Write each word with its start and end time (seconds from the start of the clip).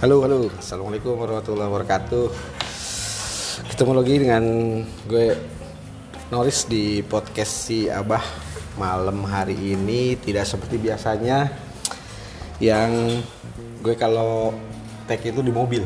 Halo, 0.00 0.24
halo. 0.24 0.48
Assalamualaikum 0.56 1.12
warahmatullahi 1.12 1.68
wabarakatuh. 1.68 2.32
Ketemu 3.68 3.92
lagi 3.92 4.14
dengan 4.16 4.44
gue 5.04 5.36
Noris 6.32 6.64
di 6.64 7.04
podcast 7.04 7.68
si 7.68 7.84
Abah 7.84 8.24
malam 8.80 9.20
hari 9.28 9.76
ini 9.76 10.16
tidak 10.16 10.48
seperti 10.48 10.80
biasanya 10.80 11.52
yang 12.64 13.20
gue 13.84 13.92
kalau 14.00 14.56
tag 15.04 15.20
itu 15.20 15.44
di 15.44 15.52
mobil 15.52 15.84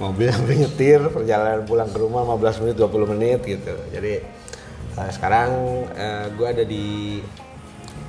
mobil 0.00 0.32
sampai 0.32 0.64
nyetir 0.64 1.04
perjalanan 1.12 1.68
pulang 1.68 1.92
ke 1.92 2.00
rumah 2.00 2.24
15 2.24 2.64
menit 2.64 2.76
20 2.80 3.12
menit 3.12 3.40
gitu 3.44 3.76
jadi 3.92 4.24
uh, 4.96 5.10
sekarang 5.12 5.50
uh, 5.92 6.32
gue 6.32 6.48
ada 6.48 6.64
di 6.64 7.20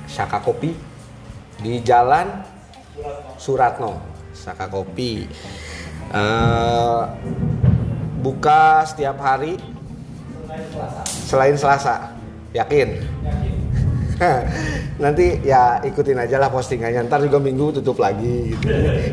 Saka 0.08 0.40
Kopi 0.40 0.72
di 1.60 1.76
Jalan 1.84 2.40
Suratno 3.36 4.17
Saka 4.38 4.70
Kopi. 4.70 5.26
Uh, 6.08 7.04
buka 8.22 8.86
setiap 8.86 9.18
hari 9.18 9.58
selain 11.26 11.58
Selasa. 11.58 12.14
Yakin? 12.54 13.02
Nanti 15.02 15.38
ya 15.46 15.82
ikutin 15.82 16.18
aja 16.22 16.38
lah 16.38 16.50
postingannya. 16.50 17.06
Ntar 17.06 17.22
juga 17.26 17.38
minggu 17.38 17.82
tutup 17.82 18.02
lagi 18.02 18.54
gitu. 18.54 18.66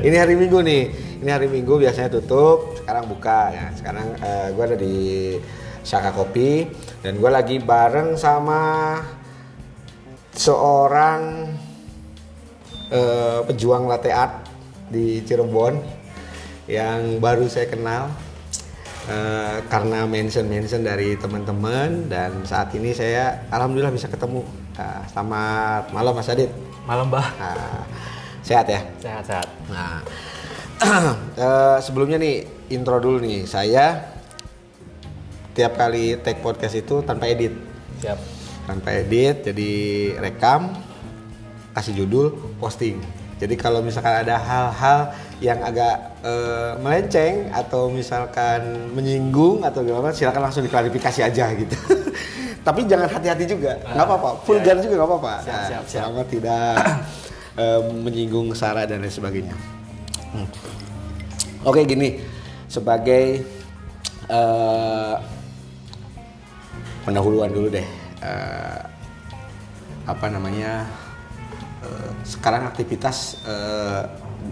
ini 0.05 0.15
hari 0.15 0.37
minggu 0.37 0.61
nih. 0.61 0.83
Ini 1.21 1.29
hari 1.29 1.47
minggu 1.49 1.81
biasanya 1.81 2.09
tutup 2.09 2.77
sekarang 2.81 3.05
buka 3.09 3.53
ya. 3.53 3.65
Sekarang 3.73 4.07
uh, 4.21 4.47
gue 4.53 4.63
ada 4.63 4.77
di 4.77 4.95
Saka 5.85 6.09
Kopi 6.09 6.65
dan 7.05 7.21
gue 7.21 7.29
lagi 7.29 7.61
bareng 7.61 8.17
sama 8.17 8.97
seorang 10.33 11.53
uh, 12.89 13.39
pejuang 13.45 13.85
latte 13.85 14.09
art 14.09 14.44
di 14.89 15.21
Cirebon 15.25 15.81
yang 16.65 17.21
baru 17.21 17.45
saya 17.45 17.69
kenal 17.69 18.09
uh, 19.09 19.57
karena 19.69 20.05
mention 20.09 20.45
mention 20.49 20.81
dari 20.81 21.13
teman-teman 21.17 22.09
dan 22.09 22.41
saat 22.45 22.73
ini 22.73 22.93
saya 22.93 23.45
alhamdulillah 23.49 23.93
bisa 23.93 24.09
ketemu 24.09 24.41
uh, 24.77 25.01
selamat 25.09 25.93
malam 25.93 26.13
Mas 26.13 26.29
Adit 26.29 26.49
Malam, 26.85 27.09
Bah. 27.09 27.25
uh, 27.41 27.81
sehat 28.45 28.69
ya 28.69 28.81
Sehat, 29.01 29.23
sehat. 29.25 29.47
nah 29.69 30.01
uh, 31.37 31.77
sebelumnya 31.85 32.21
nih 32.21 32.45
intro 32.73 32.97
dulu 33.01 33.21
nih 33.25 33.45
saya 33.49 34.05
tiap 35.55 35.77
kali 35.79 36.19
take 36.21 36.41
podcast 36.45 36.77
itu 36.77 37.01
tanpa 37.01 37.25
edit 37.29 37.53
Siap. 38.01 38.19
tanpa 38.69 38.89
edit 39.01 39.49
jadi 39.49 39.71
rekam 40.19 40.73
kasih 41.73 42.05
judul 42.05 42.57
posting 42.61 43.24
jadi 43.35 43.53
kalau 43.59 43.83
misalkan 43.83 44.23
ada 44.23 44.39
hal-hal 44.39 45.11
yang 45.43 45.59
agak 45.59 46.15
eh, 46.23 46.71
melenceng 46.79 47.51
atau 47.51 47.91
misalkan 47.91 48.87
menyinggung 48.95 49.59
atau 49.59 49.83
gimana 49.83 50.15
silakan 50.15 50.47
langsung 50.47 50.63
diklarifikasi 50.63 51.19
aja 51.19 51.51
gitu. 51.51 51.75
Tapi 52.65 52.87
jangan 52.87 53.11
hati-hati 53.11 53.45
juga. 53.45 53.75
Nggak 53.83 54.05
apa-apa. 54.07 54.29
vulgar 54.47 54.79
juga 54.79 54.95
nggak 54.97 55.09
apa-apa. 55.11 55.33
Siap, 55.43 55.51
Nah, 55.51 55.63
siap, 55.67 55.83
siap. 55.85 56.01
selama 56.07 56.21
tidak 56.25 56.73
eh, 57.61 57.79
menyinggung 57.91 58.47
sara 58.55 58.87
dan 58.87 59.03
lain 59.03 59.11
sebagainya. 59.11 59.55
Hmm. 60.31 60.47
oke 61.61 61.83
gini. 61.83 62.23
Sebagai 62.71 63.43
eh, 64.31 65.15
pendahuluan 67.03 67.51
dulu 67.51 67.67
deh. 67.67 67.85
Eh, 68.23 68.79
apa 70.05 70.25
namanya 70.29 70.85
eh, 71.85 72.09
sekarang 72.25 72.65
aktivitas 72.65 73.39
eh, 73.45 74.01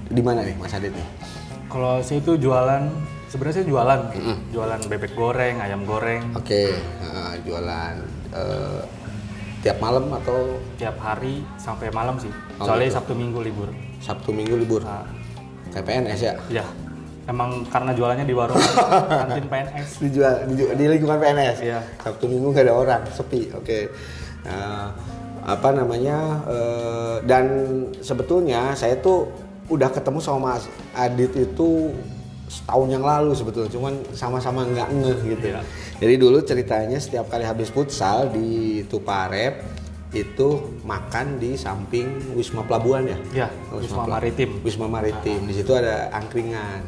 di 0.08 0.22
mana 0.22 0.46
nih 0.46 0.56
Mas 0.56 0.72
Adit 0.72 0.94
nih? 0.94 1.08
Kalau 1.66 1.98
saya 2.00 2.22
itu 2.22 2.38
jualan, 2.38 2.86
sebenarnya 3.28 3.56
saya 3.58 3.68
jualan, 3.68 4.00
jualan 4.54 4.80
bebek 4.86 5.18
goreng, 5.18 5.58
ayam 5.58 5.82
goreng, 5.84 6.38
oke 6.38 6.62
eh, 6.78 7.32
jualan 7.42 7.96
eh, 8.32 8.82
tiap 9.60 9.78
malam 9.80 10.12
atau? 10.14 10.60
Tiap 10.76 11.00
hari 11.00 11.42
sampai 11.56 11.90
malam 11.90 12.20
sih. 12.20 12.30
Oh, 12.60 12.68
Soalnya 12.68 12.92
gitu. 12.92 12.98
Sabtu 13.00 13.14
Minggu 13.16 13.40
libur. 13.42 13.70
Sabtu 13.98 14.30
Minggu 14.30 14.60
libur? 14.60 14.84
Nah, 14.84 15.08
kayak 15.72 15.86
PNS 15.88 16.20
ya? 16.22 16.34
Ya, 16.52 16.66
emang 17.26 17.64
karena 17.72 17.96
jualannya 17.96 18.28
di 18.28 18.36
warung. 18.36 18.60
Kantin 19.24 19.48
PNS. 19.48 19.90
dijual 20.04 20.34
di, 20.52 20.68
di 20.68 20.86
lingkungan 20.92 21.18
PNS 21.18 21.58
Iya. 21.64 21.80
Sabtu 22.04 22.28
Minggu 22.28 22.52
nggak 22.52 22.68
ada 22.68 22.76
orang 22.76 23.02
sepi 23.10 23.50
oke. 23.56 23.80
Nah, 24.44 24.92
apa 25.46 25.70
namanya 25.72 26.18
eh, 26.46 27.16
dan 27.24 27.46
sebetulnya 28.00 28.72
saya 28.74 28.96
tuh 28.96 29.28
udah 29.66 29.90
ketemu 29.90 30.20
sama 30.20 30.40
Mas 30.52 30.66
Adit 30.94 31.32
itu 31.34 31.92
setahun 32.46 32.88
yang 32.88 33.02
lalu 33.02 33.34
sebetulnya 33.34 33.68
cuman 33.68 33.94
sama-sama 34.12 34.62
nggak 34.64 34.90
ngeh 34.94 35.20
gitu 35.28 35.46
Iya. 35.50 35.62
jadi 35.98 36.14
dulu 36.16 36.38
ceritanya 36.42 36.98
setiap 36.98 37.28
kali 37.28 37.42
habis 37.42 37.68
futsal 37.68 38.30
di 38.30 38.84
Tuparep 38.86 39.64
itu 40.12 40.48
makan 40.82 41.38
di 41.38 41.56
samping 41.56 42.06
Wisma 42.32 42.62
Pelabuhan 42.62 43.04
ya 43.06 43.18
Ya, 43.34 43.48
Wisma 43.70 44.06
Pela- 44.06 44.14
Maritim. 44.16 44.50
Wisma 44.62 44.86
Maritim. 44.86 45.42
Di 45.44 45.54
situ 45.56 45.74
ada 45.74 46.14
angkringan. 46.14 46.86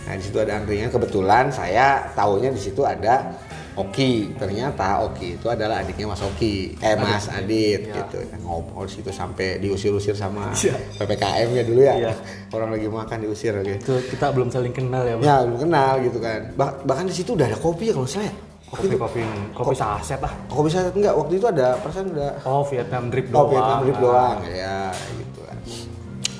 Nah, 0.00 0.14
di 0.14 0.22
situ 0.22 0.38
ada 0.38 0.54
angkringan. 0.56 0.86
Kebetulan 0.88 1.50
saya 1.50 2.06
tahunya 2.14 2.54
di 2.54 2.62
situ 2.62 2.86
ada 2.86 3.34
Oki. 3.80 4.12
Ternyata 4.34 5.00
Oki 5.02 5.34
itu 5.34 5.46
adalah 5.46 5.80
adiknya 5.80 6.06
Mas 6.06 6.20
Oki. 6.20 6.76
Eh 6.76 6.94
Mas 6.94 7.26
Adit 7.26 7.86
Ya. 7.86 8.04
gitu. 8.04 8.18
Ngobrol 8.40 8.84
situ 8.84 9.08
sampai 9.08 9.56
diusir-usir 9.58 10.12
sama 10.12 10.52
Iya. 10.54 10.76
PPKM 10.96 11.48
ya 11.50 11.62
dulu 11.62 11.80
ya. 11.80 11.94
Iya. 11.96 12.12
Orang 12.50 12.70
lagi 12.70 12.86
makan 12.86 13.18
diusir 13.20 13.52
oke. 13.52 13.74
Itu 13.76 13.94
kita 14.06 14.30
belum 14.30 14.48
saling 14.48 14.70
kenal 14.70 15.02
ya, 15.02 15.14
Bang. 15.16 15.24
Ya, 15.24 15.36
belum 15.42 15.58
kenal 15.60 15.92
gitu 16.00 16.18
kan. 16.18 16.40
Bah- 16.54 16.76
bahkan 16.82 17.04
di 17.04 17.14
situ 17.14 17.32
udah 17.32 17.46
ada 17.46 17.56
kopi 17.56 17.88
ya 17.88 17.94
kalau 17.94 18.06
saya. 18.06 18.32
Kopi, 18.70 18.86
Kopi 18.86 18.96
kopi 18.96 19.20
kopi 19.50 19.74
saset 19.74 20.22
ah. 20.22 20.30
kopi 20.46 20.70
saya 20.70 20.94
enggak 20.94 21.10
waktu 21.10 21.42
itu 21.42 21.46
ada 21.50 21.74
perasaan 21.82 22.14
udah 22.14 22.30
Oh, 22.46 22.62
Vietnam 22.62 23.10
drip 23.10 23.26
Oh, 23.26 23.42
doang. 23.42 23.50
Vietnam 23.50 23.78
drip 23.82 23.96
Ah. 23.96 24.00
doang 24.00 24.38
ya 24.46 24.76
gitu 25.10 25.40
kan. 25.42 25.56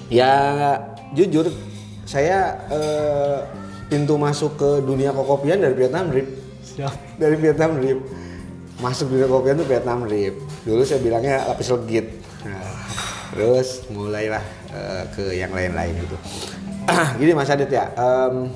Ya 0.06 0.32
jujur 1.10 1.46
saya 2.04 2.38
eh, 2.70 3.38
pintu 3.86 4.14
masuk 4.14 4.54
ke 4.54 4.70
dunia 4.80 5.10
kokopian 5.10 5.58
dari 5.58 5.74
Vietnam 5.74 6.06
drip. 6.06 6.26
Siap. 6.76 7.18
Dari 7.18 7.36
Vietnam 7.38 7.78
drip. 7.78 7.98
Masuk 8.80 9.12
dunia 9.12 9.26
kokopian 9.28 9.60
tuh 9.60 9.68
Vietnam 9.68 10.06
drip. 10.06 10.34
Dulu 10.64 10.82
saya 10.86 11.02
bilangnya 11.02 11.44
lapis 11.50 11.68
legit. 11.74 12.06
Nah, 12.46 12.86
terus 13.34 13.84
mulailah 13.92 14.44
eh, 14.72 15.02
ke 15.12 15.24
yang 15.36 15.52
lain-lain 15.52 15.92
gitu. 15.98 16.16
Gini 17.20 17.32
Mas 17.34 17.50
Adit 17.52 17.68
ya. 17.68 17.90
em, 17.98 18.48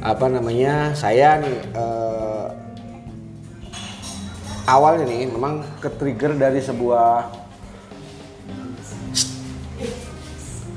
apa 0.00 0.26
namanya? 0.32 0.96
Saya 0.96 1.38
nih 1.38 1.56
eh, 1.76 2.46
awalnya 4.64 5.04
nih 5.06 5.28
memang 5.28 5.62
ke-trigger 5.78 6.34
dari 6.40 6.60
sebuah 6.62 7.38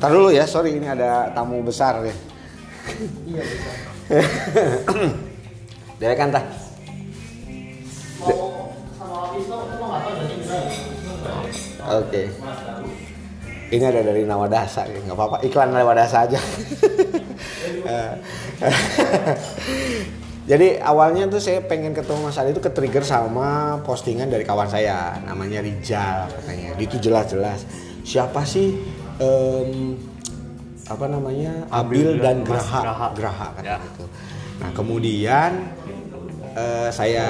Ntar 0.03 0.11
dulu 0.11 0.35
ya, 0.35 0.43
sorry 0.43 0.75
ini 0.75 0.83
ada 0.83 1.31
tamu 1.31 1.63
besar 1.63 2.03
nih. 2.03 2.11
Iya, 3.23 3.39
besar. 3.39 3.75
kan 6.11 6.29
tah? 6.29 6.43
Oke. 11.83 12.23
Ini 13.73 13.83
ada 13.89 14.05
dari 14.05 14.21
Nawadasa, 14.21 14.85
ya. 14.85 15.01
nggak 15.01 15.17
apa-apa 15.17 15.41
iklan 15.41 15.73
Nawadasa 15.73 16.29
aja. 16.29 16.37
Jadi 20.43 20.75
awalnya 20.77 21.23
tuh 21.31 21.39
saya 21.39 21.63
pengen 21.63 21.95
ketemu 21.95 22.27
Mas 22.27 22.35
Ali 22.35 22.51
itu 22.51 22.59
ke-trigger 22.59 23.01
sama 23.01 23.79
postingan 23.87 24.27
dari 24.27 24.43
kawan 24.43 24.67
saya, 24.67 25.15
namanya 25.23 25.63
Rijal 25.63 26.27
katanya. 26.27 26.75
Di 26.75 26.83
Itu 26.83 26.99
jelas-jelas 26.99 27.63
siapa 28.03 28.43
sih 28.43 28.75
em, 29.23 29.95
apa 30.91 31.07
namanya 31.07 31.63
Abil 31.71 32.19
Abil 32.19 32.21
dan 32.21 32.43
Graha 32.43 32.79
Graha. 32.83 33.07
Graha 33.15 33.47
Ya. 33.63 33.79
gitu. 33.79 34.03
Nah 34.59 34.69
kemudian 34.75 35.51
eh, 36.55 36.89
saya 36.93 37.27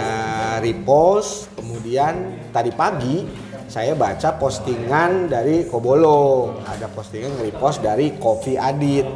repost, 0.60 1.52
kemudian 1.58 2.38
tadi 2.52 2.72
pagi 2.72 3.26
saya 3.68 3.98
baca 3.98 4.38
postingan 4.38 5.32
dari 5.34 5.66
Kobolo, 5.66 6.62
ada 6.68 6.86
postingan 6.92 7.34
nge-repost 7.42 7.82
dari 7.82 8.14
Coffee 8.22 8.60
Adit. 8.60 9.08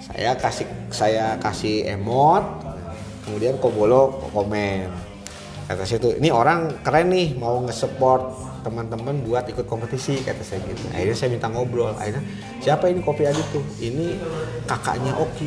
Saya 0.00 0.32
kasih 0.40 0.66
saya 0.88 1.26
kasih 1.36 1.84
emot, 1.98 2.42
kemudian 3.28 3.60
Kobolo 3.60 4.24
komen. 4.32 4.88
Kata 5.70 5.86
tuh, 6.02 6.18
ini 6.18 6.34
orang 6.34 6.82
keren 6.82 7.14
nih 7.14 7.38
mau 7.38 7.62
nge-support 7.62 8.50
teman-teman 8.66 9.22
buat 9.22 9.46
ikut 9.46 9.70
kompetisi 9.70 10.18
kata 10.18 10.42
saya 10.42 10.58
gitu. 10.66 10.82
Akhirnya 10.90 11.16
saya 11.16 11.30
minta 11.30 11.46
ngobrol. 11.46 11.94
Akhirnya 11.94 12.26
siapa 12.58 12.90
ini 12.90 13.00
Kopi 13.06 13.22
Adit 13.28 13.46
tuh? 13.54 13.62
Ini 13.78 14.18
kakaknya 14.66 15.14
Oki. 15.14 15.46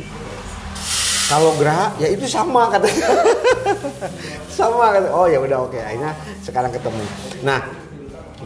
Kalau 1.34 1.50
Graha 1.58 1.90
ya 1.98 2.06
itu 2.14 2.30
sama 2.30 2.70
katanya. 2.70 3.10
sama 4.56 4.94
kata. 4.94 5.10
Oh 5.10 5.26
ya 5.26 5.42
udah 5.42 5.66
oke. 5.66 5.74
Akhirnya 5.74 6.14
sekarang 6.46 6.70
ketemu. 6.70 7.02
Nah, 7.42 7.58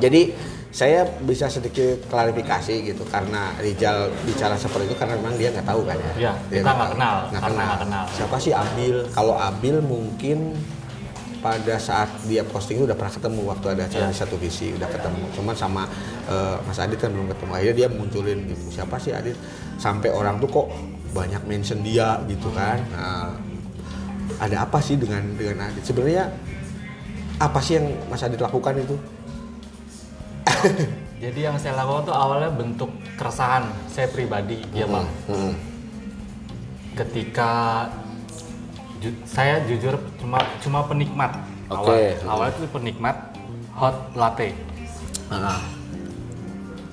jadi 0.00 0.32
saya 0.73 1.05
bisa 1.20 1.52
sedikit 1.52 2.08
klarifikasi 2.08 2.73
gitu 2.81 3.05
karena 3.12 3.52
Rizal 3.61 4.08
bicara 4.25 4.56
seperti 4.56 4.88
itu 4.88 4.96
karena 4.96 5.20
memang 5.20 5.37
dia 5.37 5.52
nggak 5.52 5.69
tahu 5.69 5.85
kan 5.85 6.00
ya. 6.00 6.12
Iya, 6.17 6.32
Dia 6.49 6.61
kita 6.64 6.73
nggak 6.73 6.90
kenal, 6.96 7.14
Nggak 7.29 7.40
nggak 7.52 7.81
kenal. 7.85 8.05
Siapa 8.08 8.37
sih 8.40 8.52
Abil? 8.56 8.96
Kalau 9.12 9.37
Abil 9.37 9.76
mungkin 9.85 10.56
pada 11.38 11.79
saat 11.79 12.11
dia 12.26 12.43
posting 12.43 12.82
itu 12.82 12.85
udah 12.88 12.99
pernah 12.99 13.14
ketemu 13.14 13.40
waktu 13.46 13.67
ada 13.70 13.82
acara 13.87 14.05
Iya. 14.08 14.11
di 14.11 14.17
satu 14.17 14.35
visi 14.40 14.73
udah 14.73 14.88
ketemu. 14.88 15.25
Cuman 15.37 15.55
sama 15.55 15.82
eh, 16.25 16.56
Mas 16.64 16.81
Adit 16.81 16.96
kan 16.96 17.12
belum 17.12 17.29
ketemu. 17.31 17.50
Akhirnya 17.52 17.76
dia 17.76 17.88
munculin 17.93 18.38
gitu. 18.49 18.64
Siapa 18.73 18.96
sih 18.96 19.12
Adit? 19.12 19.37
Sampai 19.76 20.08
orang 20.11 20.40
tuh 20.40 20.50
kok 20.50 20.67
banyak 21.10 21.43
mention 21.44 21.81
dia 21.81 22.20
gitu 22.26 22.49
kan. 22.52 22.78
Nah, 22.93 23.32
ada 24.38 24.56
apa 24.62 24.78
sih 24.78 24.94
dengan 24.94 25.25
dengan 25.34 25.69
Adit? 25.69 25.82
Sebenarnya 25.82 26.31
apa 27.38 27.58
sih 27.58 27.78
yang 27.78 27.87
Mas 28.06 28.22
Adit 28.22 28.38
lakukan 28.38 28.75
itu? 28.76 28.96
Jadi 31.22 31.40
yang 31.43 31.58
saya 31.58 31.75
lakukan 31.75 32.10
tuh 32.10 32.16
awalnya 32.16 32.50
bentuk 32.50 32.90
keresahan 33.19 33.66
saya 33.90 34.06
pribadi, 34.06 34.62
ya 34.70 34.87
bang. 34.87 35.06
Hmm. 35.26 35.52
Ketika 36.94 37.50
ju- 38.99 39.22
saya 39.26 39.62
jujur 39.66 39.99
cuma 40.19 40.38
cuma 40.62 40.87
penikmat. 40.87 41.34
Oke. 41.69 42.16
Awal, 42.22 42.31
awalnya 42.31 42.52
tuh 42.54 42.70
penikmat 42.70 43.16
hot 43.75 43.96
latte. 44.14 44.54
Ah, 45.28 45.61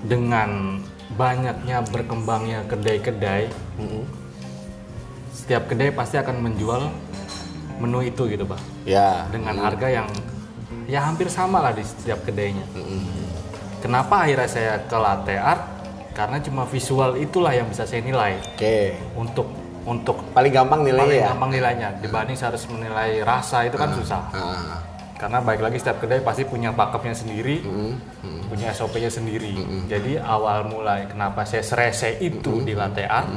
Dengan 0.05 0.77
banyaknya 1.15 1.83
berkembangnya 1.87 2.67
kedai-kedai, 2.67 3.47
mm-mm. 3.79 4.03
setiap 5.31 5.71
kedai 5.71 5.91
pasti 5.95 6.19
akan 6.19 6.43
menjual 6.43 6.91
menu 7.79 7.99
itu 8.03 8.27
gitu 8.27 8.43
bang. 8.47 8.61
Ya. 8.87 9.27
Dengan 9.31 9.55
harga 9.59 9.87
yang 9.87 10.07
ya 10.85 11.01
hampir 11.07 11.31
sama 11.31 11.63
lah 11.63 11.71
di 11.71 11.83
setiap 11.83 12.23
kedainya. 12.27 12.63
Mm-mm. 12.75 13.03
Kenapa 13.79 14.25
akhirnya 14.25 14.49
saya 14.49 14.73
ke 14.83 14.97
latte 14.97 15.35
art? 15.37 15.63
Karena 16.15 16.39
cuma 16.39 16.63
visual 16.63 17.19
itulah 17.19 17.51
yang 17.51 17.67
bisa 17.67 17.83
saya 17.83 17.99
nilai 17.99 18.39
Oke. 18.55 18.95
untuk 19.19 19.51
untuk 19.83 20.17
Paling 20.31 20.49
gampang 20.49 20.81
nilainya 20.81 21.05
paling 21.05 21.21
ya. 21.21 21.27
gampang 21.35 21.51
nilainya 21.51 21.89
dibanding 22.01 22.35
saya 22.39 22.55
harus 22.55 22.65
menilai 22.71 23.19
rasa 23.21 23.67
itu 23.67 23.75
kan 23.77 23.91
susah. 23.93 24.21
Ah, 24.31 24.79
Karena 25.15 25.39
baik 25.39 25.63
lagi 25.63 25.79
setiap 25.79 26.03
kedai 26.03 26.19
pasti 26.19 26.43
punya 26.43 26.75
pakepnya 26.75 27.15
sendiri, 27.15 27.63
mm, 27.63 27.93
mm. 28.19 28.41
punya 28.51 28.75
SOP-nya 28.75 29.07
sendiri. 29.07 29.55
Jadi 29.87 30.19
awal 30.19 30.67
mulai 30.67 31.07
kenapa 31.07 31.47
saya 31.47 31.63
serese 31.63 32.19
itu 32.19 32.67
di 32.67 32.75
latte 32.75 33.07
art, 33.07 33.31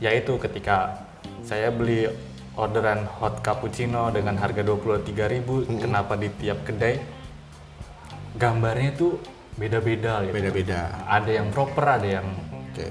yaitu 0.00 0.40
ketika 0.40 1.04
saya 1.44 1.68
beli 1.68 2.08
orderan 2.56 3.04
hot 3.20 3.44
cappuccino 3.44 4.08
dengan 4.08 4.40
harga 4.40 4.64
23.000, 4.64 5.84
kenapa 5.84 6.16
di 6.16 6.28
tiap 6.32 6.64
kedai 6.64 6.96
gambarnya 8.36 8.96
itu 8.96 9.08
beda-beda 9.56 10.24
gitu. 10.24 10.34
Beda-beda. 10.36 10.80
Ada 11.08 11.30
yang 11.42 11.48
proper, 11.52 11.84
ada 11.84 12.08
yang 12.08 12.26
Oke. 12.72 12.88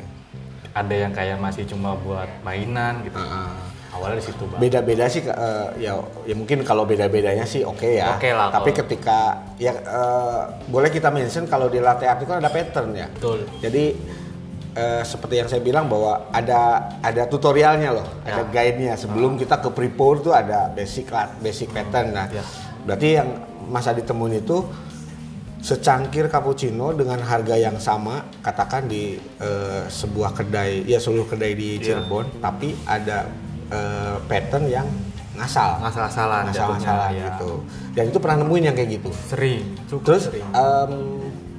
ada 0.78 0.94
yang 0.94 1.12
kayak 1.14 1.38
masih 1.42 1.66
cuma 1.66 1.98
buat 1.98 2.30
mainan 2.46 3.02
gitu. 3.06 3.18
Ah, 3.18 3.50
ah. 3.50 3.54
Awalnya 3.92 4.18
di 4.18 4.26
situ, 4.26 4.44
Bang. 4.46 4.58
Beda-beda 4.58 5.06
sih 5.06 5.20
eh, 5.22 5.68
ya 5.78 5.94
ya 6.24 6.34
mungkin 6.34 6.64
kalau 6.64 6.84
beda-bedanya 6.84 7.44
sih 7.44 7.62
oke 7.62 7.84
ya. 7.94 8.16
Oke 8.16 8.32
lah, 8.32 8.48
Tapi 8.50 8.72
kalau- 8.72 8.80
ketika 8.82 9.20
ya 9.58 9.76
eh, 9.76 10.40
boleh 10.66 10.88
kita 10.88 11.10
mention 11.10 11.44
kalau 11.46 11.68
di 11.68 11.78
latte 11.78 12.06
art 12.06 12.18
itu 12.18 12.28
kan 12.28 12.40
ada 12.40 12.48
pattern 12.48 12.96
ya. 12.96 13.08
Betul. 13.12 13.44
Jadi 13.60 13.84
eh, 14.72 15.04
seperti 15.04 15.36
yang 15.36 15.48
saya 15.48 15.60
bilang 15.60 15.86
bahwa 15.86 16.32
ada 16.32 16.62
ada 17.00 17.28
tutorialnya 17.28 17.92
loh, 17.92 18.08
ada 18.24 18.42
Ya. 18.42 18.48
guide-nya. 18.48 18.94
Sebelum 18.96 19.36
kita 19.36 19.60
ke 19.60 19.68
pre-pour 19.70 20.20
tuh 20.20 20.32
ada 20.32 20.72
basic 20.72 21.12
lat- 21.12 21.36
basic 21.38 21.70
pattern. 21.70 22.12
Nah, 22.12 22.32
Ya. 22.32 22.48
berarti 22.82 23.08
yang 23.14 23.28
Mas 23.68 23.86
Adi 23.86 24.02
temuin 24.02 24.36
itu 24.38 24.64
secangkir 25.62 26.26
cappuccino 26.26 26.90
dengan 26.92 27.22
harga 27.22 27.54
yang 27.54 27.78
sama 27.78 28.26
katakan 28.42 28.88
di 28.88 29.14
eh, 29.38 29.84
sebuah 29.86 30.34
kedai 30.34 30.82
ya 30.86 30.98
seluruh 30.98 31.28
kedai 31.28 31.54
di 31.54 31.78
Iya. 31.78 32.02
Cirebon 32.02 32.42
tapi 32.42 32.74
ada 32.82 33.30
eh, 33.72 34.16
pattern 34.28 34.68
yang 34.68 34.88
ngasal 35.32 35.80
ngasal-ngasalan 35.80 36.44
jatuhnya, 36.52 36.94
ya. 37.16 37.26
gitu 37.34 37.64
dan 37.96 38.04
itu 38.12 38.18
pernah 38.20 38.44
nemuin 38.44 38.64
yang 38.68 38.76
kayak 38.76 38.90
gitu 39.00 39.10
Sering, 39.32 39.64
cukup 39.88 40.04
terus 40.06 40.24
sering. 40.28 40.44
em, 40.54 40.94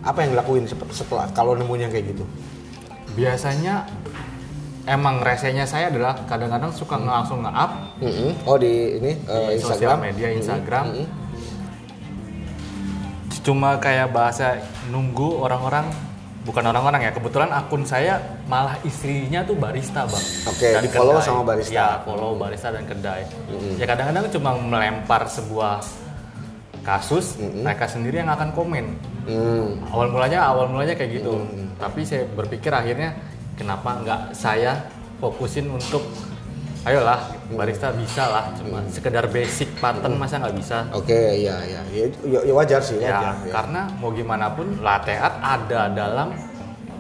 apa 0.04 0.18
yang 0.22 0.30
dilakuin 0.36 0.64
setelah 0.68 1.26
kalau 1.32 1.56
nemuin 1.56 1.88
yang 1.88 1.92
kayak 1.92 2.12
gitu 2.14 2.24
Biasanya 3.12 3.84
emang 4.88 5.20
resenya 5.20 5.68
saya 5.68 5.92
adalah 5.92 6.16
kadang-kadang 6.24 6.72
suka 6.72 6.96
langsung 6.96 7.44
nge-up 7.44 8.00
Mm-mm. 8.02 8.48
oh 8.48 8.56
di 8.56 8.98
ini 8.98 9.12
eh, 9.28 9.54
di 9.54 9.60
Instagram 9.60 9.78
sosial 9.78 9.96
media 10.00 10.28
Instagram. 10.32 10.84
Mm-mm. 10.90 11.08
Cuma 13.42 13.74
kayak 13.82 14.14
bahasa 14.14 14.62
nunggu 14.90 15.42
orang-orang 15.42 15.90
bukan 16.42 16.64
orang-orang 16.66 17.06
ya 17.06 17.12
kebetulan 17.14 17.50
akun 17.50 17.86
saya 17.86 18.18
malah 18.50 18.74
istrinya 18.82 19.46
tuh 19.46 19.54
barista 19.54 20.02
bang. 20.04 20.24
Oke, 20.50 20.68
Dan 20.74 20.82
di-follow 20.82 21.14
kedai. 21.16 21.26
sama 21.26 21.42
barista. 21.46 21.70
ya 21.72 21.88
follow 22.02 22.34
barista 22.34 22.68
dan 22.74 22.84
kedai. 22.84 23.22
Ya 23.78 23.86
kadang-kadang 23.86 24.26
cuma 24.34 24.50
melempar 24.58 25.30
sebuah 25.30 25.82
kasus 26.82 27.38
mereka 27.38 27.86
sendiri 27.86 28.18
yang 28.18 28.30
akan 28.30 28.50
komen. 28.52 28.86
Hmm. 29.22 29.78
awal 29.94 30.10
mulanya 30.10 30.50
awal 30.50 30.66
mulanya 30.66 30.98
kayak 30.98 31.22
gitu. 31.22 31.46
Tapi 31.78 32.02
saya 32.02 32.26
berpikir 32.26 32.74
akhirnya 32.74 33.14
kenapa 33.54 34.02
nggak 34.02 34.20
saya 34.34 34.82
fokusin 35.22 35.70
untuk 35.70 36.02
ayolah 36.82 37.20
barista 37.48 37.92
bisa 37.92 38.26
lah 38.26 38.44
cuma 38.52 38.82
sekedar 38.88 39.24
basic 39.26 39.70
pattern 39.76 40.16
masa 40.16 40.38
nggak 40.38 40.56
bisa 40.56 40.78
Oke, 40.90 41.14
ya, 41.38 41.54
ya, 41.62 41.80
ya, 41.88 42.02
ya, 42.22 42.40
ya 42.42 42.52
wajar 42.52 42.80
sih, 42.80 42.98
ya, 42.98 43.14
wajar. 43.14 43.34
ya. 43.40 43.52
karena 43.52 43.80
mau 43.96 44.10
gimana 44.10 44.50
pun 44.50 44.66
latte 44.78 45.14
art 45.14 45.38
ada 45.38 45.86
dalam 45.88 46.34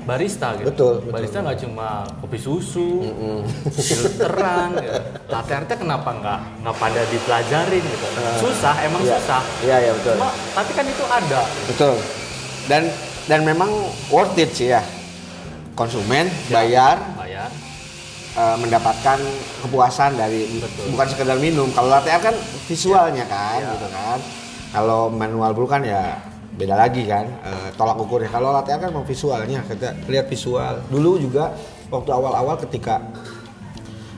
barista 0.02 0.54
gitu 0.54 0.66
Betul, 0.66 0.94
betul. 1.00 1.10
barista 1.10 1.38
nggak 1.40 1.58
cuma 1.60 1.88
kopi 2.18 2.34
susu 2.36 3.06
filteran 3.72 4.70
gitu. 4.78 4.98
latte 5.28 5.52
artnya 5.52 5.76
kenapa 5.76 6.10
nggak 6.12 6.40
nggak 6.60 6.76
pada 6.76 7.02
dipelajarin 7.04 7.82
gitu 7.82 8.06
susah 8.38 8.74
emang 8.82 9.02
Iya. 9.02 9.14
susah 9.16 9.42
Iya, 9.62 9.76
iya 9.80 9.92
betul. 9.94 10.14
Cuma, 10.14 10.30
tapi 10.52 10.70
kan 10.72 10.84
itu 10.84 11.04
ada 11.04 11.40
Betul. 11.66 11.94
Dan 12.62 12.82
dan 13.24 13.40
memang 13.42 13.70
worth 14.08 14.34
it 14.36 14.50
sih 14.52 14.70
ya. 14.70 14.82
Konsumen 15.72 16.26
Ya. 16.46 16.58
bayar 16.60 16.96
eh, 18.32 18.56
mendapatkan 18.56 19.18
kepuasan 19.60 20.14
dari 20.14 20.48
Betul. 20.56 20.90
bukan 20.90 21.06
sekedar 21.06 21.36
minum. 21.36 21.68
Kalau 21.70 21.88
latte 21.88 22.08
art 22.08 22.24
kan 22.24 22.36
visualnya 22.64 23.24
kan, 23.24 23.58
Ya. 23.58 23.70
gitu 23.72 23.88
kan. 23.88 24.18
Kalau 24.72 25.08
manual 25.08 25.52
brew 25.52 25.66
kan 25.66 25.82
ya 25.82 26.16
beda 26.52 26.74
lagi 26.74 27.04
kan 27.04 27.24
eh, 27.42 27.68
tolak 27.74 27.96
ukurnya. 27.96 28.28
Kalau 28.28 28.50
latte 28.50 28.70
art 28.70 28.82
kan 28.82 28.90
mau 28.90 29.04
visualnya, 29.04 29.60
kita 29.64 29.96
lihat 30.06 30.26
visual. 30.26 30.80
Dulu 30.88 31.16
juga 31.18 31.52
waktu 31.88 32.08
awal-awal 32.08 32.56
ketika 32.58 33.04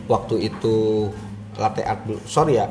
waktu 0.04 0.46
itu 0.46 1.08
latte 1.56 1.80
art 1.80 2.04
sorry 2.24 2.60
ya 2.60 2.66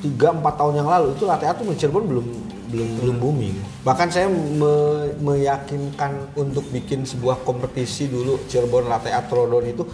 tiga 0.00 0.32
empat 0.32 0.56
tahun 0.56 0.80
yang 0.80 0.88
lalu 0.88 1.12
itu 1.12 1.28
latte 1.28 1.44
art 1.44 1.60
tuh 1.60 1.68
Cirebon 1.76 2.08
belum 2.08 2.26
belum 2.70 2.88
belum 3.02 3.16
booming 3.20 3.56
bahkan 3.84 4.08
saya 4.08 4.30
me- 4.30 5.12
meyakinkan 5.20 6.32
untuk 6.32 6.64
bikin 6.72 7.04
sebuah 7.04 7.44
kompetisi 7.44 8.08
dulu 8.08 8.40
Cirebon 8.48 8.88
latte 8.88 9.12
art 9.12 9.28
Trodon 9.28 9.68
itu 9.68 9.84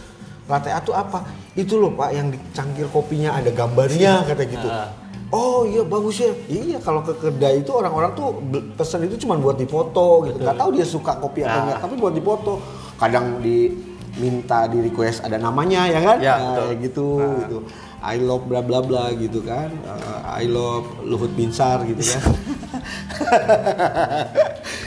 latte 0.47 0.71
art 0.71 0.83
tuh 0.83 0.95
apa? 0.95 1.23
Itu 1.55 1.77
loh 1.77 1.91
pak 1.91 2.11
yang 2.11 2.31
di 2.31 2.39
cangkir 2.51 2.87
kopinya 2.89 3.35
ada 3.35 3.51
gambarnya 3.51 4.25
kata 4.25 4.43
gitu. 4.47 4.67
Ah. 4.67 4.89
oh 5.29 5.63
iya 5.63 5.83
bagus 5.83 6.19
ya. 6.19 6.31
Iya 6.47 6.79
kalau 6.79 7.03
ke 7.03 7.13
kedai 7.13 7.61
itu 7.61 7.71
orang-orang 7.71 8.15
tuh 8.15 8.41
pesen 8.75 9.05
itu 9.05 9.19
cuma 9.19 9.35
buat 9.35 9.55
difoto 9.55 10.25
gitu. 10.25 10.39
Nggak 10.39 10.57
tahu 10.57 10.69
dia 10.71 10.87
suka 10.87 11.13
kopi 11.17 11.43
atau 11.43 11.53
Ah. 11.53 11.63
enggak 11.65 11.79
tapi 11.83 11.95
buat 11.97 12.13
difoto 12.13 12.53
kadang 12.95 13.41
di 13.41 13.69
minta 14.17 14.65
di 14.65 14.81
request 14.81 15.23
ada 15.23 15.37
namanya 15.37 15.85
ya 15.87 16.01
kan? 16.01 16.17
Ya, 16.23 16.35
Nah, 16.39 16.47
betul. 16.47 16.67
gitu 16.81 17.07
gitu. 17.43 17.59
I 18.07 18.17
love 18.17 18.47
bla 18.47 18.63
bla 18.63 18.79
bla 18.81 19.11
gitu 19.13 19.43
kan. 19.43 19.69
Uh, 19.83 20.21
I 20.31 20.47
love 20.47 20.87
Luhut 21.03 21.35
Binsar 21.35 21.83
gitu 21.83 22.01
kan. 22.01 22.23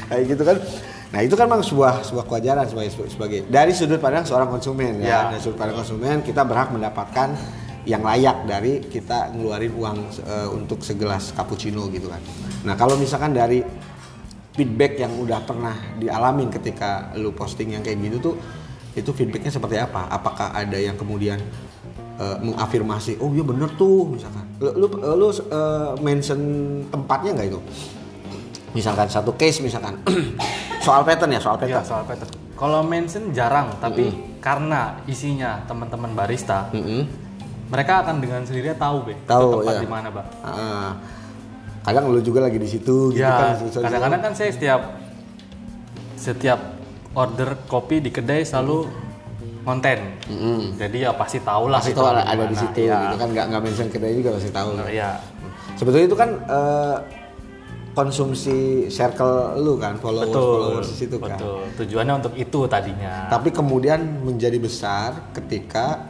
Kayak 0.10 0.24
gitu 0.26 0.42
kan 0.42 0.58
nah 1.10 1.26
itu 1.26 1.34
kan 1.34 1.50
memang 1.50 1.66
sebuah 1.66 2.06
sebuah 2.06 2.26
kewajaran 2.30 2.70
sebagai 2.70 2.92
sebagai 3.10 3.40
dari 3.50 3.74
sudut 3.74 3.98
pandang 3.98 4.30
seorang 4.30 4.46
konsumen 4.46 5.02
ya, 5.02 5.10
Ya. 5.10 5.20
dari 5.34 5.42
sudut 5.42 5.58
pandang 5.58 5.82
konsumen 5.82 6.22
kita 6.22 6.46
berhak 6.46 6.70
mendapatkan 6.70 7.34
yang 7.90 8.06
layak 8.06 8.46
dari 8.46 8.86
kita 8.86 9.34
ngeluarin 9.34 9.74
uang 9.74 9.98
uh, 10.22 10.50
untuk 10.54 10.86
segelas 10.86 11.34
cappuccino 11.34 11.90
gitu 11.90 12.06
kan. 12.12 12.22
Nah 12.62 12.78
kalau 12.78 12.94
misalkan 13.00 13.34
dari 13.34 13.66
feedback 14.54 15.02
yang 15.02 15.18
udah 15.18 15.42
pernah 15.42 15.74
dialamin 15.98 16.54
ketika 16.54 17.10
lu 17.18 17.34
posting 17.34 17.74
yang 17.74 17.82
kayak 17.82 17.98
gitu 18.04 18.18
tuh 18.20 18.36
itu 18.94 19.10
feedbacknya 19.10 19.50
seperti 19.50 19.82
apa? 19.82 20.06
Apakah 20.12 20.54
ada 20.54 20.78
yang 20.78 20.94
kemudian 21.00 21.42
uh, 22.22 22.38
mengafirmasi 22.44 23.18
oh 23.24 23.34
iya 23.34 23.42
bener 23.42 23.74
tuh 23.74 24.14
misalkan. 24.14 24.46
Lu 24.62 24.70
lu, 24.76 24.86
lu 24.94 25.28
uh, 25.32 25.98
mention 26.04 26.40
tempatnya 26.94 27.42
nggak 27.42 27.48
itu 27.50 27.60
misalkan 28.72 29.08
satu 29.08 29.34
case 29.34 29.60
misalkan 29.60 29.98
soal 30.86 31.02
pattern 31.02 31.30
ya 31.30 31.40
soal 31.40 31.58
ya 31.58 31.80
pattern 31.80 31.86
soal 31.86 32.04
pattern 32.04 32.30
kalau 32.54 32.82
mention 32.82 33.32
jarang 33.32 33.72
tapi 33.78 34.12
karena 34.40 35.00
isinya 35.06 35.64
teman-teman 35.64 36.12
barista 36.12 36.68
Mm-mm. 36.70 37.08
mereka 37.68 38.04
akan 38.04 38.20
dengan 38.20 38.42
sendirinya 38.44 38.76
tahu 38.76 38.98
be 39.04 39.14
Tahu, 39.24 39.62
tempat 39.62 39.74
ya. 39.74 39.82
di 39.82 39.90
mana 39.90 40.08
bang 40.10 40.28
Ah, 40.42 40.92
kadang 41.82 42.10
lu 42.10 42.20
juga 42.20 42.42
lagi 42.42 42.56
di 42.56 42.68
situ 42.68 43.12
gitu 43.12 43.24
kan 43.24 43.54
ya 43.54 43.60
So- 43.60 43.72
so- 43.72 43.82
kadang-kadang 43.82 44.22
kan 44.22 44.34
saya 44.34 44.52
setiap 44.52 44.82
setiap 46.16 46.60
order 47.14 47.56
kopi 47.66 48.00
di 48.00 48.12
kedai 48.12 48.44
selalu 48.44 48.86
konten. 49.62 50.00
Jadi 50.76 50.98
ya 51.00 51.14
pasti 51.14 51.40
tahu 51.40 51.70
lah 51.70 51.78
Pasti 51.80 51.94
itu 51.94 52.00
tahu 52.00 52.10
ada, 52.10 52.44
di 52.44 52.58
situ 52.58 52.80
Iya. 52.82 52.98
gitu 53.06 53.16
kan 53.18 53.28
nggak 53.30 53.46
nggak 53.50 53.62
mention 53.62 53.88
kedai 53.88 54.14
juga 54.14 54.30
pasti 54.36 54.50
tahu. 54.50 54.70
Iya. 54.84 55.10
Sebetulnya 55.76 56.06
itu 56.06 56.18
kan 56.18 56.30
eh, 56.36 56.96
konsumsi 57.94 58.88
circle 58.88 59.60
lu 59.60 59.76
kan, 59.76 59.98
followers 59.98 60.30
Betul. 60.32 60.56
followers 60.62 60.88
di 60.94 60.98
situ 60.98 61.16
kan. 61.20 61.36
Betul. 61.36 61.62
Tujuannya 61.84 62.14
untuk 62.20 62.34
itu 62.38 62.60
tadinya. 62.70 63.28
Tapi 63.28 63.50
kemudian 63.52 64.00
menjadi 64.24 64.58
besar 64.58 65.34
ketika 65.34 66.08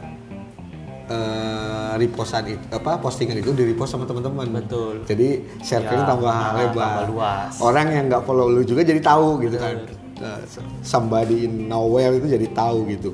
eh 1.10 1.98
repostan 1.98 2.46
itu 2.46 2.62
apa 2.70 3.02
postingan 3.02 3.42
itu 3.42 3.50
di 3.50 3.66
repost 3.66 3.98
sama 3.98 4.06
teman-teman. 4.06 4.46
Betul. 4.62 5.02
Jadi 5.04 5.58
circle-nya 5.58 6.06
Ya, 6.06 6.10
tambah 6.14 6.30
ah, 6.30 6.54
lebar. 6.54 6.70
tambah 6.70 7.06
luas. 7.10 7.52
Orang 7.58 7.86
yang 7.90 8.06
nggak 8.06 8.22
follow 8.22 8.46
lu 8.46 8.62
juga 8.62 8.86
jadi 8.86 9.02
tahu 9.02 9.42
gitu 9.42 9.58
kan. 9.58 9.74
Eh, 10.20 10.40
somebody 10.84 11.48
in 11.48 11.66
nowhere 11.66 12.14
itu 12.14 12.28
jadi 12.30 12.46
tahu 12.54 12.86
gitu. 12.92 13.10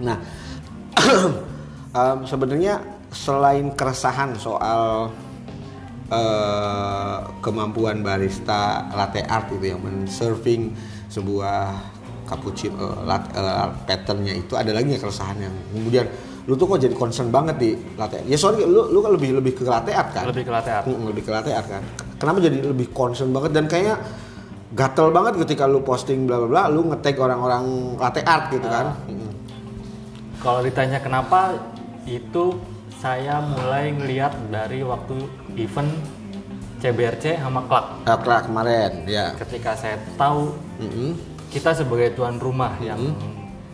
Nah, 0.00 0.16
em, 1.98 2.18
sebenarnya 2.24 2.78
selain 3.10 3.74
keresahan 3.74 4.38
soal 4.38 5.10
eh, 6.08 7.16
kemampuan 7.38 8.00
barista 8.00 8.60
latte 8.90 9.22
art 9.22 9.48
itu 9.50 9.66
yang 9.66 9.80
men-serving 9.80 10.72
sebuah 11.06 11.76
cappuccino 12.24 12.76
eh, 12.76 12.96
lat- 13.04 13.30
eh, 13.30 13.68
patternnya 13.84 14.34
itu 14.34 14.52
ada 14.52 14.72
lagi 14.72 14.88
nggak 14.88 15.02
keresahan 15.02 15.38
yang 15.38 15.54
kemudian 15.70 16.06
lu 16.48 16.56
tuh 16.56 16.64
kok 16.64 16.80
jadi 16.80 16.96
concern 16.96 17.28
banget 17.28 17.56
di 17.56 17.70
latte 17.94 18.24
ya 18.24 18.32
sorry 18.34 18.64
lu 18.64 18.88
lu 18.88 18.98
kan 18.98 19.12
lebih 19.12 19.36
lebih 19.36 19.52
ke 19.52 19.62
latte 19.62 19.92
art 19.92 20.10
kan 20.10 20.24
Lebih 20.26 20.44
ke 20.44 20.52
latte 20.52 20.70
art. 20.72 20.84
Mm, 20.84 21.04
lebih 21.06 21.22
ke 21.22 21.30
latte 21.30 21.50
art 21.52 21.68
kan 21.68 21.82
kenapa 22.16 22.38
jadi 22.40 22.58
lebih 22.64 22.88
concern 22.90 23.28
banget 23.30 23.52
dan 23.52 23.64
kayaknya 23.68 24.00
gatel 24.68 25.08
banget 25.08 25.36
ketika 25.44 25.64
lu 25.64 25.80
posting 25.80 26.24
bla 26.24 26.40
bla 26.40 26.48
bla 26.48 26.62
lu 26.68 26.88
ngetag 26.88 27.16
orang-orang 27.16 27.64
latte 27.96 28.24
art 28.24 28.48
gitu 28.48 28.64
kan 28.64 28.96
Mm. 29.04 29.28
Kalau 30.38 30.62
ditanya 30.62 31.02
kenapa 31.02 31.58
itu 32.04 32.44
saya 32.98 33.38
mulai 33.38 33.94
ngelihat 33.94 34.34
dari 34.50 34.82
waktu 34.82 35.16
event 35.54 35.90
CBRC 36.78 37.38
sama 37.38 37.62
Clark. 37.66 37.86
Ah, 38.06 38.18
Clark 38.18 38.44
kemarin 38.50 39.02
ya 39.06 39.34
Ketika 39.34 39.74
saya 39.74 39.98
tahu 40.14 40.54
Mm-mm. 40.78 41.14
kita 41.50 41.74
sebagai 41.74 42.14
tuan 42.14 42.38
rumah 42.38 42.74
yang 42.78 42.98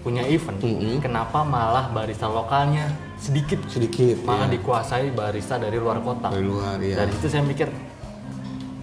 punya 0.04 0.20
event, 0.28 0.60
kenapa 1.00 1.40
malah 1.40 1.88
barista 1.88 2.28
lokalnya 2.28 2.92
sedikit 3.16 3.56
sedikit 3.72 4.20
malah 4.20 4.44
ya. 4.44 4.60
dikuasai 4.60 5.08
barista 5.08 5.56
dari 5.56 5.80
luar 5.80 5.96
kota. 6.04 6.28
dari 6.28 6.44
luar 6.44 6.76
ya 6.76 7.00
Dari 7.00 7.10
situ 7.16 7.28
saya 7.32 7.40
mikir 7.40 7.72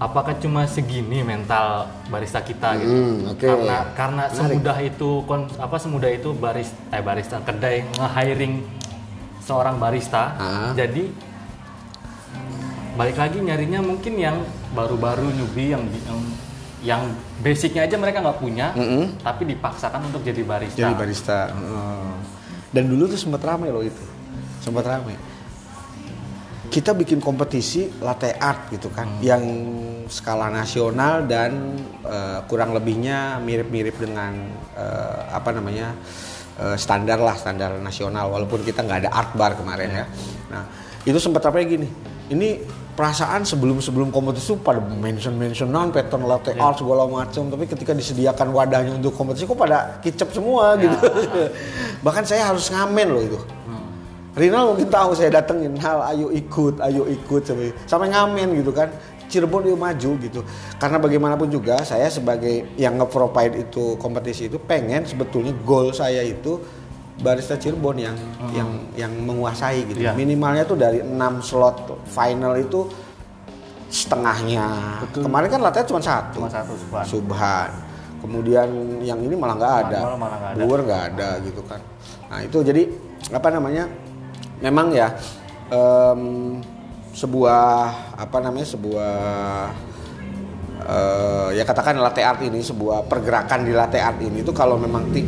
apakah 0.01 0.33
cuma 0.41 0.65
segini 0.65 1.21
mental 1.21 1.85
barista 2.09 2.41
kita 2.41 2.73
gitu. 2.81 2.89
Hmm, 2.89 3.37
oke. 3.37 3.45
Karena 3.45 3.77
karena 3.93 4.23
semudah 4.33 4.77
itu 4.81 5.21
kon, 5.29 5.45
apa 5.61 5.77
semudah 5.77 6.09
itu 6.09 6.33
barista 6.33 6.73
eh 6.89 7.05
barista 7.05 7.37
kedai 7.45 7.85
nge-hiring 7.85 8.80
seorang 9.41 9.81
barista. 9.81 10.37
Ah. 10.37 10.71
Jadi 10.77 11.09
balik 12.95 13.17
lagi 13.17 13.39
nyarinya 13.39 13.79
mungkin 13.81 14.13
yang 14.19 14.37
baru-baru 14.75 15.31
newbie 15.33 15.73
yang 15.73 15.83
yang 16.05 16.19
yang 16.81 17.01
basicnya 17.45 17.85
aja 17.85 17.95
mereka 17.95 18.25
nggak 18.25 18.39
punya, 18.41 18.73
Mm-mm. 18.73 19.21
tapi 19.21 19.45
dipaksakan 19.53 20.09
untuk 20.09 20.25
jadi 20.25 20.41
barista. 20.41 20.81
jadi 20.81 20.93
barista 20.97 21.53
Heeh. 21.53 22.13
dan 22.73 22.83
dulu 22.89 23.05
tuh 23.05 23.19
sempat 23.21 23.41
ramai 23.45 23.69
loh 23.69 23.85
itu 23.85 24.01
sempat 24.65 24.89
ramai 24.89 25.13
kita 26.71 26.95
bikin 26.95 27.19
kompetisi 27.19 27.91
latte 27.99 28.31
art 28.39 28.71
gitu 28.71 28.87
kan 28.89 29.19
yang 29.19 29.43
skala 30.07 30.47
nasional 30.47 31.27
dan 31.27 31.75
eh, 32.07 32.39
kurang 32.47 32.71
lebihnya 32.71 33.43
mirip-mirip 33.43 33.99
dengan 33.99 34.39
eh, 34.73 35.21
apa 35.35 35.51
namanya 35.51 35.93
eh, 36.59 36.75
standar 36.75 37.21
lah 37.21 37.35
standar 37.39 37.77
nasional 37.79 38.27
walaupun 38.33 38.65
kita 38.65 38.83
nggak 38.83 39.07
ada 39.07 39.09
art 39.13 39.31
bar 39.37 39.55
kemarin 39.55 39.89
ya. 39.91 40.05
Nah 40.51 40.63
itu 41.07 41.17
sempat 41.17 41.45
apa 41.47 41.57
gini 41.63 41.87
ini 42.31 42.61
perasaan 42.91 43.47
sebelum 43.47 43.79
sebelum 43.79 44.11
kompetisi 44.11 44.53
tuh 44.53 44.59
pada 44.59 44.77
mention 44.77 45.33
mentionan 45.39 45.89
pattern 45.89 46.27
latte 46.27 46.53
art 46.59 46.77
segala 46.77 47.07
macam 47.07 47.47
tapi 47.47 47.65
ketika 47.65 47.95
disediakan 47.95 48.51
wadahnya 48.51 48.99
untuk 48.99 49.15
kompetisi 49.15 49.47
kok 49.47 49.55
pada 49.55 49.97
kicep 50.03 50.29
semua 50.35 50.75
gitu. 50.77 50.97
Bahkan 52.05 52.23
saya 52.27 52.51
harus 52.51 52.67
ngamen 52.69 53.07
loh 53.09 53.23
itu. 53.23 53.39
Rinal 54.31 54.71
mungkin 54.71 54.87
tahu 54.87 55.11
saya 55.11 55.27
datengin 55.27 55.75
hal 55.75 55.99
ayo 56.15 56.31
ikut, 56.31 56.79
ayo 56.79 57.03
ikut 57.03 57.43
sampai 57.43 57.75
sampai 57.83 58.07
ngamen 58.15 58.63
gitu 58.63 58.71
kan. 58.71 58.87
Cirebon 59.31 59.63
yuk 59.71 59.79
maju 59.79 60.11
gitu. 60.19 60.43
Karena 60.75 60.99
bagaimanapun 60.99 61.47
juga 61.47 61.79
saya 61.87 62.11
sebagai 62.11 62.75
yang 62.75 62.99
nge-provide 62.99 63.63
itu 63.63 63.95
kompetisi 63.95 64.51
itu 64.51 64.59
pengen 64.59 65.07
sebetulnya 65.07 65.55
goal 65.63 65.95
saya 65.95 66.19
itu 66.19 66.59
barista 67.21 67.55
Cirebon 67.55 67.95
yang 68.01 68.17
yang 68.51 68.69
yang 68.99 69.13
menguasai 69.23 69.87
gitu. 69.87 70.03
Iya. 70.03 70.11
Minimalnya 70.11 70.67
tuh 70.67 70.75
dari 70.75 70.99
6 70.99 71.15
slot 71.39 72.03
final 72.11 72.59
itu 72.59 72.91
setengahnya. 73.91 74.99
Kemarin 75.11 75.47
kan 75.51 75.61
latihan 75.61 75.85
cuma 75.85 76.01
satu. 76.01 76.41
Cuma 76.41 76.49
satu 76.49 76.73
Subhan. 76.75 77.05
Subhan. 77.05 77.69
Kemudian 78.21 78.67
yang 79.01 79.19
ini 79.21 79.35
malah 79.35 79.55
nggak 79.57 79.75
ada. 79.87 79.99
Malah 80.01 80.17
nggak 80.83 81.01
ada. 81.13 81.27
Ada 81.37 81.45
gitu 81.45 81.61
kan. 81.67 81.79
Nah 82.31 82.39
itu 82.41 82.57
jadi 82.63 82.83
apa 83.31 83.47
namanya? 83.51 83.85
Memang 84.61 84.93
ya 84.93 85.11
em, 85.73 86.21
sebuah 87.11 87.63
apa 88.15 88.37
namanya 88.39 88.67
sebuah 88.67 89.13
eh, 90.81 91.49
ya 91.55 91.63
katakan 91.63 91.99
latte 91.99 92.21
art 92.21 92.41
ini 92.41 92.59
sebuah 92.59 93.05
pergerakan 93.05 93.61
di 93.63 93.73
latte 93.73 93.99
art 93.99 94.19
ini 94.19 94.41
itu 94.41 94.51
kalau 94.51 94.75
memang 94.75 95.11
ti- 95.11 95.27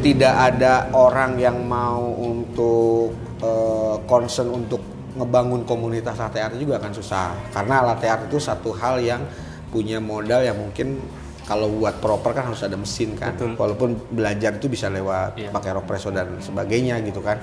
tidak 0.00 0.34
ada 0.34 0.88
orang 0.92 1.36
yang 1.36 1.60
mau 1.62 2.02
untuk 2.10 3.12
eh, 3.38 3.96
concern 4.04 4.50
untuk 4.50 4.82
ngebangun 5.10 5.66
komunitas 5.66 6.14
latte 6.16 6.38
art 6.38 6.54
juga 6.54 6.78
akan 6.78 6.92
susah 6.92 7.50
karena 7.50 7.82
latte 7.84 8.06
art 8.06 8.22
itu 8.26 8.38
satu 8.38 8.70
hal 8.72 8.98
yang 8.98 9.22
punya 9.70 9.98
modal 9.98 10.42
yang 10.42 10.58
mungkin 10.58 10.98
kalau 11.46 11.66
buat 11.66 11.98
proper 11.98 12.30
kan 12.30 12.46
harus 12.46 12.62
ada 12.62 12.78
mesin 12.78 13.18
kan 13.18 13.34
Betul. 13.34 13.58
walaupun 13.58 13.90
belajar 14.08 14.54
itu 14.54 14.66
bisa 14.66 14.86
lewat 14.86 15.34
Iya. 15.34 15.50
pakai 15.50 15.70
rock 15.74 15.86
presso 15.86 16.10
dan 16.10 16.38
sebagainya 16.38 16.98
gitu 17.02 17.18
kan 17.18 17.42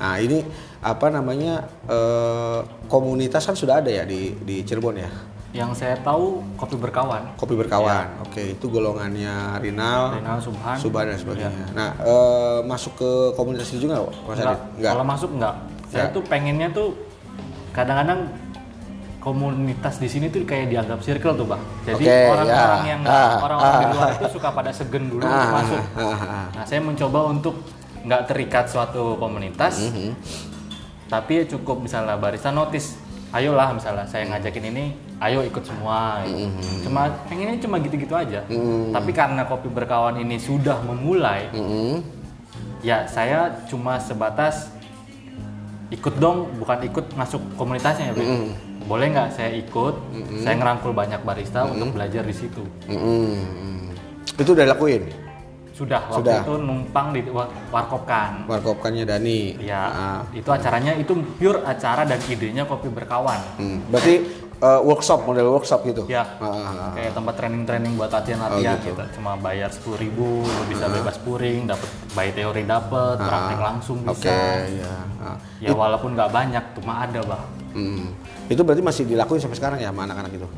nah 0.00 0.16
ini 0.16 0.40
apa 0.80 1.06
namanya 1.08 1.60
eh, 1.84 2.58
komunitas 2.86 3.44
kan 3.44 3.52
sudah 3.52 3.78
ada 3.78 3.92
ya 3.92 4.02
di 4.02 4.32
di 4.34 4.64
Cirebon 4.64 4.96
ya 4.96 5.10
Yang 5.50 5.82
saya 5.82 5.98
tahu 5.98 6.46
kopi 6.54 6.74
berkawan. 6.74 7.34
kopi 7.34 7.52
berkawan 7.54 8.06
oke 8.22 8.54
itu 8.54 8.66
golongannya 8.66 9.58
Rinal 9.58 10.16
Renal 10.16 10.38
Subhan. 10.38 10.74
Subhan 10.74 11.04
dan 11.06 11.18
sebagainya 11.18 11.66
nah 11.70 11.90
eh, 12.00 12.58
masuk 12.64 12.96
ke 12.96 13.10
komunitas 13.34 13.68
itu 13.68 13.84
juga 13.84 14.08
Mas 14.24 14.38
Enggak. 14.38 14.56
Adit? 14.56 14.88
Kalau 14.88 15.04
masuk 15.04 15.30
enggak. 15.30 15.54
Saya 15.86 16.06
tuh 16.08 16.22
pengennya 16.22 16.70
tuh 16.70 16.94
kadang-kadang 17.70 18.30
komunitas 19.18 19.98
di 19.98 20.08
sini 20.08 20.26
tuh 20.26 20.42
kayak 20.42 20.70
dianggap 20.70 21.02
circle 21.02 21.34
tuh, 21.34 21.44
Bang. 21.44 21.60
Jadi 21.82 22.08
orang-orang 22.08 22.48
ya. 22.80 22.88
yang 22.88 23.00
Ah, 23.04 23.36
orang-orang 23.36 23.74
di 23.74 23.84
ah. 23.84 23.92
luar 23.92 24.10
itu 24.16 24.26
suka 24.32 24.48
pada 24.48 24.70
segen 24.70 25.04
dulu 25.06 25.20
Ah, 25.22 25.60
masuk. 25.60 25.82
ah, 25.92 26.00
ah. 26.00 26.46
Nah, 26.54 26.64
saya 26.64 26.80
mencoba 26.80 27.28
untuk 27.28 27.54
nggak 28.04 28.22
terikat 28.26 28.64
suatu 28.66 29.16
komunitas. 29.16 29.90
Mhm. 29.90 30.12
Tapi 31.10 31.42
cukup 31.44 31.82
misalnya 31.82 32.14
barista 32.14 32.54
notice, 32.54 32.94
ayolah 33.34 33.74
misalnya 33.74 34.06
saya 34.06 34.30
ngajakin 34.30 34.70
ini, 34.70 34.84
ayo 35.18 35.42
ikut 35.42 35.64
semua. 35.66 36.22
gitu. 36.22 36.46
Mhm. 36.46 36.80
Cuma 36.86 37.02
pengennya 37.26 37.58
cuma 37.58 37.76
gitu-gitu 37.78 38.14
aja. 38.14 38.40
Tapi 38.90 39.10
karena 39.10 39.42
kopi 39.44 39.66
berkawan 39.66 40.16
ini 40.16 40.38
sudah 40.38 40.78
memulai, 40.86 41.50
Mm-mm. 41.50 41.98
ya 42.80 43.04
saya 43.04 43.58
cuma 43.66 43.98
sebatas 43.98 44.70
ikut 45.90 46.14
dong 46.22 46.46
bukan 46.62 46.86
ikut 46.86 47.06
masuk 47.18 47.42
komunitasnya 47.58 48.08
ya 48.08 48.14
Bro. 48.14 48.54
boleh 48.86 49.10
nggak 49.10 49.28
saya 49.34 49.50
ikut 49.58 49.94
saya 50.38 50.54
ngerangkul 50.54 50.94
banyak 50.94 51.18
barista 51.26 51.66
untuk 51.66 51.98
belajar 51.98 52.22
di 52.22 52.30
situ 52.30 52.62
Mm-mm. 52.86 53.90
itu 54.38 54.50
udah 54.54 54.70
lakuin 54.70 55.10
sudah 55.80 56.00
waktu 56.06 56.20
Sudah. 56.20 56.40
itu 56.42 56.54
numpang 56.60 57.06
di 57.10 57.20
wa- 57.26 57.48
warkopkan 57.72 58.44
warkopkannya 58.44 59.02
Dani 59.02 59.56
ya 59.58 59.82
Ah. 59.82 60.20
itu 60.30 60.44
acaranya 60.46 60.92
itu 60.94 61.16
pure 61.34 61.64
acara 61.64 62.04
dan 62.04 62.20
idenya 62.22 62.62
kopi 62.62 62.86
berkawan 62.86 63.40
Hmm. 63.56 63.80
berarti 63.88 64.14
eh, 64.60 64.80
workshop 64.82 65.24
model 65.24 65.48
workshop 65.50 65.80
gitu 65.84 66.04
ya 66.04 66.20
Ah, 66.36 66.44
ah, 66.44 66.68
ah. 66.68 66.92
kayak 66.92 67.16
tempat 67.16 67.34
training-training 67.34 67.96
buat 67.96 68.12
latihan-latihan 68.12 68.76
Oh, 68.76 68.82
gitu. 68.82 68.92
gitu. 68.92 69.04
cuma 69.16 69.32
bayar 69.34 69.72
sepuluh 69.72 69.96
ribu 69.96 70.44
lu 70.44 70.62
bisa 70.68 70.84
bebas 70.86 71.16
puring 71.18 71.64
dapat 71.64 71.88
by 72.12 72.28
teori 72.28 72.62
dapat 72.62 73.16
praktek 73.16 73.56
langsung 73.58 73.98
Ah. 74.02 74.12
Oke, 74.12 74.28
bisa 74.28 74.36
ya. 74.68 74.94
Ah. 75.18 75.36
ya 75.58 75.72
walaupun 75.72 76.12
nggak 76.12 76.28
banyak 76.28 76.64
cuma 76.76 77.00
ada 77.00 77.20
bang 77.24 77.44
Hmm. 77.70 78.10
Itu 78.50 78.66
berarti 78.66 78.82
masih 78.82 79.06
dilakuin 79.06 79.38
sampai 79.38 79.54
sekarang 79.54 79.78
ya 79.78 79.88
sama 79.88 80.02
anak-anak 80.02 80.34
itu? 80.34 80.48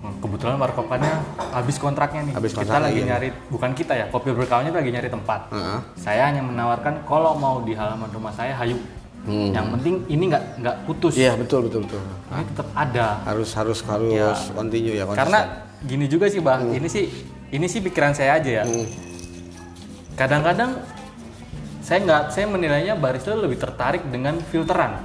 Hmm, 0.00 0.16
Kebetulan 0.16 0.56
warkopannya 0.56 1.12
habis 1.52 1.76
kontraknya 1.76 2.24
nih. 2.24 2.32
Habis 2.32 2.52
kita 2.52 2.64
kontraknya, 2.64 2.84
lagi 2.88 3.00
iya. 3.00 3.08
nyari, 3.12 3.28
bukan 3.52 3.70
kita 3.76 3.92
ya, 3.92 4.06
kopi 4.08 4.32
berkawannya 4.32 4.72
lagi 4.72 4.88
nyari 4.88 5.08
tempat. 5.08 5.52
Heeh. 5.52 5.78
Saya 5.94 6.32
hanya 6.32 6.40
menawarkan 6.40 7.04
kalau 7.04 7.36
mau 7.36 7.60
di 7.60 7.76
halaman 7.76 8.08
rumah 8.08 8.32
saya, 8.32 8.56
hayu. 8.56 8.80
Hmm. 9.20 9.52
Yang 9.52 9.66
penting 9.76 9.94
ini 10.08 10.24
nggak 10.32 10.44
nggak 10.56 10.76
putus. 10.88 11.12
Iya 11.12 11.36
betul 11.36 11.68
betul 11.68 11.84
betul. 11.84 12.00
Ini 12.00 12.44
tetap 12.48 12.68
ada. 12.72 13.20
Harus 13.28 13.52
harus 13.52 13.78
harus 13.84 14.08
Iya. 14.08 14.32
continue 14.56 14.94
ya. 14.96 15.04
konsisten. 15.04 15.20
Karena 15.20 15.40
gini 15.82 16.06
juga 16.08 16.26
sih 16.26 16.40
bang, 16.40 16.60
Hmm. 16.64 16.78
ini 16.80 16.88
sih 16.88 17.04
ini 17.52 17.66
sih 17.68 17.80
pikiran 17.80 18.16
saya 18.16 18.40
aja 18.40 18.50
ya. 18.50 18.64
Hmm. 18.64 18.88
Kadang-kadang 20.16 20.80
saya 21.80 21.98
nggak, 22.00 22.22
saya 22.30 22.46
menilainya 22.46 22.94
barista 22.94 23.32
lebih 23.32 23.56
tertarik 23.56 24.04
dengan 24.06 24.40
filteran 24.42 25.00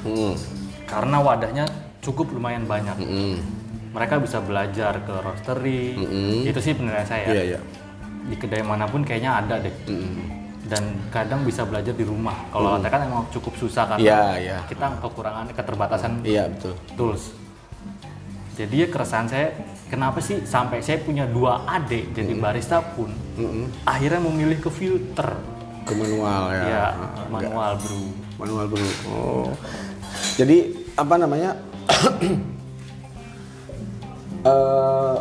Mm. 0.00 0.32
karena 0.84 1.16
wadahnya 1.20 1.64
cukup 2.00 2.32
lumayan 2.32 2.64
banyak. 2.64 2.96
Mm. 2.98 3.36
Mereka 3.90 4.22
bisa 4.22 4.38
belajar 4.38 5.02
ke 5.02 5.14
roastery, 5.16 5.98
Mm-mm. 5.98 6.46
itu 6.46 6.58
sih 6.58 6.72
penilaian 6.72 7.02
saya. 7.02 7.26
Iya 7.26 7.42
iya. 7.44 7.60
Di 8.22 8.36
kedai 8.36 8.62
mana 8.62 8.86
pun 8.86 9.02
kayaknya 9.02 9.42
ada 9.42 9.58
deh. 9.58 9.74
Mm. 9.86 10.38
Dan 10.62 10.82
kadang 11.10 11.42
bisa 11.42 11.66
belajar 11.66 11.90
di 11.90 12.06
rumah. 12.06 12.36
Kalau 12.48 12.78
latte 12.78 12.86
kan 12.86 13.02
emang 13.02 13.26
cukup 13.28 13.58
susah 13.58 13.90
karena 13.90 14.06
Iya 14.06 14.20
iya. 14.38 14.58
kita 14.64 14.86
kekurangan 15.00 15.50
keterbatasan 15.50 16.22
Iya 16.22 16.46
betul. 16.46 16.74
tools. 16.94 17.34
Jadi 18.54 18.74
ya 18.76 18.86
keresahan 18.86 19.26
saya, 19.26 19.56
kenapa 19.88 20.20
sih 20.20 20.44
sampai 20.44 20.78
saya 20.78 21.00
punya 21.00 21.24
dua 21.24 21.64
adik 21.66 22.12
jadi 22.12 22.30
barista 22.36 22.78
pun 22.84 23.10
Mm-mm. 23.34 23.72
akhirnya 23.82 24.20
memilih 24.20 24.60
ke 24.60 24.70
filter, 24.70 25.34
Ke 25.82 25.96
manual 25.96 26.52
ya. 26.52 26.62
ya 26.62 26.84
manual 27.26 27.72
brew. 27.74 28.06
manual 28.36 28.64
dulu. 28.68 28.90
Oh. 29.08 29.50
Jadi 30.36 30.56
apa 30.94 31.14
namanya? 31.16 31.56
Eh, 34.40 35.18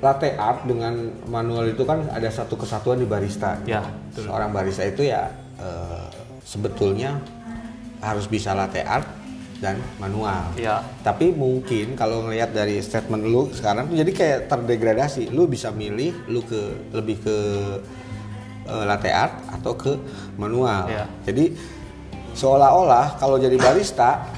latte 0.00 0.36
art 0.36 0.64
dengan 0.68 0.92
manual 1.28 1.72
itu 1.72 1.82
kan 1.84 2.04
ada 2.12 2.28
satu 2.28 2.56
kesatuan 2.56 3.00
di 3.00 3.08
barista. 3.08 3.60
Ya, 3.64 3.84
betul. 4.12 4.28
Seorang 4.28 4.50
barista 4.52 4.84
itu 4.84 5.08
ya 5.08 5.32
eh, 5.60 6.08
sebetulnya 6.44 7.20
harus 8.00 8.28
bisa 8.28 8.52
latte 8.52 8.84
art 8.84 9.08
dan 9.56 9.80
manual. 9.96 10.52
Ya, 10.60 10.84
Tapi 11.00 11.32
mungkin 11.32 11.96
kalau 11.96 12.28
ngelihat 12.28 12.52
dari 12.52 12.76
statement 12.84 13.24
lu 13.24 13.48
sekarang 13.56 13.88
tuh 13.88 13.96
jadi 13.96 14.12
kayak 14.12 14.40
terdegradasi. 14.52 15.32
Lu 15.32 15.48
bisa 15.48 15.72
milih 15.72 16.12
lu 16.28 16.44
ke 16.44 16.60
lebih 16.92 17.16
ke 17.20 17.36
eh, 18.68 18.84
latte 18.84 19.12
art 19.12 19.44
atau 19.60 19.76
ke 19.76 19.92
manual. 20.36 20.88
Iya. 20.88 21.04
Jadi 21.24 21.56
seolah-olah 22.36 23.16
kalau 23.16 23.40
jadi 23.40 23.56
barista 23.56 24.28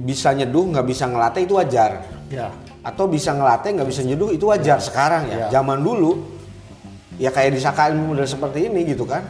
bisa 0.00 0.32
nyeduh 0.32 0.64
nggak 0.72 0.86
bisa 0.88 1.04
ngelatih 1.06 1.44
itu 1.44 1.54
wajar. 1.54 1.90
ya, 2.32 2.48
Atau 2.80 3.04
bisa 3.06 3.36
ngelatih 3.36 3.76
nggak 3.76 3.88
bisa 3.88 4.00
nyeduh 4.00 4.32
itu 4.32 4.48
wajar 4.48 4.80
sekarang 4.80 5.28
ya. 5.28 5.36
Iya. 5.36 5.46
Zaman 5.60 5.84
dulu 5.84 6.10
ya 7.20 7.28
kayak 7.28 7.52
di 7.52 7.60
Saka 7.60 7.92
ilmu 7.92 8.16
model 8.16 8.24
seperti 8.24 8.66
ini 8.66 8.88
gitu 8.88 9.04
kan. 9.04 9.20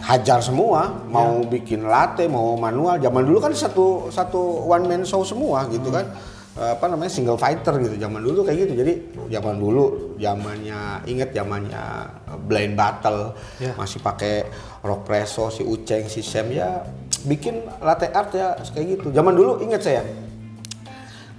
Hajar 0.00 0.40
semua, 0.40 1.04
mau 1.12 1.44
bikin 1.44 1.84
latte, 1.84 2.24
mau 2.24 2.56
manual. 2.56 2.96
Zaman 2.96 3.20
dulu 3.20 3.36
kan 3.38 3.52
satu 3.52 4.08
satu 4.08 4.64
one 4.64 4.88
man 4.88 5.02
show 5.04 5.20
semua 5.20 5.68
gitu 5.68 5.92
kan. 5.92 6.08
Eh, 6.56 6.72
apa 6.72 6.88
namanya 6.88 7.12
single 7.12 7.36
fighter 7.36 7.76
gitu. 7.78 8.00
Zaman 8.00 8.24
dulu 8.24 8.40
kayak 8.42 8.64
gitu. 8.64 8.80
Jadi 8.80 8.92
zaman 9.28 9.60
dulu 9.60 10.16
zamannya 10.16 11.04
inget 11.04 11.36
zamannya 11.36 11.84
eh, 12.32 12.38
blind 12.40 12.80
battle 12.80 13.36
Ya. 13.60 13.76
masih 13.76 14.00
pakai 14.00 14.48
rock 14.80 15.04
preso 15.04 15.52
si 15.52 15.60
Uceng 15.62 16.08
si 16.08 16.24
Sam 16.24 16.48
ya 16.48 16.80
bikin 17.26 17.64
latte 17.82 18.08
art 18.12 18.30
ya 18.32 18.56
kayak 18.72 18.86
gitu. 19.00 19.08
Zaman 19.12 19.32
dulu 19.34 19.60
inget 19.64 19.82
saya 19.84 20.02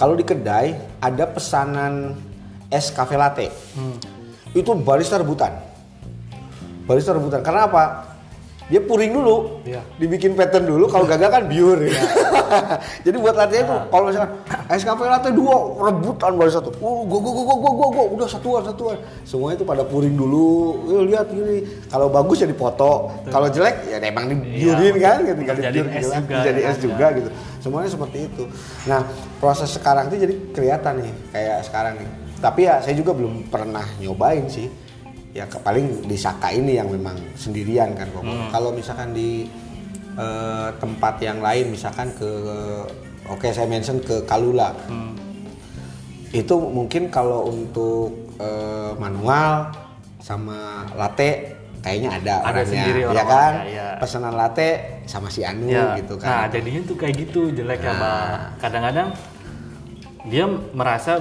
kalau 0.02 0.18
di 0.18 0.26
kedai 0.26 0.74
ada 0.98 1.30
pesanan 1.30 2.18
es 2.74 2.90
cafe 2.90 3.22
latte. 3.22 3.54
Itu 4.52 4.74
barista 4.74 5.22
rebutan. 5.22 5.54
Barista 6.90 7.14
rebutan. 7.14 7.46
Karena 7.46 7.70
apa? 7.70 8.11
Dia 8.72 8.80
puring 8.80 9.12
dulu. 9.12 9.60
Iya. 9.68 9.84
Dibikin 10.00 10.32
pattern 10.32 10.64
dulu 10.64 10.88
kalau 10.88 11.04
gagal 11.04 11.28
kan 11.28 11.44
biur 11.52 11.76
ya. 11.84 11.92
Jadi 13.06 13.18
buat 13.20 13.36
latte 13.36 13.68
itu 13.68 13.76
kalau 13.92 14.04
misalkan 14.08 14.32
es 14.72 14.84
cafe 14.88 15.04
latte 15.12 15.30
dua 15.36 15.56
rebutan 15.76 16.40
barista 16.40 16.64
tuh. 16.64 16.72
Oh, 16.80 17.04
gua 17.04 17.20
gua 17.20 17.32
gua 17.36 17.44
gua 17.44 17.58
gua 17.60 17.72
gua, 17.76 17.88
gua. 17.92 18.06
udah 18.16 18.28
satuan 18.32 18.64
satuan. 18.64 18.96
Semuanya 19.28 19.60
itu 19.60 19.68
pada 19.68 19.84
puring 19.84 20.16
dulu. 20.16 20.80
Eh, 20.88 21.04
lihat 21.12 21.28
gini. 21.36 21.68
Kalau 21.92 22.08
bagus 22.08 22.40
ya 22.40 22.48
dipoto. 22.48 23.12
Kalau 23.28 23.52
jelek 23.52 23.92
ya 23.92 24.00
emang 24.00 24.32
dibiurin 24.32 24.96
kan 25.04 25.20
gitu. 25.28 25.36
Tinggal 25.44 25.56
dibiur 25.60 25.88
es 25.92 26.00
gitu 26.00 26.08
kan. 26.08 26.22
juga, 26.24 26.40
Jadi 26.48 26.60
ya 26.64 26.70
es 26.72 26.78
kan? 26.80 26.86
juga 26.88 27.06
gitu. 27.12 27.30
Semuanya 27.60 27.90
seperti 27.92 28.18
itu. 28.24 28.44
Nah, 28.88 29.02
proses 29.44 29.70
sekarang 29.76 30.08
itu 30.08 30.16
jadi 30.24 30.34
kelihatan 30.56 30.94
nih 31.04 31.14
kayak 31.36 31.58
sekarang 31.68 31.94
nih. 32.00 32.10
Tapi 32.40 32.60
ya 32.72 32.80
saya 32.80 32.96
juga 32.96 33.12
belum 33.12 33.52
pernah 33.52 33.84
nyobain 34.00 34.48
sih. 34.48 34.72
Ya 35.32 35.46
ke- 35.46 35.60
paling 35.60 36.04
di 36.04 36.16
Saka 36.16 36.52
ini 36.52 36.76
yang 36.76 36.88
memang 36.88 37.16
sendirian 37.34 37.96
kan 37.96 38.08
kok. 38.08 38.20
Hmm. 38.22 38.50
Kalau 38.50 38.70
misalkan 38.72 39.12
di 39.12 39.48
eh, 40.14 40.70
tempat 40.76 41.16
yang 41.20 41.40
lain 41.40 41.72
misalkan 41.72 42.12
ke 42.12 42.32
oke 43.26 43.48
saya 43.48 43.64
mention 43.66 44.00
ke 44.00 44.20
Kalula. 44.24 44.76
Hmm. 44.86 45.16
Itu 46.30 46.60
mungkin 46.60 47.08
kalau 47.08 47.48
untuk 47.48 48.12
eh, 48.38 48.92
manual 48.96 49.72
sama 50.20 50.84
latte 50.94 51.56
kayaknya 51.80 52.10
ada, 52.14 52.34
Ada 52.38 52.46
orangnya, 52.46 52.66
sendiri 52.68 53.00
ya 53.00 53.08
orang-orangnya, 53.08 53.32
kan? 53.34 53.54
iya. 53.66 53.88
Pesanan 53.98 54.34
latte 54.36 54.68
sama 55.08 55.28
si 55.28 55.42
Anu 55.42 55.66
ya. 55.66 55.98
gitu 55.98 56.14
Nah, 56.16 56.22
kan. 56.22 56.30
Nah. 56.30 56.48
jadinya 56.52 56.82
tuh 56.84 56.96
kayak 56.96 57.16
gitu 57.18 57.42
jeleknya, 57.52 57.94
Bang. 57.96 58.30
Kadang-kadang 58.60 59.08
dia 60.24 60.46
merasa 60.72 61.14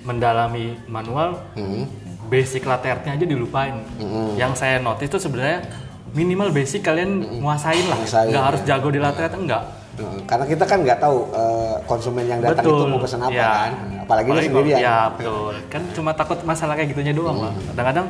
mendalami 0.00 0.76
manual 0.86 1.38
Hmm. 1.54 1.84
Basic 2.30 2.62
latte 2.62 2.86
art-nya 2.88 3.18
aja 3.18 3.26
dilupain. 3.26 3.82
Mm-mm. 3.98 4.38
Yang 4.38 4.62
saya 4.62 4.78
notice 4.78 5.10
itu 5.10 5.18
sebenarnya 5.18 5.66
minimal 6.14 6.54
basic 6.54 6.80
kalian 6.80 7.42
nguasain 7.42 7.86
lah. 7.90 7.98
Nguasain, 7.98 8.30
Nggak 8.30 8.42
ya. 8.42 8.48
harus 8.48 8.60
jago 8.62 8.88
di 8.88 9.00
latte 9.02 9.20
art 9.20 9.34
enggak. 9.34 9.64
Karena 10.00 10.48
kita 10.48 10.64
kan 10.64 10.78
nggak 10.80 10.96
tahu 10.96 11.28
eh, 11.28 11.74
konsumen 11.84 12.24
yang 12.24 12.40
datang 12.40 12.64
itu 12.64 12.84
mau 12.88 12.96
pesan 12.96 13.20
apa 13.20 13.36
ya. 13.36 13.50
kan, 13.52 13.72
apalagi 14.00 14.26
dia 14.26 14.32
kalau- 14.32 14.46
sendirian. 14.48 14.78
Ya 14.80 14.98
betul. 15.12 15.54
Kan 15.68 15.82
cuma 15.92 16.10
takut 16.16 16.38
masalah 16.40 16.72
kayak 16.72 16.88
gitunya 16.94 17.12
doang 17.12 17.36
lah. 17.36 17.52
Kadang-kadang, 17.68 18.06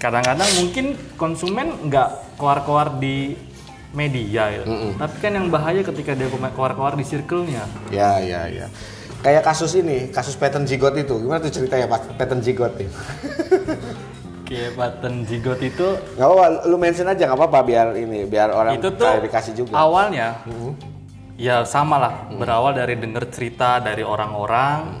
kadang-kadang 0.00 0.48
mungkin 0.58 0.86
konsumen 1.14 1.66
nggak 1.86 2.08
keluar-keluar 2.40 2.98
di 2.98 3.36
media 3.92 4.50
gitu. 4.50 4.66
Tapi 4.96 5.16
kan 5.18 5.30
yang 5.30 5.46
bahaya 5.46 5.82
ketika 5.82 6.14
dia 6.14 6.26
keluar-keluar 6.26 6.94
di 6.94 7.04
circle-nya. 7.04 7.62
Ya, 7.92 8.18
ya, 8.18 8.50
ya. 8.50 8.66
Kayak 9.20 9.42
kasus 9.44 9.76
ini, 9.76 10.08
kasus 10.08 10.32
pattern 10.32 10.64
zigot 10.64 10.96
itu. 10.96 11.12
Gimana 11.20 11.44
tuh 11.44 11.52
ceritanya 11.52 11.86
Pak? 11.92 12.16
Pattern 12.16 12.40
zigot 12.40 12.72
nih? 12.80 12.88
Kayak 14.50 14.72
button 14.74 15.22
zigot 15.30 15.62
itu 15.62 15.86
Gak 16.18 16.26
apa-apa, 16.26 16.66
lu 16.66 16.74
mention 16.74 17.06
aja 17.06 17.22
nggak 17.22 17.38
apa-apa 17.38 17.58
biar 17.62 17.86
ini, 17.94 18.26
biar 18.26 18.50
orang 18.50 18.82
itu 18.82 18.90
tuh 18.98 19.06
klarifikasi 19.06 19.50
juga. 19.54 19.78
awalnya 19.78 20.42
ya 21.38 21.62
sama 21.62 22.02
lah. 22.02 22.14
Berawal 22.34 22.74
dari 22.74 22.98
denger 22.98 23.30
cerita 23.30 23.78
dari 23.78 24.02
orang-orang. 24.02 24.98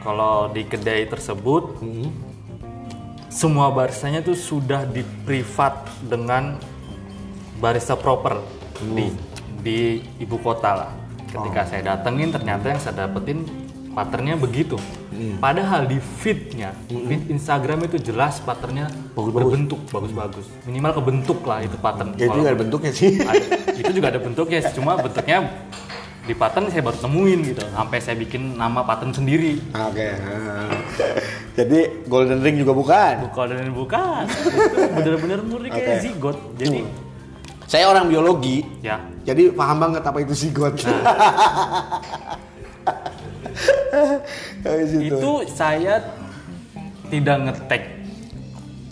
Kalau 0.00 0.48
di 0.48 0.64
kedai 0.64 1.04
tersebut 1.04 1.84
semua 3.28 3.68
baristanya 3.76 4.24
tuh 4.24 4.32
sudah 4.32 4.88
di 4.88 5.04
privat 5.28 5.84
dengan 6.00 6.56
barista 7.60 7.92
proper 7.92 8.40
di 8.96 9.12
di 9.60 10.00
ibu 10.22 10.40
kota 10.40 10.70
lah 10.72 10.90
ketika 11.28 11.60
saya 11.64 11.82
datengin 11.94 12.32
ternyata 12.32 12.72
yang 12.72 12.80
saya 12.80 13.06
dapetin 13.06 13.44
patternnya 13.92 14.38
begitu. 14.38 14.78
Padahal 15.42 15.90
di 15.90 15.98
feednya 15.98 16.70
feed 16.86 17.26
Instagram 17.26 17.90
itu 17.90 17.98
jelas 17.98 18.38
patternnya 18.38 18.86
berbentuk 19.18 19.82
bagus-bagus. 19.90 20.46
Minimal 20.62 21.02
kebentuk 21.02 21.42
lah 21.42 21.58
itu 21.66 21.74
pattern. 21.74 22.14
Ya, 22.14 22.30
itu 22.30 22.38
nggak 22.38 22.54
ada 22.54 22.60
bentuknya 22.62 22.92
sih. 22.94 23.18
ada- 23.18 23.50
itu 23.74 23.90
juga 23.90 24.14
ada 24.14 24.20
bentuknya 24.22 24.58
sih, 24.62 24.72
cuma 24.78 24.94
bentuknya 24.94 25.50
di 26.22 26.36
pattern 26.36 26.68
saya 26.70 26.84
baru 26.84 26.98
temuin 27.02 27.40
gitu. 27.42 27.64
Sampai 27.66 27.98
saya 27.98 28.14
bikin 28.14 28.54
nama 28.54 28.86
pattern 28.86 29.10
sendiri. 29.10 29.58
Oke. 29.74 30.06
ah. 30.14 30.70
Jadi 31.58 32.06
golden 32.06 32.38
ring 32.38 32.62
juga 32.62 32.70
bukan. 32.70 33.26
bukan 33.26 33.46
dan 33.50 33.74
bukan. 33.74 34.22
Bener-bener 34.94 35.42
murni 35.42 35.68
kayak 35.74 35.98
Oke. 35.98 36.02
zigot. 36.06 36.36
Jadi 36.54 36.86
Saya 37.68 37.92
orang 37.92 38.08
biologi, 38.08 38.64
ya. 38.80 38.96
Jadi 39.28 39.52
paham 39.52 39.76
banget 39.76 40.00
apa 40.00 40.24
itu 40.24 40.32
zigot. 40.32 40.72
Kayak 44.64 44.84
gitu. 44.88 45.16
itu 45.20 45.32
saya 45.52 46.00
tidak 47.12 47.36
ngetek 47.44 47.82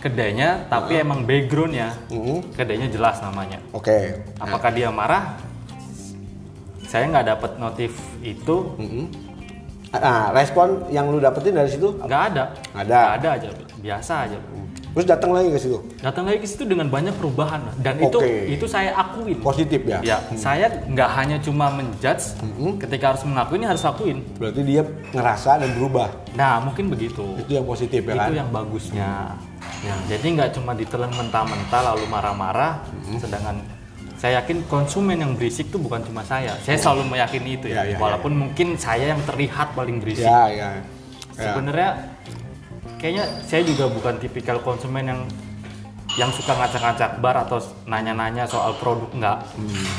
kedainya 0.00 0.68
tapi 0.68 1.00
emang 1.00 1.24
backgroundnya 1.24 1.96
Mm-mm. 2.12 2.52
kedainya 2.52 2.92
jelas 2.92 3.16
namanya. 3.24 3.64
Oke. 3.72 4.20
apakah 4.36 4.68
dia 4.68 4.92
marah? 4.92 5.40
Saya 6.84 7.08
nggak 7.08 7.26
dapat 7.32 7.52
notif 7.56 7.96
itu. 8.20 8.76
Mm-mm. 8.76 9.04
Nah, 9.96 10.36
respon 10.36 10.84
yang 10.92 11.08
lu 11.08 11.16
dapetin 11.16 11.56
dari 11.56 11.72
situ? 11.72 11.96
Nggak 11.96 12.22
ada. 12.34 12.44
Nggak 12.76 12.84
ada. 12.84 12.92
Nggak 12.92 13.16
ada 13.16 13.28
aja. 13.40 13.48
Biasa 13.80 14.14
aja 14.28 14.38
terus 14.96 15.12
datang 15.12 15.36
lagi 15.36 15.52
ke 15.52 15.60
situ? 15.60 15.76
Datang 16.00 16.24
lagi 16.24 16.40
ke 16.40 16.48
situ 16.48 16.64
dengan 16.64 16.88
banyak 16.88 17.12
perubahan 17.20 17.60
dan 17.84 18.00
itu 18.00 18.16
Oke. 18.16 18.48
itu 18.48 18.64
saya 18.64 18.96
akuin 18.96 19.36
positif 19.44 19.84
ya? 19.84 20.00
Ya 20.00 20.16
saya 20.40 20.72
nggak 20.72 21.10
hanya 21.20 21.36
cuma 21.44 21.68
menjudge 21.68 22.32
ketika 22.80 23.12
harus 23.12 23.20
mengakui 23.28 23.60
ini 23.60 23.68
harus 23.68 23.84
akuin. 23.84 24.24
Berarti 24.40 24.64
dia 24.64 24.88
ngerasa 25.12 25.60
dan 25.60 25.68
berubah? 25.76 26.08
Nah 26.32 26.64
mungkin 26.64 26.88
begitu. 26.88 27.36
Itu 27.36 27.60
yang 27.60 27.68
positif 27.68 28.00
ya 28.08 28.16
kan? 28.16 28.32
itu 28.32 28.32
yang 28.40 28.48
bagusnya. 28.48 29.36
Ya, 29.84 29.92
jadi 30.16 30.26
nggak 30.32 30.50
cuma 30.56 30.72
ditelan 30.72 31.12
mentah-mentah 31.12 31.92
lalu 31.92 32.08
marah-marah 32.08 32.80
sedangkan 33.20 33.60
saya 34.16 34.40
yakin 34.40 34.64
konsumen 34.72 35.20
yang 35.20 35.36
berisik 35.36 35.68
itu 35.68 35.76
bukan 35.76 36.00
cuma 36.08 36.24
saya. 36.24 36.56
Saya 36.64 36.80
selalu 36.80 37.12
meyakini 37.12 37.60
itu 37.60 37.68
ya, 37.68 37.84
Ya, 37.84 37.92
ya, 37.92 37.92
ya. 37.92 37.98
walaupun 38.00 38.32
mungkin 38.32 38.80
saya 38.80 39.12
yang 39.12 39.20
terlihat 39.28 39.76
paling 39.76 40.00
berisik. 40.00 40.24
Ya 40.24 40.48
ya. 40.48 40.68
Ya. 41.36 41.52
Sebenarnya 41.52 42.15
kayaknya 42.96 43.24
saya 43.44 43.62
juga 43.62 43.86
bukan 43.86 44.16
tipikal 44.16 44.58
konsumen 44.60 45.04
yang 45.06 45.20
yang 46.16 46.32
suka 46.32 46.56
ngacak-ngacak 46.56 47.20
bar 47.20 47.36
atau 47.44 47.60
nanya-nanya 47.84 48.48
soal 48.48 48.72
produk 48.80 49.04
enggak. 49.12 49.38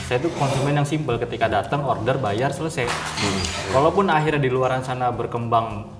Saya 0.10 0.18
tuh 0.18 0.34
konsumen 0.34 0.74
yang 0.74 0.88
simpel 0.88 1.22
ketika 1.22 1.46
datang 1.46 1.86
order 1.86 2.18
bayar 2.18 2.50
selesai. 2.50 2.90
Walaupun 3.70 4.10
akhirnya 4.10 4.42
di 4.42 4.50
luaran 4.50 4.82
sana 4.82 5.14
berkembang 5.14 5.94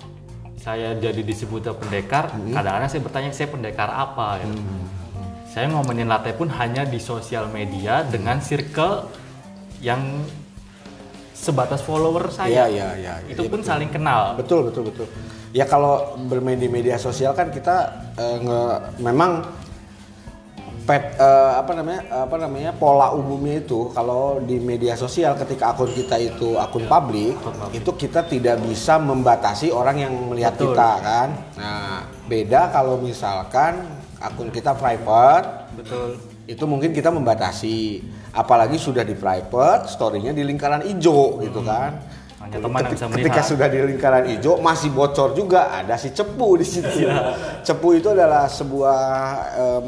saya 0.58 0.98
jadi 0.98 1.22
disebutin 1.22 1.70
pendekar, 1.78 2.34
kadang-kadang 2.50 2.90
saya 2.90 3.02
bertanya 3.06 3.30
saya 3.30 3.46
pendekar 3.46 3.86
apa 3.88 4.42
gitu. 4.42 4.58
Saya 5.48 5.70
ngomongin 5.70 6.10
latte 6.10 6.34
pun 6.34 6.50
hanya 6.50 6.82
di 6.82 6.98
sosial 6.98 7.46
media 7.48 8.02
dengan 8.02 8.42
circle 8.42 9.06
yang 9.78 10.02
sebatas 11.30 11.78
follower 11.86 12.26
Iya, 12.26 12.34
saya. 12.34 12.62
iya, 12.66 12.88
iya. 12.98 13.14
Itu 13.30 13.46
Iya, 13.46 13.50
pun 13.54 13.62
betul. 13.62 13.70
saling 13.70 13.90
kenal. 13.94 14.34
Betul, 14.34 14.66
betul, 14.66 14.90
betul. 14.90 15.06
Ya 15.56 15.64
kalau 15.64 16.16
bermain 16.28 16.60
di 16.60 16.68
media 16.68 17.00
sosial 17.00 17.32
kan 17.32 17.48
kita 17.48 17.76
eh, 18.20 18.36
nge- 18.44 18.80
memang 19.00 19.48
pet 20.84 21.20
eh, 21.20 21.52
apa 21.56 21.72
namanya 21.76 22.00
apa 22.24 22.36
namanya 22.40 22.70
pola 22.72 23.12
umumnya 23.12 23.60
itu 23.60 23.92
kalau 23.92 24.40
di 24.40 24.56
media 24.56 24.96
sosial 24.96 25.36
ketika 25.36 25.76
akun 25.76 25.92
kita 25.92 26.16
itu 26.16 26.56
akun 26.56 26.88
publik 26.88 27.36
itu 27.76 27.90
kita 27.92 28.24
tidak 28.24 28.56
bisa 28.64 28.96
membatasi 28.96 29.68
orang 29.68 29.96
yang 30.00 30.12
melihat 30.32 30.56
Betul. 30.56 30.72
kita 30.72 30.90
kan. 31.04 31.28
Nah, 31.60 32.00
beda 32.24 32.72
kalau 32.72 32.96
misalkan 33.00 33.84
akun 34.20 34.48
kita 34.48 34.72
private 34.76 35.68
Betul. 35.76 36.16
itu 36.48 36.64
mungkin 36.64 36.96
kita 36.96 37.12
membatasi 37.12 38.00
apalagi 38.32 38.80
sudah 38.80 39.04
di 39.04 39.12
private 39.12 39.88
story-nya 39.88 40.32
di 40.32 40.40
lingkaran 40.44 40.84
hijau 40.88 41.40
gitu 41.44 41.60
kan 41.64 42.00
Hanya 42.50 42.64
teman 42.64 42.80
yang 42.80 42.90
bisa 42.90 43.04
Ketika- 43.04 43.14
ketika 43.14 43.28
melihat. 43.34 43.44
sudah 43.46 43.66
di 43.66 43.78
lingkaran 43.84 44.24
hijau 44.26 44.54
masih 44.58 44.90
bocor 44.90 45.28
juga 45.32 45.60
ada 45.70 45.94
si 45.94 46.08
cepu 46.10 46.56
di 46.56 46.64
situ 46.64 47.04
Iya. 47.04 47.36
cepu 47.62 47.92
itu 47.92 48.08
adalah 48.08 48.46
sebuah 48.46 48.98
em, 49.54 49.84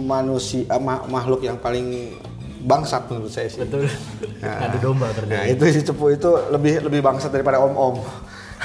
manusia 0.00 0.62
ma- 0.78 1.02
makhluk 1.04 1.42
yang 1.42 1.56
paling 1.56 2.14
bangsat 2.60 3.04
menurut 3.06 3.28
saya 3.28 3.46
sih 3.46 3.60
Betul. 3.60 3.90
Nah. 4.38 4.56
Ada 4.64 4.78
domba 4.78 5.04
nah 5.04 5.12
terjadi. 5.12 5.52
itu 5.52 5.64
si 5.70 5.80
cepu 5.82 6.08
itu 6.10 6.30
lebih 6.48 6.80
lebih 6.82 7.00
bangsat 7.00 7.28
daripada 7.28 7.58
om 7.58 7.74
om 7.74 7.96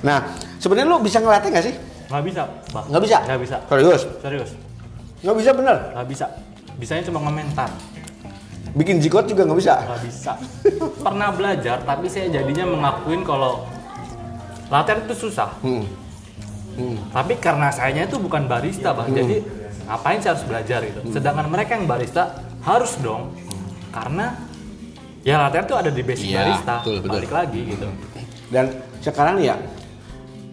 nah 0.00 0.18
sebenarnya 0.56 0.86
lu 0.86 1.00
bisa 1.00 1.18
ngelatih 1.18 1.48
nggak 1.48 1.64
sih 1.64 1.74
Nggak 2.08 2.24
bisa, 2.24 2.42
Pak. 2.72 2.82
nggak 2.88 3.02
bisa 3.04 3.16
Nggak 3.22 3.40
bisa. 3.40 3.56
serius 3.68 4.02
Serius. 4.18 4.50
nggak 5.20 5.36
bisa 5.36 5.50
bener 5.52 5.76
Nggak 5.92 6.08
bisa. 6.08 6.26
Bisanya 6.74 7.02
cuma 7.02 7.18
komentar. 7.20 7.68
Bikin 8.76 9.00
jikot 9.00 9.24
juga 9.28 9.48
nggak 9.48 9.58
bisa 9.58 9.74
Nggak 9.80 10.02
bisa. 10.04 10.32
Pernah 11.00 11.28
belajar, 11.32 11.76
tapi 11.84 12.06
saya 12.10 12.28
jadinya 12.28 12.64
mengakuin 12.68 13.22
kalau 13.22 13.64
latihan 14.68 15.00
itu 15.04 15.14
susah. 15.28 15.48
Hmm. 15.64 15.84
Hmm. 16.78 16.96
Tapi 17.10 17.34
karena 17.40 17.72
sayanya 17.72 18.06
itu 18.06 18.20
bukan 18.20 18.46
barista, 18.46 18.94
Bang. 18.94 19.10
Jadi 19.10 19.42
ngapain 19.88 20.20
saya 20.20 20.36
harus 20.36 20.44
belajar 20.46 20.80
itu? 20.84 21.00
Sedangkan 21.10 21.46
mereka 21.48 21.74
yang 21.74 21.88
barista 21.88 22.44
harus 22.62 22.94
dong. 23.00 23.32
Karena 23.90 24.36
ya 25.24 25.40
latihan 25.42 25.64
itu 25.66 25.76
ada 25.76 25.90
di 25.90 26.02
basic 26.04 26.28
Iya, 26.28 26.38
barista. 26.44 26.74
betul, 26.84 26.96
betul. 27.02 27.14
Balik 27.18 27.32
lagi 27.32 27.60
gitu. 27.74 27.88
Dan 28.52 28.64
sekarang 29.02 29.42
ya 29.42 29.56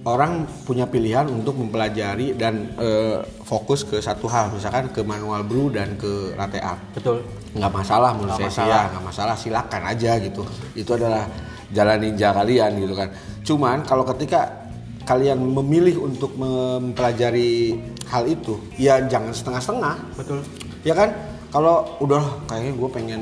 orang 0.05 0.45
punya 0.65 0.85
pilihan 0.85 1.25
untuk 1.29 1.57
mempelajari 1.57 2.33
dan 2.33 2.73
eh, 2.77 3.21
fokus 3.45 3.85
ke 3.85 3.97
satu 4.01 4.25
hal, 4.25 4.49
misalkan 4.53 4.89
ke 4.89 5.01
manual 5.05 5.45
brew 5.45 5.69
dan 5.69 5.93
ke 5.97 6.33
latte 6.33 6.57
art. 6.61 6.81
Betul. 6.97 7.21
Nggak 7.55 7.71
masalah 7.71 8.11
menurut 8.11 8.35
saya 8.35 8.51
sih 8.51 8.61
masalah. 8.61 8.75
ya, 8.75 8.91
nggak 8.91 9.05
masalah 9.07 9.35
silakan 9.39 9.81
aja 9.87 10.11
gitu. 10.19 10.43
Itu 10.75 10.91
adalah 10.99 11.23
jalan 11.71 11.97
ninja 12.03 12.29
kalian 12.35 12.71
gitu 12.83 12.93
kan. 12.93 13.09
Cuman 13.47 13.77
kalau 13.87 14.03
ketika 14.03 14.67
kalian 15.07 15.39
memilih 15.39 16.03
untuk 16.03 16.35
mempelajari 16.35 17.79
hal 18.11 18.27
itu, 18.27 18.59
ya 18.75 18.99
jangan 19.07 19.31
setengah-setengah. 19.31 19.95
Betul. 20.19 20.39
Ya 20.83 20.93
kan? 20.93 21.09
Kalau 21.53 21.95
udah 22.03 22.43
kayaknya 22.51 22.73
gue 22.75 22.89
pengen 22.91 23.21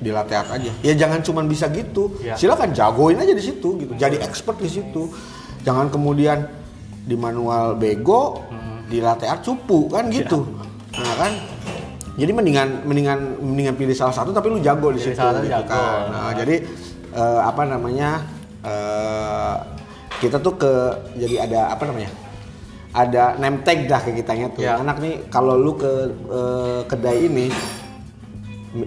di 0.00 0.08
latte 0.12 0.32
art 0.36 0.50
aja. 0.56 0.72
Ya 0.80 0.92
jangan 0.96 1.20
cuman 1.20 1.44
bisa 1.44 1.68
gitu. 1.68 2.16
Ya. 2.24 2.36
Silakan 2.36 2.72
jagoin 2.72 3.20
aja 3.20 3.32
di 3.32 3.44
situ 3.44 3.76
gitu. 3.76 3.92
Jadi 3.96 4.16
expert 4.24 4.56
di 4.56 4.68
situ. 4.72 5.12
Jangan 5.64 5.92
kemudian 5.92 6.46
di 7.04 7.16
manual 7.18 7.76
bego, 7.76 8.40
di 8.86 9.02
latte 9.02 9.28
art 9.28 9.44
cupu 9.44 9.92
kan 9.92 10.08
gitu. 10.08 10.46
Nah 10.96 11.14
kan? 11.20 11.32
Jadi 12.16 12.32
mendingan 12.32 12.68
mendingan 12.82 13.18
mendingan 13.38 13.76
pilih 13.76 13.92
salah 13.92 14.12
satu 14.12 14.32
tapi 14.32 14.48
lu 14.48 14.58
jago 14.58 14.88
di 14.88 14.98
situ 14.98 15.12
salah 15.12 15.36
satu 15.36 15.44
gitu 15.44 15.52
jago. 15.52 15.68
kan. 15.68 16.00
Nah, 16.08 16.30
jadi 16.32 16.56
eh, 17.12 17.40
apa 17.44 17.62
namanya? 17.64 18.10
eh, 18.64 19.54
kita 20.16 20.40
tuh 20.40 20.56
ke 20.56 20.72
jadi 21.14 21.44
ada 21.44 21.60
apa 21.70 21.84
namanya? 21.84 22.08
Ada 22.96 23.36
name 23.36 23.60
tag 23.60 23.84
dah 23.84 24.00
ke 24.00 24.16
kitanya 24.16 24.48
tuh. 24.48 24.64
Ya. 24.64 24.80
Anak 24.80 24.96
nih 24.98 25.28
kalau 25.28 25.54
lu 25.54 25.76
ke 25.76 25.92
eh, 26.26 26.80
kedai 26.88 27.28
ini 27.28 27.46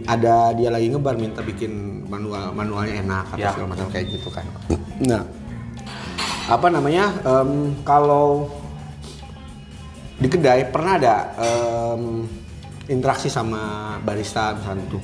ada 0.05 0.49
dia 0.53 0.69
lagi 0.69 0.89
ngebar 0.89 1.13
minta 1.13 1.41
bikin 1.41 2.05
manual 2.05 2.49
manualnya 2.51 2.97
enak 2.99 3.25
atau 3.29 3.41
Ya. 3.41 3.53
segala 3.53 3.73
macam 3.73 3.87
kayak 3.89 4.09
gitu 4.09 4.29
kan. 4.29 4.45
Nah, 4.99 5.21
apa 6.45 6.67
namanya? 6.67 7.13
em, 7.21 7.77
kalau 7.81 8.49
di 10.17 10.27
kedai 10.27 10.65
pernah 10.67 10.97
ada 10.97 11.15
em, 11.37 12.25
interaksi 12.89 13.29
sama 13.29 13.61
barista 14.01 14.57
misalnya 14.57 14.85
tuh. 14.89 15.01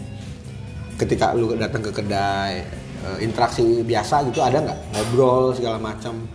Ketika 0.95 1.31
lu 1.31 1.53
datang 1.53 1.79
ke 1.79 1.91
kedai, 1.91 2.65
eh, 3.05 3.17
interaksi 3.21 3.83
biasa 3.83 4.25
gitu 4.27 4.41
ada 4.41 4.59
nggak? 4.59 4.79
Ngobrol 4.91 5.53
segala 5.53 5.77
macam, 5.77 6.25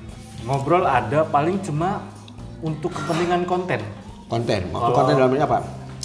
Ngobrol 0.40 0.88
ada 0.88 1.26
paling 1.26 1.60
cuma 1.60 2.06
untuk 2.60 2.92
kepentingan 2.92 3.44
konten. 3.44 3.80
konten. 4.30 4.62
Waktu 4.70 4.90
konten 4.94 5.14
dalamnya 5.18 5.42
apa? 5.44 5.58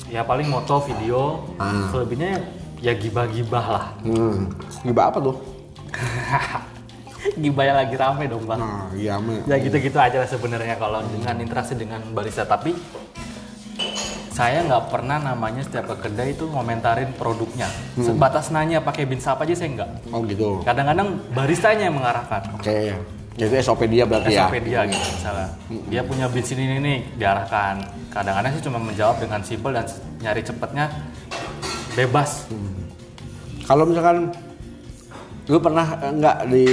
Ya 0.09 0.25
paling 0.25 0.49
moto, 0.49 0.81
video, 0.81 1.45
Ah. 1.61 1.87
selebihnya 1.93 2.41
ya 2.81 2.91
gibah-gibah 2.91 3.65
lah. 3.69 3.85
Hmm, 4.01 4.49
gibah 4.81 5.13
apa 5.13 5.21
tuh? 5.21 5.35
Gibahnya 7.35 7.73
lagi 7.85 7.95
rame 7.97 8.29
dong 8.29 8.45
bang. 8.45 8.59
Nah, 8.61 8.85
iya. 8.93 9.17
Ya 9.49 9.57
gitu-gitu 9.57 9.97
aja 9.97 10.21
lah 10.21 10.29
sebenarnya 10.29 10.77
kalau 10.77 11.01
dengan 11.09 11.35
interaksi 11.41 11.73
dengan 11.73 12.01
barista. 12.13 12.45
Tapi 12.45 12.77
saya 14.35 14.67
nggak 14.67 14.91
pernah 14.91 15.15
namanya 15.15 15.63
setiap 15.63 15.95
ke 15.95 16.11
kedai 16.11 16.35
itu 16.35 16.43
ngomentarin 16.51 17.15
produknya. 17.15 17.71
Sebatas 17.95 18.51
nanya 18.51 18.83
pakai 18.83 19.07
bin 19.07 19.23
apa 19.23 19.47
aja 19.47 19.55
saya 19.55 19.69
nggak. 19.79 19.89
Oh 20.11 20.19
gitu. 20.27 20.59
Kadang-kadang 20.67 21.23
baristanya 21.31 21.87
yang 21.87 21.95
mengarahkan. 21.95 22.51
Oke. 22.59 22.91
Jadi 23.39 23.51
SOP 23.63 23.87
dia 23.87 24.03
berarti 24.03 24.35
ya. 24.35 24.51
SOP 24.51 24.59
dia 24.59 24.83
gitu 24.91 25.07
misalnya. 25.15 25.49
Dia 25.87 26.01
punya 26.03 26.27
bin 26.27 26.43
ini 26.43 26.75
nih 26.83 26.97
diarahkan. 27.15 27.75
Kadang-kadang 28.11 28.51
sih 28.59 28.63
cuma 28.67 28.79
menjawab 28.83 29.15
dengan 29.23 29.39
simpel 29.39 29.71
dan 29.71 29.87
nyari 30.19 30.43
cepetnya 30.43 30.91
bebas. 31.95 32.51
Kalau 33.63 33.87
misalkan 33.87 34.35
lu 35.47 35.57
pernah 35.63 35.95
eh, 36.03 36.11
nggak 36.11 36.37
di 36.51 36.65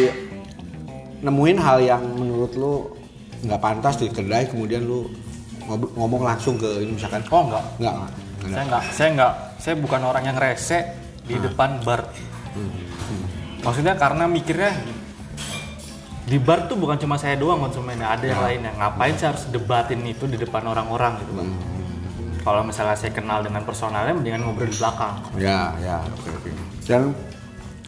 nemuin 1.22 1.58
hal 1.62 1.78
yang 1.78 2.02
menurut 2.10 2.52
lu 2.58 2.90
nggak 3.46 3.60
pantas 3.62 4.02
di 4.02 4.10
kedai 4.10 4.50
kemudian 4.50 4.82
lu 4.82 5.06
ngomong 5.70 6.22
langsung 6.22 6.58
ke 6.58 6.82
ini 6.82 6.96
misalkan 6.96 7.22
Oh 7.30 7.48
enggak. 7.48 7.64
nggak 7.78 7.94
nggak 7.94 8.10
Saya 8.42 8.64
nggak, 8.66 8.82
saya 8.90 9.08
nggak, 9.14 9.32
saya 9.62 9.74
bukan 9.78 10.00
orang 10.02 10.24
yang 10.26 10.38
rese 10.38 10.78
di 11.22 11.38
depan 11.38 11.78
bar. 11.86 12.10
Maksudnya 13.62 13.94
karena 13.94 14.26
mikirnya 14.26 14.74
di 16.26 16.38
bar 16.42 16.66
tuh 16.66 16.74
bukan 16.74 16.98
cuma 16.98 17.14
saya 17.14 17.38
doang 17.38 17.62
konsumennya, 17.62 18.10
ada 18.18 18.24
yang 18.26 18.42
lainnya. 18.42 18.72
Ngapain 18.74 19.14
saya 19.14 19.34
harus 19.34 19.46
debatin 19.50 20.02
itu 20.02 20.26
di 20.26 20.34
depan 20.34 20.66
orang-orang 20.66 21.22
gitu 21.22 21.32
bang? 21.38 21.50
Kalau 22.42 22.66
misalnya 22.66 22.98
saya 22.98 23.14
kenal 23.14 23.38
dengan 23.46 23.62
personalnya, 23.62 24.10
mendingan 24.18 24.42
ngobrol 24.42 24.66
di 24.66 24.74
belakang. 24.74 25.14
ya 25.38 25.70
ya 25.78 26.02
oke 26.02 26.28
oke 26.42 26.50
dan 26.82 27.14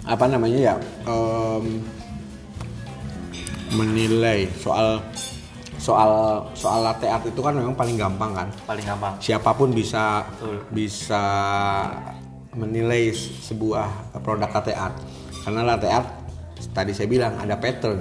apa 0.06 0.24
namanya 0.30 0.58
ya 0.62 0.74
em, 1.10 1.82
menilai 3.74 4.46
soal 4.62 5.02
soal 5.85 6.40
soal 6.57 6.81
latte 6.81 7.05
art 7.05 7.29
itu 7.29 7.40
kan 7.44 7.53
memang 7.53 7.77
paling 7.77 8.01
gampang 8.01 8.33
kan? 8.33 8.49
Paling 8.64 8.87
gampang. 8.88 9.12
siapa 9.20 9.53
pun 9.53 9.68
bisa 9.68 10.25
Betul. 10.25 10.57
bisa 10.73 11.25
menilai 12.57 13.12
sebuah 13.44 14.16
produk 14.25 14.49
latte 14.49 14.73
art. 14.73 14.97
Karena 15.44 15.61
latte 15.61 15.92
art 15.92 16.09
tadi 16.73 16.97
saya 16.97 17.05
bilang 17.05 17.37
ada 17.37 17.61
pattern. 17.61 18.01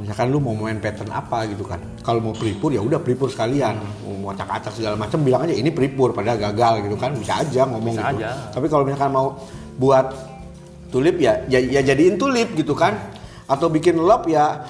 Misalkan 0.00 0.32
lu 0.32 0.40
mau 0.40 0.56
main 0.56 0.80
pattern 0.80 1.12
apa 1.12 1.44
gitu 1.52 1.60
kan? 1.68 1.76
Kalau 2.00 2.24
mau 2.24 2.32
pripur 2.32 2.72
ya 2.72 2.80
udah 2.80 2.96
pripur 3.04 3.28
sekalian. 3.28 3.76
Mau 4.24 4.32
acak-acak 4.32 4.72
segala 4.72 4.96
macam 4.96 5.20
bilang 5.20 5.44
aja 5.44 5.52
ini 5.52 5.68
pripur 5.68 6.16
padahal 6.16 6.40
gagal 6.40 6.88
gitu 6.88 6.96
kan? 6.96 7.12
Bisa 7.12 7.44
aja 7.44 7.68
ngomong 7.68 7.92
Bisa 7.92 8.08
gitu. 8.16 8.24
aja. 8.24 8.30
tapi 8.56 8.66
kalau 8.72 8.88
misalkan 8.88 9.12
mau 9.12 9.36
buat 9.76 10.06
tulip 10.88 11.20
ya, 11.20 11.44
ya 11.52 11.60
ya 11.60 11.84
jadiin 11.84 12.16
tulip 12.16 12.56
gitu 12.56 12.72
kan? 12.72 12.96
Atau 13.44 13.68
bikin 13.68 14.00
lop 14.00 14.24
ya 14.32 14.64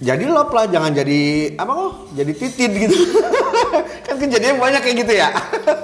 jadi 0.00 0.24
lop 0.32 0.48
lah 0.56 0.64
jangan 0.64 0.96
jadi 0.96 1.52
apa 1.60 1.72
kok 1.76 1.92
jadi 2.16 2.32
titit 2.32 2.72
gitu. 2.72 2.96
Kan 4.08 4.16
kejadian 4.16 4.56
banyak 4.56 4.80
kayak 4.80 4.96
gitu 5.04 5.12
ya. 5.12 5.28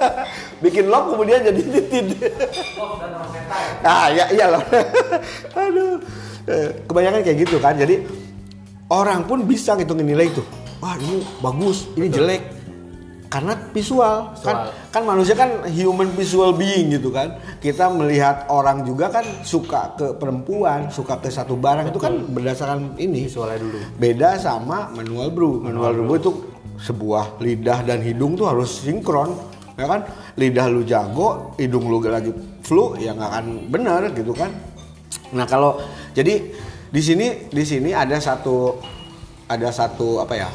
Bikin 0.65 0.89
lop 0.89 1.13
kemudian 1.13 1.45
jadi 1.45 1.61
titit. 1.61 2.05
Ah 3.87 4.11
ya 4.11 4.27
iya 4.33 4.51
loh 4.51 4.59
aduh. 5.55 6.01
Eh, 6.49 6.67
kebanyakan 6.83 7.23
kayak 7.23 7.37
gitu 7.47 7.55
kan. 7.63 7.79
Jadi 7.79 8.03
orang 8.91 9.23
pun 9.23 9.47
bisa 9.47 9.79
gitu 9.79 9.95
nilai 9.95 10.27
itu. 10.27 10.43
Wah 10.83 10.99
ini 10.99 11.23
bagus 11.39 11.87
ini 11.95 12.11
jelek 12.11 12.56
karena 13.27 13.53
visual, 13.75 14.31
kan 14.39 14.71
Visual. 14.71 14.91
kan 14.91 15.03
manusia 15.03 15.35
kan 15.35 15.51
human 15.67 16.07
visual 16.15 16.55
being 16.55 16.95
gitu 16.95 17.11
kan. 17.11 17.35
Kita 17.59 17.91
melihat 17.91 18.47
orang 18.47 18.87
juga 18.87 19.11
kan 19.11 19.23
suka 19.43 19.95
ke 19.99 20.15
perempuan 20.15 20.87
suka 20.87 21.19
ke 21.19 21.27
satu 21.27 21.59
barang 21.59 21.91
itu 21.91 21.99
kan 21.99 22.13
berdasarkan 22.31 22.95
ini. 22.95 23.27
Visualnya 23.27 23.59
dulu. 23.59 23.77
beda 23.99 24.39
sama 24.39 24.87
manual 24.95 25.27
brew. 25.31 25.59
Manual 25.59 25.91
brew 25.93 26.15
itu 26.15 26.31
sebuah 26.79 27.41
lidah 27.43 27.83
dan 27.83 27.99
hidung 27.99 28.39
tuh 28.39 28.47
harus 28.47 28.81
sinkron 28.87 29.35
ya 29.75 29.85
kan? 29.85 30.07
Lidah 30.39 30.65
lu 30.71 30.87
jago 30.87 31.51
hidung 31.59 31.91
lu 31.91 31.99
lagi 32.07 32.31
flu 32.63 32.95
ya 32.95 33.11
nggak 33.11 33.29
akan 33.29 33.45
bener 33.67 34.01
gitu 34.15 34.31
kan. 34.31 34.55
Nah 35.35 35.43
kalau 35.43 35.83
jadi 36.15 36.47
di 36.87 37.01
sini 37.03 37.51
di 37.51 37.63
sini 37.67 37.91
ada 37.91 38.15
satu 38.23 38.79
ada 39.51 39.67
satu 39.71 40.23
apa 40.23 40.33
ya 40.35 40.49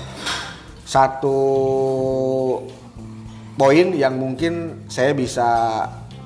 satu 0.93 1.39
poin 3.55 3.87
yang 3.93 4.13
mungkin 4.13 4.85
saya 4.87 5.13
bisa 5.13 5.49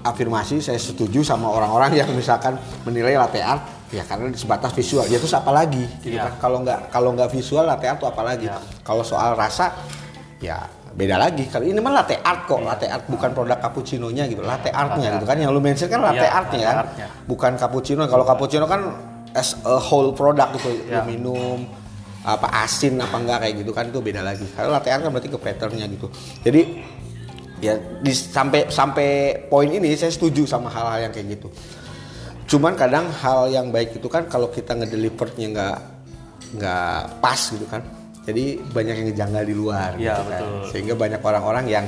afirmasi 0.03 0.59
saya 0.59 0.79
setuju 0.79 1.23
sama 1.23 1.51
orang-orang 1.51 1.95
yang 1.95 2.11
misalkan 2.15 2.55
menilai 2.83 3.15
latte 3.15 3.43
art 3.43 3.63
ya 3.91 4.03
karena 4.03 4.31
sebatas 4.35 4.71
visual. 4.73 5.07
Ya 5.07 5.19
terus 5.19 5.35
apa 5.35 5.51
lagi? 5.51 5.87
Gitu 6.03 6.15
Iya. 6.15 6.31
kan. 6.31 6.33
Kalau 6.41 6.59
nggak 6.63 6.91
kalau 6.91 7.15
nggak 7.15 7.31
visual 7.31 7.63
latte 7.63 7.87
art 7.87 7.99
tuh 7.99 8.11
apa 8.11 8.23
lagi? 8.23 8.47
Iya. 8.47 8.59
kalau 8.83 9.03
soal 9.03 9.35
rasa 9.35 9.71
ya 10.39 10.63
beda 10.91 11.15
lagi. 11.17 11.47
Kalau 11.47 11.63
ini 11.63 11.79
mah 11.79 12.03
latte 12.03 12.19
art 12.19 12.47
kok. 12.47 12.59
Latte 12.61 12.87
art 12.87 13.07
bukan 13.07 13.31
produk 13.31 13.59
cappuccino-nya 13.61 14.27
gitu. 14.27 14.43
Latte 14.43 14.71
artnya 14.71 15.11
Latte 15.11 15.17
gitu 15.17 15.27
kan. 15.27 15.37
Yang 15.39 15.51
lu 15.51 15.61
mention 15.61 15.87
kan 15.87 16.01
latte 16.03 16.23
Iya, 16.23 16.33
artnya 16.33 16.59
latte 16.59 16.67
kan. 16.67 16.77
artnya. 16.83 17.07
bukan 17.27 17.53
cappuccino. 17.55 18.03
Kalau 18.07 18.25
cappuccino 18.25 18.67
kan 18.67 18.81
as 19.33 19.55
a 19.63 19.79
whole 19.79 20.11
product 20.11 20.51
gitu. 20.57 20.71
Lu 20.71 20.83
Iya. 20.89 21.03
minum 21.03 21.59
apa 22.27 22.51
asin 22.67 22.99
apa 22.99 23.17
enggak 23.23 23.39
kayak 23.39 23.55
gitu 23.63 23.71
kan 23.71 23.87
itu 23.87 24.03
beda 24.03 24.19
lagi. 24.21 24.43
Kalau 24.51 24.75
latte 24.75 24.91
art 24.91 25.07
kan 25.07 25.11
berarti 25.15 25.31
ke 25.31 25.39
patternnya 25.39 25.87
gitu. 25.87 26.11
Jadi 26.43 26.61
ya 27.63 27.79
di, 28.03 28.11
sampai 28.13 28.67
sampai 28.67 29.09
poin 29.47 29.71
ini 29.71 29.95
saya 29.95 30.11
setuju 30.11 30.43
sama 30.45 30.67
hal-hal 30.69 31.07
yang 31.07 31.13
kayak 31.15 31.39
gitu. 31.39 31.49
Cuman 32.47 32.75
kadang 32.75 33.07
hal 33.23 33.47
yang 33.49 33.71
baik 33.71 33.95
itu 33.95 34.07
kan 34.11 34.27
kalau 34.27 34.51
kita 34.51 34.75
ngedelivernya 34.75 35.47
nggak 35.55 35.77
nggak 36.59 36.99
pas 37.23 37.39
gitu 37.39 37.67
kan. 37.71 37.83
Jadi 38.27 38.59
banyak 38.59 38.95
yang 38.99 39.07
ngejanggal 39.15 39.45
di 39.47 39.55
luar 39.55 39.91
Iya, 39.95 40.19
gitu 40.19 40.23
kan. 40.27 40.41
betul. 40.43 40.59
sehingga 40.75 40.95
banyak 40.99 41.21
orang-orang 41.23 41.65
yang 41.71 41.87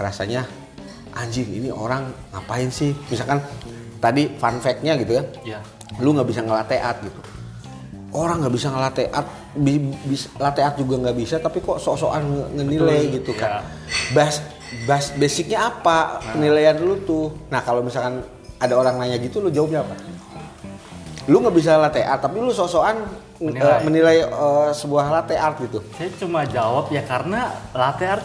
rasanya 0.00 0.48
anjing 1.12 1.48
ini 1.52 1.68
orang 1.68 2.08
ngapain 2.32 2.72
sih? 2.72 2.96
Misalkan 3.12 3.44
tadi 4.00 4.32
fun 4.40 4.56
fact-nya 4.56 4.96
gitu 4.96 5.20
ya. 5.20 5.24
Iya. 5.44 5.60
lu 6.02 6.10
nggak 6.12 6.28
bisa 6.28 6.42
ngelatte 6.42 6.76
art 6.82 6.98
gitu 6.98 7.20
orang 8.16 8.40
nggak 8.40 8.54
bisa 8.54 8.72
ngelatte 8.72 9.04
art 9.12 9.28
bi, 9.52 9.76
bis- 10.08 10.32
latte 10.36 10.64
art 10.64 10.74
juga 10.74 10.96
nggak 10.98 11.16
bisa 11.16 11.36
tapi 11.36 11.60
kok 11.60 11.76
sok-sokan 11.76 12.24
nge- 12.24 12.50
ngenilai 12.56 13.00
Betul, 13.06 13.14
gitu 13.20 13.30
ya. 13.36 13.40
kan 13.40 13.50
bas 14.10 14.34
bas 14.88 15.04
basicnya 15.14 15.58
apa 15.68 16.18
penilaian 16.32 16.80
lu 16.80 16.96
tuh 17.04 17.36
nah 17.46 17.60
kalau 17.60 17.84
misalkan 17.84 18.24
ada 18.56 18.74
orang 18.74 18.96
nanya 18.96 19.20
gitu 19.20 19.38
lu 19.38 19.52
jawabnya 19.52 19.84
apa 19.84 19.94
lu 21.26 21.42
nggak 21.42 21.54
bisa 21.54 21.76
latte 21.76 22.00
art 22.00 22.22
tapi 22.22 22.38
lu 22.38 22.50
sok-sokan 22.50 22.96
eh, 22.96 23.44
Menilai. 23.44 23.78
menilai 23.84 24.16
eh, 24.24 24.70
sebuah 24.72 25.12
latte 25.12 25.34
art 25.36 25.60
gitu 25.60 25.84
Saya 25.92 26.08
cuma 26.16 26.46
jawab 26.46 26.88
ya 26.88 27.04
karena 27.04 27.52
latte 27.70 28.04
art 28.08 28.24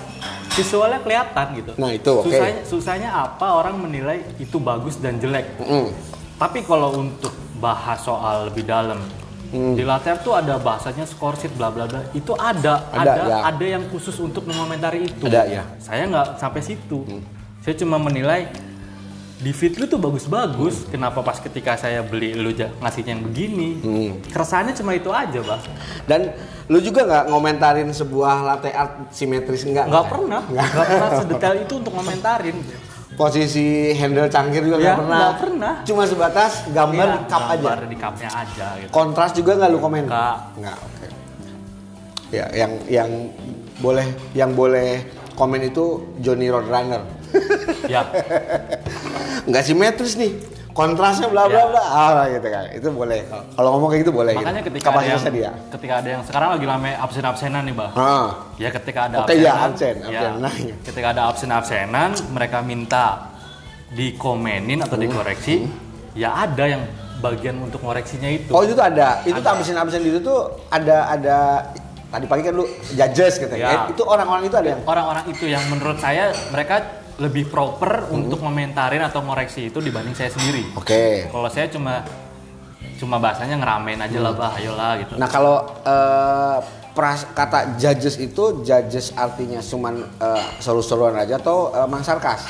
visualnya 0.51 0.99
kelihatan 0.99 1.45
gitu. 1.56 1.71
Nah, 1.80 1.95
itu, 1.95 2.12
oke. 2.12 2.27
Susahnya, 2.27 2.62
susahnya 2.67 3.10
apa 3.10 3.56
orang 3.56 3.80
menilai 3.80 4.19
itu 4.36 4.60
bagus 4.60 4.99
dan 4.99 5.15
jelek. 5.15 5.47
Mm. 5.63 5.95
Tapi 6.36 6.67
kalau 6.67 6.99
untuk 6.99 7.32
bahas 7.56 8.04
soal 8.04 8.51
lebih 8.51 8.67
dalam, 8.67 8.99
Hmm. 9.52 9.76
di 9.76 9.84
latte 9.84 10.08
art 10.08 10.24
tuh 10.24 10.32
ada 10.32 10.56
bahasanya 10.56 11.04
score 11.04 11.36
sheet 11.36 11.54
bla 11.60 11.68
bla 11.68 11.84
bla. 11.84 12.08
Itu 12.16 12.32
ada, 12.40 12.88
Ada, 12.96 13.04
ada, 13.04 13.24
ya. 13.28 13.38
ada 13.52 13.66
yang 13.68 13.84
khusus 13.92 14.16
untuk 14.24 14.48
mengomentari 14.48 15.12
itu. 15.12 15.28
Ada, 15.28 15.44
ya. 15.44 15.64
Saya 15.84 16.08
nggak 16.08 16.40
sampai 16.40 16.62
situ. 16.64 17.04
Hmm. 17.04 17.20
Saya 17.60 17.76
cuma 17.76 18.00
menilai 18.00 18.48
di 19.42 19.52
feed 19.52 19.76
lu 19.76 19.92
tuh 19.92 20.00
bagus-bagus. 20.00 20.88
Kenapa 20.88 21.20
pas 21.20 21.36
ketika 21.42 21.76
saya 21.76 22.00
beli 22.00 22.32
lu 22.32 22.56
ngasihnya 22.56 23.12
yang 23.12 23.24
begini? 23.28 23.70
Hmm. 23.84 24.12
Keresahannya 24.32 24.72
cuma 24.72 24.96
itu 24.96 25.12
aja, 25.12 25.40
bang. 25.44 25.62
dan 26.08 26.22
lu 26.72 26.80
juga 26.80 27.04
nggak 27.04 27.26
ngomentarin 27.36 27.92
sebuah 27.92 28.48
latte 28.48 28.72
art 28.72 29.12
simetris 29.12 29.68
enggak 29.68 29.92
nggak 29.92 30.06
pernah 30.08 30.42
nggak 30.48 30.86
pernah 30.88 31.10
sedetail 31.20 31.56
itu 31.68 31.74
untuk 31.84 31.92
komentarin 31.92 32.56
posisi 33.21 33.65
handle 33.93 34.25
cangkir 34.27 34.65
juga 34.65 34.77
nggak 34.77 34.88
Ya, 34.88 34.97
pernah. 34.97 35.29
pernah. 35.38 35.73
cuma 35.84 36.03
sebatas 36.03 36.65
gambar 36.69 37.05
Iya, 37.05 37.13
di 37.13 37.25
cup 37.27 37.41
aja. 37.43 37.53
gambar 37.53 37.79
di 37.86 37.95
cupnya 37.95 38.29
aja 38.31 38.67
gitu. 38.75 38.89
Kontras 38.89 39.31
juga 39.31 39.51
nggak 39.55 39.69
lu 39.69 39.79
komen? 39.79 40.03
Nggak. 40.10 40.38
nggak 40.57 40.77
oke. 40.79 41.07
Ya 42.31 42.45
yang 42.55 42.71
yang 42.89 43.10
boleh 43.77 44.07
yang 44.34 44.51
boleh 44.51 45.05
komen 45.34 45.62
itu 45.62 45.86
Johnny 46.17 46.47
Roadrunner. 46.47 47.05
Ya. 47.86 48.01
Nggak 49.47 49.63
simetris 49.63 50.13
nih 50.15 50.34
kontrasnya 50.71 51.27
bla 51.27 51.45
bla 51.45 51.57
Ya. 51.57 51.65
bla 51.67 51.84
ah 51.84 52.23
gitu 52.25 52.47
kan 52.47 52.63
itu 52.71 52.88
boleh 52.89 53.19
kalau 53.53 53.69
ngomong 53.75 53.89
kayak 53.89 54.01
gitu 54.01 54.12
boleh 54.12 54.34
makanya 54.34 54.62
gitu. 54.62 54.69
ketika 54.71 54.88
ada 54.88 54.95
yang 54.95 55.03
kapasitasnya 55.12 55.31
dia 55.31 55.51
ketika 55.69 55.93
ada 55.95 56.10
yang 56.10 56.21
sekarang 56.23 56.49
lagi 56.51 56.65
rame 56.65 56.91
absen 56.95 57.23
absenan 57.23 57.62
nih 57.63 57.75
bang 57.75 57.91
ah 57.93 58.27
ya 58.55 58.69
ketika 58.69 58.99
ada 59.05 59.15
Oke, 59.21 59.34
ya, 59.36 59.51
absenan 59.51 59.67
absen, 59.67 59.95
ya, 59.97 60.07
absen. 60.07 60.31
Nah, 60.39 60.53
iya. 60.55 60.75
ketika 60.81 61.07
ada 61.10 61.21
absen 61.27 61.49
absenan 61.49 62.10
mereka 62.29 62.57
minta 62.62 63.05
dikomenin 63.89 64.79
atau 64.79 64.95
Hmm. 64.95 65.03
dikoreksi 65.03 65.55
ya 66.13 66.29
ada 66.38 66.63
yang 66.65 66.84
bagian 67.19 67.60
untuk 67.60 67.84
ngoreksinya 67.84 68.29
itu 68.29 68.49
oh 68.49 68.63
itu 68.63 68.71
tuh 68.71 68.81
ada 68.81 69.19
itu 69.21 69.36
tuh 69.36 69.45
Ada. 69.45 69.60
absen 69.60 69.75
absen 69.75 70.01
itu 70.01 70.19
tuh 70.19 70.39
ada 70.67 70.97
ada 71.07 71.38
tadi 72.07 72.25
pagi 72.25 72.41
kan 72.41 72.53
lu 72.53 72.65
judges 72.89 73.38
katanya 73.38 73.62
Ya. 73.62 73.79
itu 73.88 74.03
orang-orang 74.03 74.43
itu 74.43 74.55
ada 74.55 74.69
yang 74.69 74.81
orang-orang 74.84 75.25
itu 75.27 75.45
yang 75.45 75.63
menurut 75.67 75.95
saya 75.97 76.31
mereka 76.49 77.01
lebih 77.21 77.47
proper 77.47 78.10
Hmm. 78.10 78.17
untuk 78.17 78.41
komentarin 78.41 79.05
atau 79.05 79.21
ngoreksi 79.21 79.69
itu 79.69 79.77
dibanding 79.77 80.17
saya 80.17 80.34
sendiri 80.34 80.73
oke 80.73 81.29
Kalau 81.29 81.49
saya 81.53 81.69
cuma 81.69 82.01
cuma 82.97 83.17
bahasanya 83.17 83.57
ngeramein 83.57 83.97
aja 83.97 84.17
lah, 84.21 84.34
bah, 84.34 84.53
ayolah 84.57 84.93
gitu. 85.01 85.13
Nah 85.17 85.25
kalau 85.25 85.65
eh, 85.81 86.57
pras, 86.93 87.25
kata 87.34 87.77
judges 87.77 88.17
itu 88.17 88.62
judges 88.62 89.10
artinya 89.13 89.57
cuman 89.57 90.01
eh, 90.01 90.45
seru-seruan 90.57 91.17
aja 91.17 91.38
atau 91.38 91.73
eh, 91.73 91.86
emang 91.86 92.01
sarkas? 92.01 92.45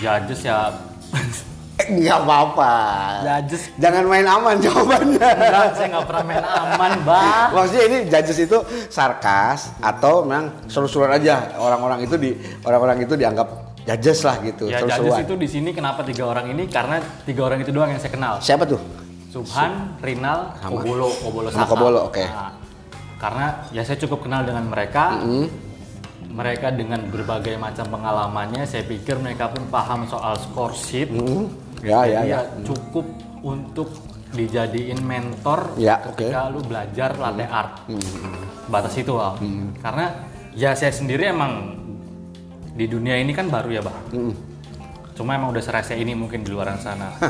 Judges 0.00 0.44
ya, 0.44 0.72
Nggak 1.88 2.18
apa-apa. 2.26 2.72
judges 3.24 3.62
Jangan 3.80 4.04
main 4.04 4.26
aman 4.28 4.56
jawabannya. 4.60 5.28
enggak, 5.32 5.66
saya 5.78 5.86
nggak 5.96 6.04
pernah 6.04 6.24
main 6.28 6.44
aman, 6.44 6.92
bah. 7.08 7.46
Maksudnya 7.56 7.84
ini 7.88 7.98
judges 8.10 8.38
itu 8.44 8.58
sarkas 8.92 9.72
atau 9.80 10.26
memang 10.26 10.52
seru-seruan 10.68 11.16
aja 11.16 11.56
orang-orang 11.56 12.04
itu 12.04 12.14
di 12.20 12.30
orang-orang 12.66 13.08
itu 13.08 13.14
dianggap 13.16 13.48
judges 13.88 14.20
lah 14.28 14.36
gitu 14.44 14.68
Ya 14.68 14.84
judges 14.84 15.24
itu 15.24 15.34
di 15.40 15.48
sini 15.48 15.70
kenapa 15.72 16.04
tiga 16.04 16.28
orang 16.28 16.52
ini? 16.52 16.68
Karena 16.68 17.00
tiga 17.24 17.48
orang 17.48 17.64
itu 17.64 17.72
doang 17.72 17.90
yang 17.90 18.00
saya 18.02 18.12
kenal. 18.12 18.34
Siapa 18.44 18.68
tuh? 18.68 18.80
Subhan, 19.30 19.94
Rinal, 20.02 20.58
Sama. 20.58 20.82
Kobolo, 20.82 21.08
Kobolo 21.22 21.48
Sama 21.54 21.62
Saka. 21.62 21.70
Kobolo, 21.70 22.00
oke. 22.10 22.24
Nah, 22.26 22.52
karena 23.22 23.46
ya 23.70 23.82
saya 23.86 23.98
cukup 24.02 24.26
kenal 24.26 24.42
dengan 24.42 24.66
mereka. 24.66 25.22
Mereka 26.30 26.78
dengan 26.78 27.10
berbagai 27.10 27.58
macam 27.58 27.90
pengalamannya, 27.90 28.62
saya 28.62 28.86
pikir 28.86 29.18
mereka 29.18 29.50
pun 29.50 29.66
paham 29.66 30.06
soal 30.06 30.38
score 30.38 30.74
sheet. 30.78 31.10
Hmm. 31.10 31.50
Ya 31.80 32.04
ya 32.04 32.20
Jadi 32.24 32.30
ya. 32.32 32.40
cukup 32.64 33.06
untuk 33.40 33.88
dijadiin 34.30 35.02
mentor 35.02 35.74
Ya, 35.74 35.98
ketika 35.98 36.46
lu 36.52 36.62
belajar 36.62 37.18
latte 37.18 37.46
art. 37.50 37.82
Batas 38.70 38.94
itu, 38.94 39.18
Al. 39.18 39.40
Karena 39.82 40.06
ya 40.54 40.70
saya 40.78 40.94
sendiri 40.94 41.34
emang 41.34 41.74
di 42.78 42.86
dunia 42.86 43.18
ini 43.18 43.34
kan 43.34 43.50
baru 43.50 43.68
ya, 43.74 43.82
Bang. 43.82 43.98
Hmm. 44.14 44.32
Cuma 45.18 45.34
emang 45.36 45.50
udah 45.50 45.60
serasa 45.60 45.98
ini 45.98 46.14
mungkin 46.14 46.46
di 46.46 46.50
luar 46.54 46.78
sana. 46.78 47.12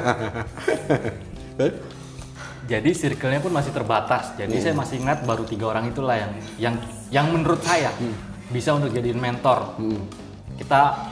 Jadi 2.70 2.90
circle-nya 2.94 3.42
pun 3.42 3.50
masih 3.50 3.74
terbatas. 3.74 4.36
Jadi 4.38 4.62
saya 4.62 4.78
masih 4.78 5.02
ingat 5.02 5.26
baru 5.26 5.42
tiga 5.42 5.74
orang 5.74 5.90
itulah 5.90 6.14
yang 6.14 6.32
yang 6.54 6.74
yang 7.10 7.26
menurut 7.34 7.58
saya 7.66 7.90
bisa 8.46 8.78
untuk 8.78 8.94
jadiin 8.94 9.18
mentor. 9.18 9.74
Kita 10.54 11.02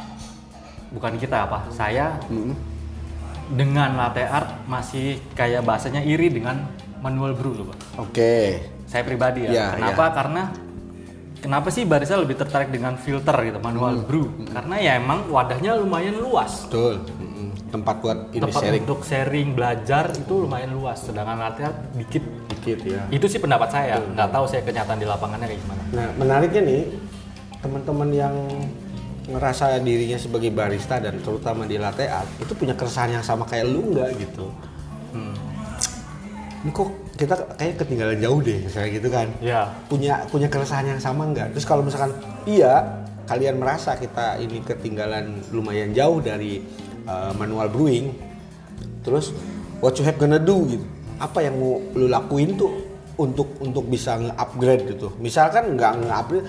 bukan 0.94 1.18
kita 1.18 1.50
apa? 1.50 1.66
Saya 1.74 2.14
dengan 3.48 3.96
latte 3.96 4.24
art 4.24 4.68
masih 4.68 5.20
kayak 5.32 5.64
bahasanya 5.64 6.04
iri 6.04 6.28
dengan 6.28 6.68
manual 7.00 7.32
brew 7.32 7.54
loh, 7.54 7.66
Pak. 7.72 7.78
Oke. 8.08 8.60
Saya 8.88 9.02
pribadi 9.04 9.48
ya. 9.48 9.50
Ya, 9.52 9.66
kenapa? 9.76 10.04
Karena 10.12 10.42
kenapa 11.40 11.68
sih 11.68 11.84
Barisa 11.84 12.16
lebih 12.16 12.36
tertarik 12.36 12.72
dengan 12.72 12.96
filter 12.96 13.36
gitu, 13.44 13.58
manual 13.60 14.04
brew? 14.04 14.28
Karena 14.48 14.76
ya 14.80 14.92
emang 14.96 15.28
wadahnya 15.28 15.76
lumayan 15.76 16.16
luas. 16.18 16.68
Betul. 16.68 17.04
Mm-mm. 17.04 17.48
Tempat 17.68 17.96
buat 18.00 18.18
ini 18.32 18.42
Tempat 18.48 18.62
sharing 18.64 18.82
untuk 18.88 19.00
sharing 19.04 19.48
belajar 19.52 20.04
itu 20.16 20.34
lumayan 20.48 20.72
luas, 20.72 21.04
sedangkan 21.04 21.36
latte 21.36 21.60
art 21.68 21.78
dikit. 21.96 22.24
dikit 22.48 22.78
ya. 22.84 23.02
Itu 23.12 23.28
sih 23.28 23.38
pendapat 23.38 23.68
saya. 23.68 24.00
Nggak 24.00 24.28
tahu 24.32 24.44
saya 24.48 24.64
kenyataan 24.64 24.98
di 24.98 25.06
lapangannya 25.06 25.46
kayak 25.46 25.60
gimana. 25.62 25.82
Nah, 25.92 26.08
menariknya 26.16 26.62
nih, 26.64 26.82
teman-teman 27.60 28.08
yang 28.10 28.34
ngerasa 29.28 29.76
dirinya 29.78 30.16
sebagai 30.16 30.48
barista 30.48 30.96
dan 30.98 31.20
terutama 31.20 31.68
di 31.68 31.76
latte 31.76 32.08
art 32.08 32.28
itu 32.40 32.52
punya 32.52 32.72
keresahan 32.72 33.12
yang 33.12 33.24
sama 33.24 33.44
kayak 33.44 33.68
lu 33.68 33.92
nggak 33.92 34.08
gitu. 34.16 34.48
Hmm. 35.08 35.36
ini 36.58 36.70
kok 36.70 36.88
kita 37.16 37.34
kayak 37.56 37.74
ketinggalan 37.76 38.18
jauh 38.18 38.40
deh 38.40 38.58
misalnya 38.60 38.88
gitu 38.92 39.08
kan 39.08 39.28
Ya. 39.40 39.72
punya 39.86 40.24
punya 40.28 40.48
keresahan 40.48 40.84
yang 40.86 41.00
sama 41.00 41.28
nggak 41.28 41.52
terus 41.52 41.64
kalau 41.64 41.80
misalkan 41.80 42.12
iya 42.44 43.04
kalian 43.24 43.56
merasa 43.56 43.96
kita 43.96 44.36
ini 44.36 44.60
ketinggalan 44.60 45.44
lumayan 45.52 45.92
jauh 45.92 46.20
dari 46.20 46.60
uh, 47.04 47.32
manual 47.36 47.68
brewing 47.68 48.12
terus 49.00 49.32
what 49.80 49.96
you 49.96 50.04
have 50.04 50.16
gonna 50.16 50.40
do 50.40 50.64
gitu 50.66 50.84
apa 51.18 51.42
yang 51.42 51.56
mau 51.56 51.80
lu 51.92 52.06
lakuin 52.06 52.54
tuh 52.54 52.70
untuk 53.18 53.58
untuk 53.58 53.82
bisa 53.84 54.14
nge-upgrade 54.14 54.94
gitu 54.94 55.10
misalkan 55.18 55.74
nggak 55.74 56.04
nge-upgrade 56.06 56.46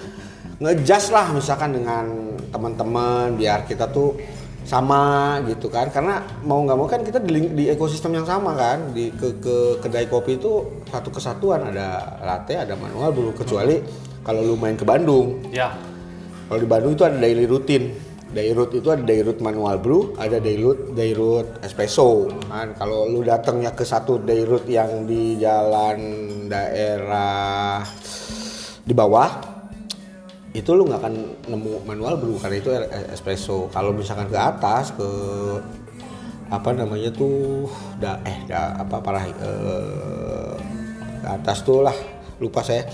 nge-adjust 0.60 1.16
lah 1.16 1.32
misalkan 1.32 1.72
dengan 1.72 2.36
teman-teman 2.52 3.40
biar 3.40 3.64
kita 3.64 3.88
tuh 3.88 4.20
sama 4.68 5.40
gitu 5.50 5.72
kan 5.72 5.90
karena 5.90 6.22
mau 6.46 6.62
nggak 6.62 6.78
mau 6.78 6.86
kan 6.86 7.02
kita 7.02 7.18
di, 7.24 7.42
di 7.58 7.66
ekosistem 7.72 8.14
yang 8.20 8.28
sama 8.28 8.54
kan 8.54 8.94
di 8.94 9.10
ke, 9.10 9.40
ke 9.42 9.56
kedai 9.82 10.06
kopi 10.06 10.38
itu 10.38 10.84
satu 10.92 11.10
kesatuan 11.10 11.74
ada 11.74 12.20
latte 12.22 12.54
ada 12.54 12.76
manual 12.78 13.10
brew 13.10 13.32
kecuali 13.34 13.82
kalau 14.22 14.46
lu 14.46 14.54
main 14.60 14.78
ke 14.78 14.86
Bandung 14.86 15.42
Ya. 15.50 15.74
kalau 16.52 16.60
di 16.62 16.70
Bandung 16.70 16.94
itu 16.94 17.04
ada 17.08 17.18
daily 17.18 17.48
rutin. 17.50 18.10
Daily 18.30 18.54
root 18.54 18.70
itu 18.78 18.86
ada 18.94 19.02
daily 19.02 19.26
root 19.26 19.42
manual 19.42 19.82
brew, 19.82 20.14
ada 20.14 20.38
daily 20.38 20.62
root, 20.62 20.94
daily 20.94 21.18
root 21.18 21.50
espresso. 21.66 22.30
Kan 22.46 22.78
kalau 22.78 23.10
lu 23.10 23.26
datangnya 23.26 23.74
ke 23.74 23.82
satu 23.82 24.22
daily 24.22 24.46
root 24.46 24.70
yang 24.70 25.10
di 25.10 25.42
jalan 25.42 25.98
daerah 26.46 27.82
di 28.86 28.94
bawah, 28.94 29.30
itu 30.60 30.76
lu 30.76 30.84
nggak 30.92 31.00
akan 31.00 31.16
nemu 31.48 31.88
manual 31.88 32.20
brew 32.20 32.36
karena 32.36 32.60
itu 32.60 32.70
e- 32.76 33.16
espresso. 33.16 33.72
Kalau 33.72 33.96
misalkan 33.96 34.28
ke 34.28 34.36
atas 34.36 34.92
ke 34.92 35.08
apa 36.50 36.70
namanya 36.74 37.14
tuh 37.14 37.70
da 38.02 38.20
eh 38.28 38.44
da 38.50 38.76
apa 38.82 39.00
parah 39.00 39.24
eh, 39.24 40.56
ke 41.24 41.28
atas 41.30 41.62
tuh 41.62 41.86
lah 41.86 41.96
lupa 42.42 42.66
saya 42.66 42.90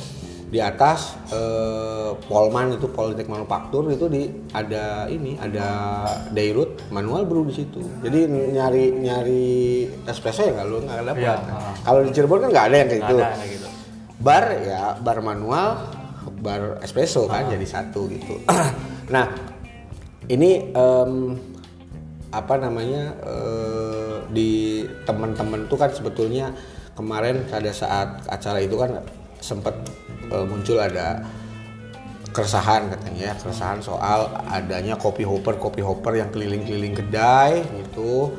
di 0.45 0.60
atas 0.62 1.15
eh, 1.32 2.12
Polman 2.28 2.75
itu 2.75 2.91
Politek 2.91 3.32
Manufaktur 3.32 3.89
itu 3.89 4.06
di 4.12 4.28
ada 4.51 5.08
ini 5.08 5.39
ada 5.39 5.67
Dairut 6.36 6.91
manual 6.91 7.23
brew 7.25 7.47
di 7.47 7.56
situ 7.63 7.80
jadi 8.04 8.28
nyari 8.28 8.86
nyari 8.91 9.43
espresso 10.06 10.45
ya 10.45 10.67
lu 10.67 10.84
nggak 10.84 11.15
dapat 11.15 11.39
ah. 11.49 11.73
kalau 11.82 12.04
di 12.04 12.12
Cirebon 12.12 12.45
kan 12.45 12.49
nggak 12.51 12.65
ada 12.69 12.75
yang 12.75 12.89
kayak 12.91 13.01
gitu 13.08 13.15
ada 13.23 13.36
kayak 13.39 13.51
gitu. 13.56 13.67
bar 14.19 14.45
ya 14.67 14.84
bar 14.99 15.17
manual 15.23 15.94
bar 16.45 16.77
espresso 16.86 17.25
kan 17.25 17.49
jadi 17.49 17.65
satu 17.65 18.05
gitu. 18.13 18.38
Nah 19.05 19.25
ini 20.29 20.73
em, 20.73 21.13
apa 22.34 22.58
namanya 22.58 23.13
eh, 23.21 24.15
di 24.34 24.81
teman-teman 25.05 25.69
tuh 25.69 25.77
kan 25.77 25.93
sebetulnya 25.93 26.53
kemarin 26.97 27.45
pada 27.45 27.69
saat 27.69 28.25
acara 28.25 28.60
itu 28.62 28.75
kan 28.77 29.01
sempat 29.41 29.73
eh, 30.29 30.45
muncul 30.45 30.81
ada 30.81 31.21
keresahan 32.36 32.91
katanya 32.91 33.31
ya 33.31 33.34
keresahan 33.39 33.79
soal 33.79 34.27
adanya 34.51 34.99
kopi 34.99 35.23
hopper 35.23 35.55
kopi 35.55 35.79
hopper 35.79 36.19
yang 36.19 36.29
keliling-keliling 36.34 36.91
kedai 36.91 37.63
gitu. 37.79 38.36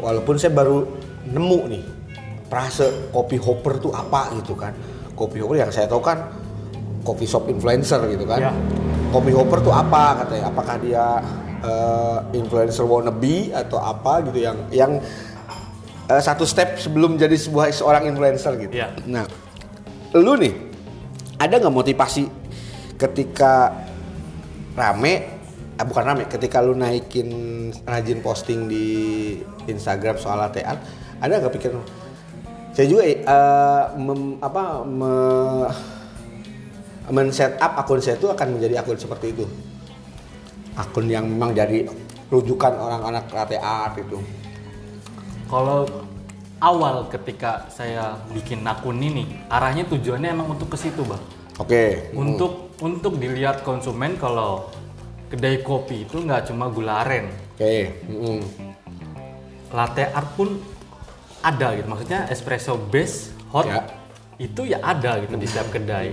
Walaupun 0.00 0.40
saya 0.40 0.50
baru 0.56 0.86
nemu 1.28 1.60
nih 1.70 1.84
frase 2.48 3.12
kopi 3.12 3.36
hopper 3.36 3.82
tuh 3.82 3.92
apa 3.92 4.32
gitu 4.40 4.56
kan. 4.56 4.72
Kopi 5.12 5.44
hopper 5.44 5.60
yang 5.60 5.70
saya 5.74 5.84
tahu 5.84 6.00
kan 6.00 6.43
coffee 7.04 7.28
shop 7.28 7.46
influencer 7.46 8.00
gitu 8.08 8.24
kan 8.24 8.40
Ya. 8.40 8.52
kopi 9.12 9.30
hopper 9.30 9.60
tuh 9.60 9.70
apa 9.70 10.24
katanya 10.24 10.48
apakah 10.48 10.76
dia 10.80 11.04
eh, 11.60 12.18
influencer 12.34 12.82
wannabe 12.82 13.52
atau 13.52 13.78
apa 13.78 14.24
gitu 14.26 14.40
yang 14.40 14.56
yang 14.68 14.92
eh, 16.04 16.18
satu 16.18 16.42
step 16.42 16.76
sebelum 16.76 17.14
jadi 17.14 17.36
sebuah 17.36 17.70
seorang 17.70 18.08
influencer 18.08 18.56
gitu 18.58 18.74
Ya. 18.74 18.90
nah 19.04 19.28
lu 20.12 20.34
nih 20.34 20.54
ada 21.36 21.58
nggak 21.58 21.74
motivasi 21.74 22.24
ketika 22.94 23.74
rame 24.74 25.14
ah 25.74 25.82
bukan 25.82 26.02
rame 26.04 26.22
ketika 26.24 26.62
lu 26.62 26.72
naikin 26.72 27.28
rajin 27.82 28.22
posting 28.22 28.70
di 28.70 28.86
Instagram 29.66 30.14
soal 30.16 30.38
latte 30.38 30.62
art 30.62 30.78
ada 31.18 31.42
nggak 31.42 31.50
pikir 31.52 31.70
saya 32.70 32.86
juga 32.86 33.02
eh, 33.06 33.18
mem- 33.98 34.38
apa 34.38 34.82
me- 34.82 35.93
men-set 37.12 37.60
up 37.60 37.76
akun 37.76 38.00
saya 38.00 38.16
itu 38.16 38.28
akan 38.30 38.56
menjadi 38.56 38.80
akun 38.80 38.96
seperti 38.96 39.36
itu 39.36 39.44
akun 40.74 41.06
yang 41.10 41.28
memang 41.28 41.52
jadi 41.52 41.84
rujukan 42.32 42.72
orang-anak 42.80 43.28
latte 43.30 43.56
art 43.60 43.98
itu 44.00 44.18
Kalau 45.44 45.86
awal 46.58 47.06
ketika 47.12 47.68
saya 47.68 48.16
bikin 48.32 48.64
akun 48.64 48.96
ini, 48.98 49.44
arahnya 49.52 49.84
tujuannya 49.86 50.32
emang 50.32 50.56
untuk 50.56 50.72
ke 50.72 50.78
situ, 50.80 51.04
Bang. 51.04 51.20
oke 51.60 52.10
Untuk 52.16 52.74
untuk 52.80 53.20
dilihat 53.20 53.62
konsumen 53.62 54.16
kalau 54.18 54.72
kedai 55.30 55.62
kopi 55.62 56.08
itu 56.08 56.24
nggak 56.24 56.48
cuma 56.50 56.72
gula 56.72 57.04
aren, 57.06 57.28
oke 57.54 57.76
mm. 58.08 58.42
latte 59.70 60.10
art 60.10 60.30
pun 60.34 60.58
ada 61.44 61.76
gitu. 61.76 61.86
Maksudnya 61.86 62.26
espresso 62.32 62.80
base 62.80 63.30
hot 63.52 63.68
Ya. 63.68 63.84
itu 64.40 64.66
ya 64.66 64.80
ada 64.82 65.22
gitu 65.22 65.38
di 65.38 65.46
setiap 65.46 65.70
kedai. 65.70 66.10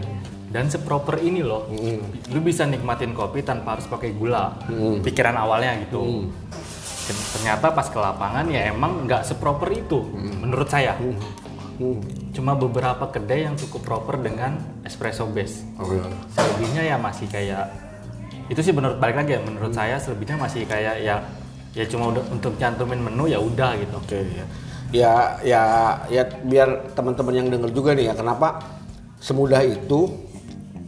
Dan 0.52 0.68
seproper 0.68 1.24
ini 1.24 1.40
loh, 1.40 1.72
lu 2.28 2.40
bisa 2.44 2.68
nikmatin 2.68 3.16
kopi 3.16 3.40
tanpa 3.40 3.80
harus 3.80 3.88
pakai 3.88 4.12
gula. 4.12 4.52
Pikiran 5.00 5.40
awalnya 5.40 5.80
gitu. 5.88 6.28
Dan 7.08 7.18
Ternyata 7.40 7.72
pas 7.72 7.88
ke 7.88 7.98
lapangan 7.98 8.46
ya 8.52 8.70
emang 8.70 9.08
nggak 9.08 9.24
seproper 9.24 9.72
itu, 9.72 10.04
menurut 10.44 10.68
saya. 10.68 11.00
Cuma 12.32 12.54
beberapa 12.54 13.10
kedai 13.10 13.50
yang 13.50 13.58
cukup 13.58 13.82
proper 13.82 14.22
dengan 14.22 14.60
espresso 14.86 15.26
base. 15.26 15.66
oke 15.82 15.98
Selebihnya 16.38 16.86
ya 16.86 16.96
masih 17.02 17.26
kayak 17.26 17.74
itu 18.52 18.60
sih 18.60 18.76
menurut 18.76 19.00
balik 19.00 19.18
lagi 19.24 19.40
ya 19.40 19.42
menurut 19.42 19.72
saya 19.72 19.96
selebihnya 19.96 20.36
masih 20.36 20.68
kayak 20.68 21.00
ya 21.00 21.24
ya 21.72 21.88
cuma 21.88 22.12
udah 22.12 22.24
untuk 22.30 22.60
cantumin 22.60 23.00
menu 23.02 23.32
ya 23.32 23.40
udah 23.42 23.80
gitu. 23.82 23.96
Oke 23.98 24.20
ya. 24.22 24.46
Ya 24.92 25.14
ya 25.42 25.62
ya 26.12 26.24
biar 26.44 26.92
teman-teman 26.94 27.34
yang 27.34 27.48
denger 27.48 27.72
juga 27.72 27.96
nih 27.96 28.12
ya 28.12 28.14
kenapa 28.14 28.62
semudah 29.24 29.64
itu 29.66 30.12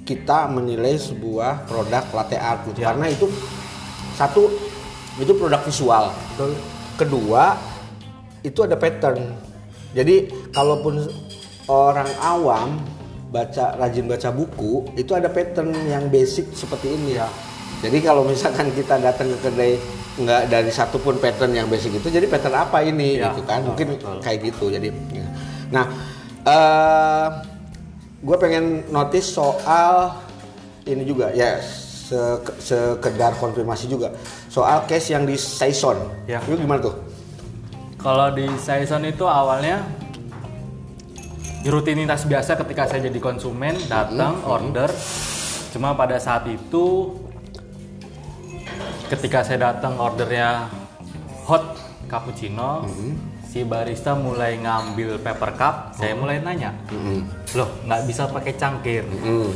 kita 0.04 0.52
menilai 0.52 1.00
sebuah 1.00 1.64
produk 1.66 2.04
latte 2.12 2.36
art 2.36 2.68
gitu. 2.68 2.84
Ya. 2.84 2.92
Karena 2.92 3.08
itu 3.08 3.28
satu 4.16 4.52
itu 5.18 5.32
produk 5.34 5.62
visual. 5.64 6.12
Kedua 7.00 7.56
itu 8.44 8.60
ada 8.62 8.76
pattern. 8.76 9.34
Jadi 9.96 10.28
kalaupun 10.52 11.08
orang 11.72 12.10
awam 12.20 12.82
baca 13.34 13.74
rajin 13.80 14.06
baca 14.06 14.30
buku 14.30 14.94
itu 14.94 15.16
ada 15.18 15.26
pattern 15.32 15.74
yang 15.88 16.12
basic 16.12 16.52
seperti 16.54 16.94
ini 16.94 17.18
ya. 17.18 17.26
Jadi 17.82 17.98
kalau 18.00 18.24
misalkan 18.24 18.70
kita 18.72 19.00
datang 19.00 19.32
ke 19.34 19.50
kedai 19.50 19.74
nggak 20.14 20.42
dari 20.46 20.70
satu 20.70 21.02
pun 21.02 21.18
pattern 21.18 21.58
yang 21.58 21.66
basic 21.66 21.98
itu, 21.98 22.08
jadi 22.08 22.30
pattern 22.30 22.54
apa 22.54 22.86
ini 22.86 23.18
Ya, 23.18 23.34
gitu 23.34 23.42
kan? 23.50 23.66
betul, 23.66 23.68
Mungkin 23.74 23.88
betul. 23.98 24.16
kayak 24.22 24.40
gitu. 24.46 24.66
Jadi, 24.70 24.88
ya. 25.10 25.26
nah, 25.74 25.86
eh 26.46 27.28
gue 28.24 28.38
pengen 28.40 28.88
notice 28.88 29.36
soal 29.36 30.16
ini 30.88 31.04
juga 31.04 31.36
ya 31.36 31.60
se- 31.60 32.40
sekedar 32.64 33.36
konfirmasi 33.36 33.92
juga 33.92 34.16
soal 34.48 34.88
case 34.88 35.12
yang 35.12 35.28
di 35.28 35.36
Saison. 35.36 36.00
Ya. 36.24 36.40
Itu 36.48 36.56
gimana 36.56 36.80
tuh? 36.80 36.96
Kalau 38.00 38.32
di 38.32 38.48
Saison 38.60 39.04
itu 39.04 39.28
awalnya 39.28 39.84
rutinitas 41.64 42.28
biasa 42.28 42.60
ketika 42.60 42.88
saya 42.92 43.08
jadi 43.08 43.20
konsumen 43.24 43.76
datang 43.88 44.44
order 44.44 44.92
cuma 45.72 45.96
pada 45.96 46.20
saat 46.20 46.44
itu 46.52 47.16
ketika 49.08 49.48
saya 49.48 49.72
datang 49.72 49.96
ordernya 49.96 50.68
hot 51.48 51.64
cappuccino 52.12 52.84
si 53.54 53.62
barista 53.62 54.18
mulai 54.18 54.58
ngambil 54.58 55.22
paper 55.22 55.52
cup 55.54 55.94
saya 55.94 56.18
mulai 56.18 56.42
nanya 56.42 56.74
loh 57.54 57.70
nggak 57.86 58.02
bisa 58.10 58.26
pakai 58.26 58.58
cangkir 58.58 59.06
Hmm. 59.22 59.54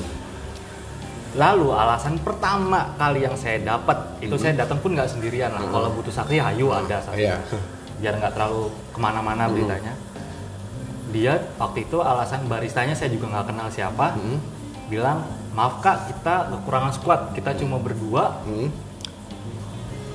Lalu 1.37 1.69
alasan 1.69 2.17
pertama 2.17 2.97
kali 2.97 3.21
yang 3.21 3.37
saya 3.37 3.61
dapat 3.61 3.93
itu 4.25 4.33
saya 4.41 4.57
datang 4.57 4.81
pun 4.81 4.97
nggak 4.97 5.05
sendirian 5.05 5.53
lah. 5.53 5.69
Kalau 5.69 5.93
butuh 5.93 6.09
saksi, 6.09 6.41
hayu 6.41 6.73
ada 6.73 6.97
saksi. 6.97 7.29
Iya. 7.29 7.37
Biar 8.01 8.17
nggak 8.17 8.33
terlalu 8.33 8.73
ke 8.89 8.97
mana-mana 8.97 9.45
beritanya. 9.45 9.93
Dia 11.13 11.37
waktu 11.61 11.85
itu 11.85 12.01
alasan 12.01 12.49
baristanya 12.49 12.97
saya 12.97 13.13
juga 13.13 13.29
nggak 13.29 13.53
kenal 13.53 13.69
siapa. 13.69 14.17
Bilang 14.89 15.29
maaf 15.53 15.77
kak 15.85 16.09
kita 16.09 16.57
kekurangan 16.57 16.93
squad, 16.95 17.21
kita 17.37 17.53
cuma 17.59 17.77
berdua. 17.77 18.41
Hmm. 18.41 18.73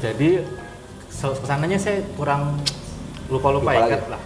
Jadi 0.03 0.43
ke 1.12 1.47
sananya 1.47 1.78
saya 1.78 2.03
kurang 2.18 2.59
lupa-lupa 3.30 3.70
Lupa 3.74 3.82
ingat 3.86 4.02
lah. 4.10 4.22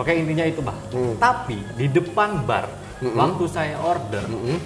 Oke 0.00 0.12
intinya 0.16 0.44
itu 0.48 0.60
bah. 0.64 0.76
Hmm. 0.92 1.14
Tapi 1.20 1.60
di 1.76 1.86
depan 1.88 2.44
bar 2.48 2.66
waktu 3.02 3.44
saya 3.50 3.76
order 3.82 4.24
Hmm. 4.24 4.58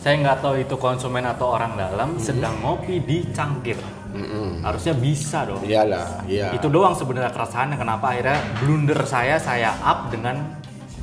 saya 0.00 0.16
nggak 0.24 0.38
tahu 0.40 0.54
itu 0.64 0.74
konsumen 0.80 1.26
atau 1.28 1.52
orang 1.52 1.76
dalam 1.76 2.16
sedang 2.16 2.56
ngopi 2.64 3.04
di 3.04 3.28
cangkir. 3.36 3.76
Hmm. 4.10 4.64
Harusnya 4.64 4.96
bisa 4.96 5.44
dong. 5.46 5.62
Iyalah, 5.62 6.24
iya. 6.26 6.50
Itu 6.56 6.66
doang 6.66 6.96
sebenarnya 6.96 7.30
keresahannya 7.30 7.76
kenapa 7.78 8.10
akhirnya 8.16 8.38
blunder 8.58 9.00
saya 9.06 9.38
saya 9.38 9.76
up 9.84 10.10
dengan 10.10 10.40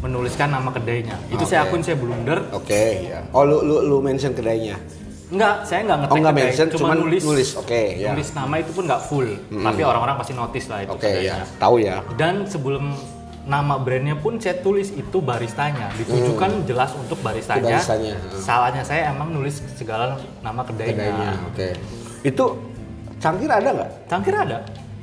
menuliskan 0.03 0.51
nama 0.51 0.69
kedainya. 0.69 1.15
Itu 1.31 1.45
Oke. 1.45 1.49
saya 1.49 1.65
akun 1.65 1.81
saya 1.81 1.97
blunder. 1.97 2.39
Oke, 2.53 3.07
ya. 3.09 3.21
Oh, 3.31 3.45
lu 3.45 3.63
lu 3.63 3.75
lu 3.85 3.97
mention 4.03 4.33
kedainya. 4.35 4.75
Enggak, 5.28 5.55
saya 5.67 5.80
enggak 5.84 5.97
ngetek 5.99 6.13
Oh, 6.13 6.17
nggak 6.17 6.34
kedai, 6.34 6.45
mention, 6.47 6.67
cuma 6.71 6.80
cuman 6.80 6.95
nulis. 7.03 7.21
nulis. 7.28 7.49
Oke, 7.59 7.82
ya. 7.99 8.09
Nulis 8.15 8.30
nama 8.32 8.55
itu 8.57 8.71
pun 8.71 8.84
nggak 8.88 9.01
full, 9.03 9.28
tapi 9.51 9.82
orang-orang 9.84 10.15
pasti 10.15 10.32
notice 10.32 10.67
lah 10.71 10.80
itu 10.82 10.91
Oke, 10.95 11.03
kedainya. 11.03 11.36
ya. 11.36 11.59
Tahu 11.59 11.75
ya. 11.78 11.95
Dan 12.15 12.47
sebelum 12.47 12.84
nama 13.43 13.75
brandnya 13.75 14.15
pun 14.15 14.39
saya 14.39 14.55
tulis 14.57 14.91
itu 14.91 15.17
baristanya, 15.19 15.91
ditujukan 15.95 16.63
jelas 16.63 16.95
untuk 16.95 17.19
baristanya. 17.19 17.59
Hmm. 17.59 17.67
Itu 17.67 17.75
baristanya, 17.75 18.15
hmm. 18.15 18.39
Salahnya 18.39 18.84
saya 18.84 19.11
emang 19.11 19.36
nulis 19.36 19.59
segala 19.75 20.15
nama 20.39 20.63
kedainya. 20.63 20.95
Kedainya. 20.95 21.32
Oke. 21.51 21.67
Itu 22.23 22.45
cangkir 23.19 23.51
ada 23.51 23.69
nggak? 23.71 23.91
Cangkir 24.07 24.36
ada, 24.36 24.57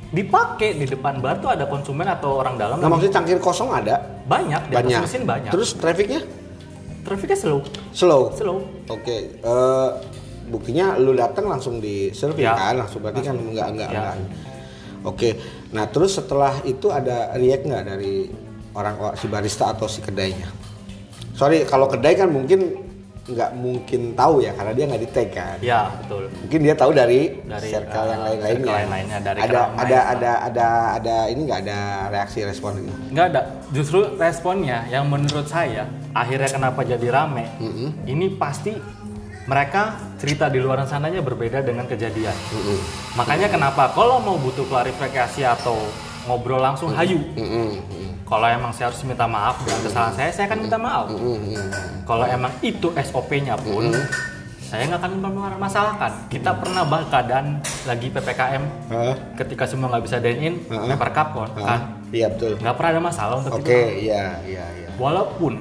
dipakai 0.09 0.69
di 0.73 0.85
depan 0.85 1.21
bar 1.21 1.37
tuh 1.37 1.53
ada 1.53 1.69
konsumen 1.69 2.05
atau 2.05 2.41
orang 2.41 2.57
dalam. 2.57 2.81
Nah, 2.81 2.89
maksudnya 2.89 3.13
cangkir 3.13 3.37
kosong 3.37 3.69
ada? 3.69 4.01
banyak, 4.25 4.61
di 4.69 4.73
Banyak. 4.73 4.99
mesin 5.05 5.21
banyak. 5.21 5.51
Terus 5.53 5.77
trafficnya 5.77 6.25
Trafficnya 7.05 7.37
slow, 7.37 7.59
slow. 7.93 8.33
slow. 8.33 8.57
Oke. 8.89 9.37
eh, 9.37 9.89
buktinya 10.45 10.97
lu 10.97 11.13
datang 11.13 11.45
langsung 11.45 11.77
di 11.77 12.09
serving 12.09 12.41
Ya. 12.43 12.57
kan? 12.57 12.81
Langsung 12.81 13.01
berarti 13.01 13.21
kan 13.21 13.37
enggak 13.37 13.67
enggak 13.71 13.89
Ya. 13.89 13.97
enggak. 14.01 14.15
Oke. 15.05 15.29
Nah, 15.69 15.85
terus 15.85 16.17
setelah 16.17 16.65
itu 16.65 16.89
ada 16.89 17.29
react 17.37 17.63
nggak 17.63 17.83
dari 17.85 18.25
orang 18.73 18.97
si 19.13 19.29
barista 19.29 19.69
atau 19.69 19.85
si 19.85 20.01
kedainya? 20.01 20.49
Sorry, 21.33 21.61
kalau 21.63 21.85
kedai 21.85 22.15
kan 22.15 22.27
mungkin 22.27 22.84
nggak 23.25 23.51
mungkin 23.57 24.13
tahu 24.13 24.45
ya 24.45 24.53
karena 24.53 24.71
dia 24.77 24.85
nggak 24.85 25.01
di 25.01 25.09
tag 25.09 25.29
kan. 25.33 25.57
Ya 25.57 25.89
betul. 25.97 26.29
Mungkin 26.45 26.59
dia 26.61 26.75
tahu 26.77 26.91
dari, 26.93 27.21
Dari, 27.41 27.67
circle 27.73 28.05
uh, 28.05 28.11
yang 28.13 28.21
lain-lainnya. 28.21 28.53
circle 28.53 28.77
lain-lainnya, 28.77 29.17
dari 29.17 29.39
ada 29.41 29.49
keramaian. 29.49 29.81
ada 29.81 29.99
ada 30.05 30.31
ada 30.45 30.67
ada 31.01 31.15
ini 31.33 31.41
nggak 31.49 31.59
ada 31.65 31.79
reaksi 32.13 32.39
respon 32.45 32.85
gitu. 32.85 32.93
Nggak 33.09 33.25
ada. 33.33 33.41
Justru 33.73 33.99
responnya 34.21 34.85
yang 34.93 35.09
menurut 35.09 35.49
saya 35.49 35.89
akhirnya 36.13 36.49
kenapa 36.53 36.85
jadi 36.85 37.07
rame. 37.09 37.45
Ini 38.05 38.25
pasti 38.37 38.77
mereka 39.45 39.97
cerita 40.21 40.45
di 40.49 40.61
luar 40.61 40.85
sananya 40.85 41.21
berbeda 41.25 41.65
dengan 41.65 41.89
kejadian. 41.89 42.33
Makanya 43.17 43.49
kenapa 43.49 43.89
kalau 43.93 44.21
mau 44.21 44.37
butuh 44.37 44.69
klarifikasi 44.69 45.41
atau 45.41 45.81
ngobrol 46.29 46.61
langsung 46.61 46.93
hayu. 46.93 47.21
Kalau 48.25 48.45
emang 48.49 48.73
saya 48.73 48.89
harus 48.89 49.01
minta 49.05 49.29
maaf 49.29 49.61
dengan 49.61 49.81
kesalahan 49.85 50.13
saya, 50.17 50.29
saya 50.33 50.45
akan 50.49 50.59
minta 50.65 50.77
maaf. 50.81 51.05
Kalau 52.05 52.25
emang 52.29 52.53
itu 52.61 52.93
SOP-nya 52.93 53.57
pun, 53.57 53.89
saya 54.61 54.85
nggak 54.85 55.01
akan 55.01 55.11
mempermasalahkan. 55.25 56.11
Kita 56.29 56.53
pernah 56.57 56.85
bahas 56.85 57.09
keadaan 57.09 57.61
lagi 57.89 58.13
PPKM 58.13 58.63
Hah? 58.93 59.13
ketika 59.41 59.65
semua 59.65 59.89
nggak 59.89 60.05
bisa 60.05 60.17
dine 60.21 60.39
in, 60.41 60.53
Heeh. 60.69 60.89
paper 60.93 61.09
cup 61.13 61.27
kan? 61.53 61.97
Iya 62.13 62.29
betul. 62.29 62.61
nggak 62.61 62.75
pernah 62.77 62.91
ada 62.93 63.01
masalah 63.01 63.35
untuk 63.41 63.57
Oke, 63.57 63.73
itu. 63.73 64.09
iya 64.09 64.37
iya 64.45 64.65
iya. 64.77 64.89
Walaupun 65.01 65.57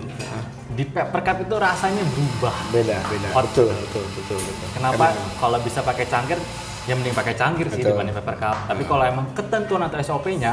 di 0.76 0.84
paper 0.84 1.20
cup 1.24 1.36
itu 1.40 1.54
rasanya 1.56 2.04
berubah. 2.12 2.56
Beda 2.68 2.96
beda. 3.08 3.28
Betul 3.32 3.72
betul 3.72 4.04
betul 4.20 4.38
betul. 4.38 4.68
Kenapa 4.76 5.06
kalau 5.40 5.58
bisa 5.64 5.80
pakai 5.80 6.04
cangkir, 6.04 6.38
ya 6.84 6.92
mending 6.92 7.16
pakai 7.16 7.32
cangkir 7.32 7.66
sih 7.72 7.80
Betul. 7.80 7.96
dibanding 7.96 8.16
paper 8.20 8.36
cup. 8.36 8.56
Tapi 8.68 8.82
kalau 8.84 9.04
emang 9.08 9.26
ketentuan 9.32 9.82
atau 9.88 9.96
SOP-nya, 9.96 10.52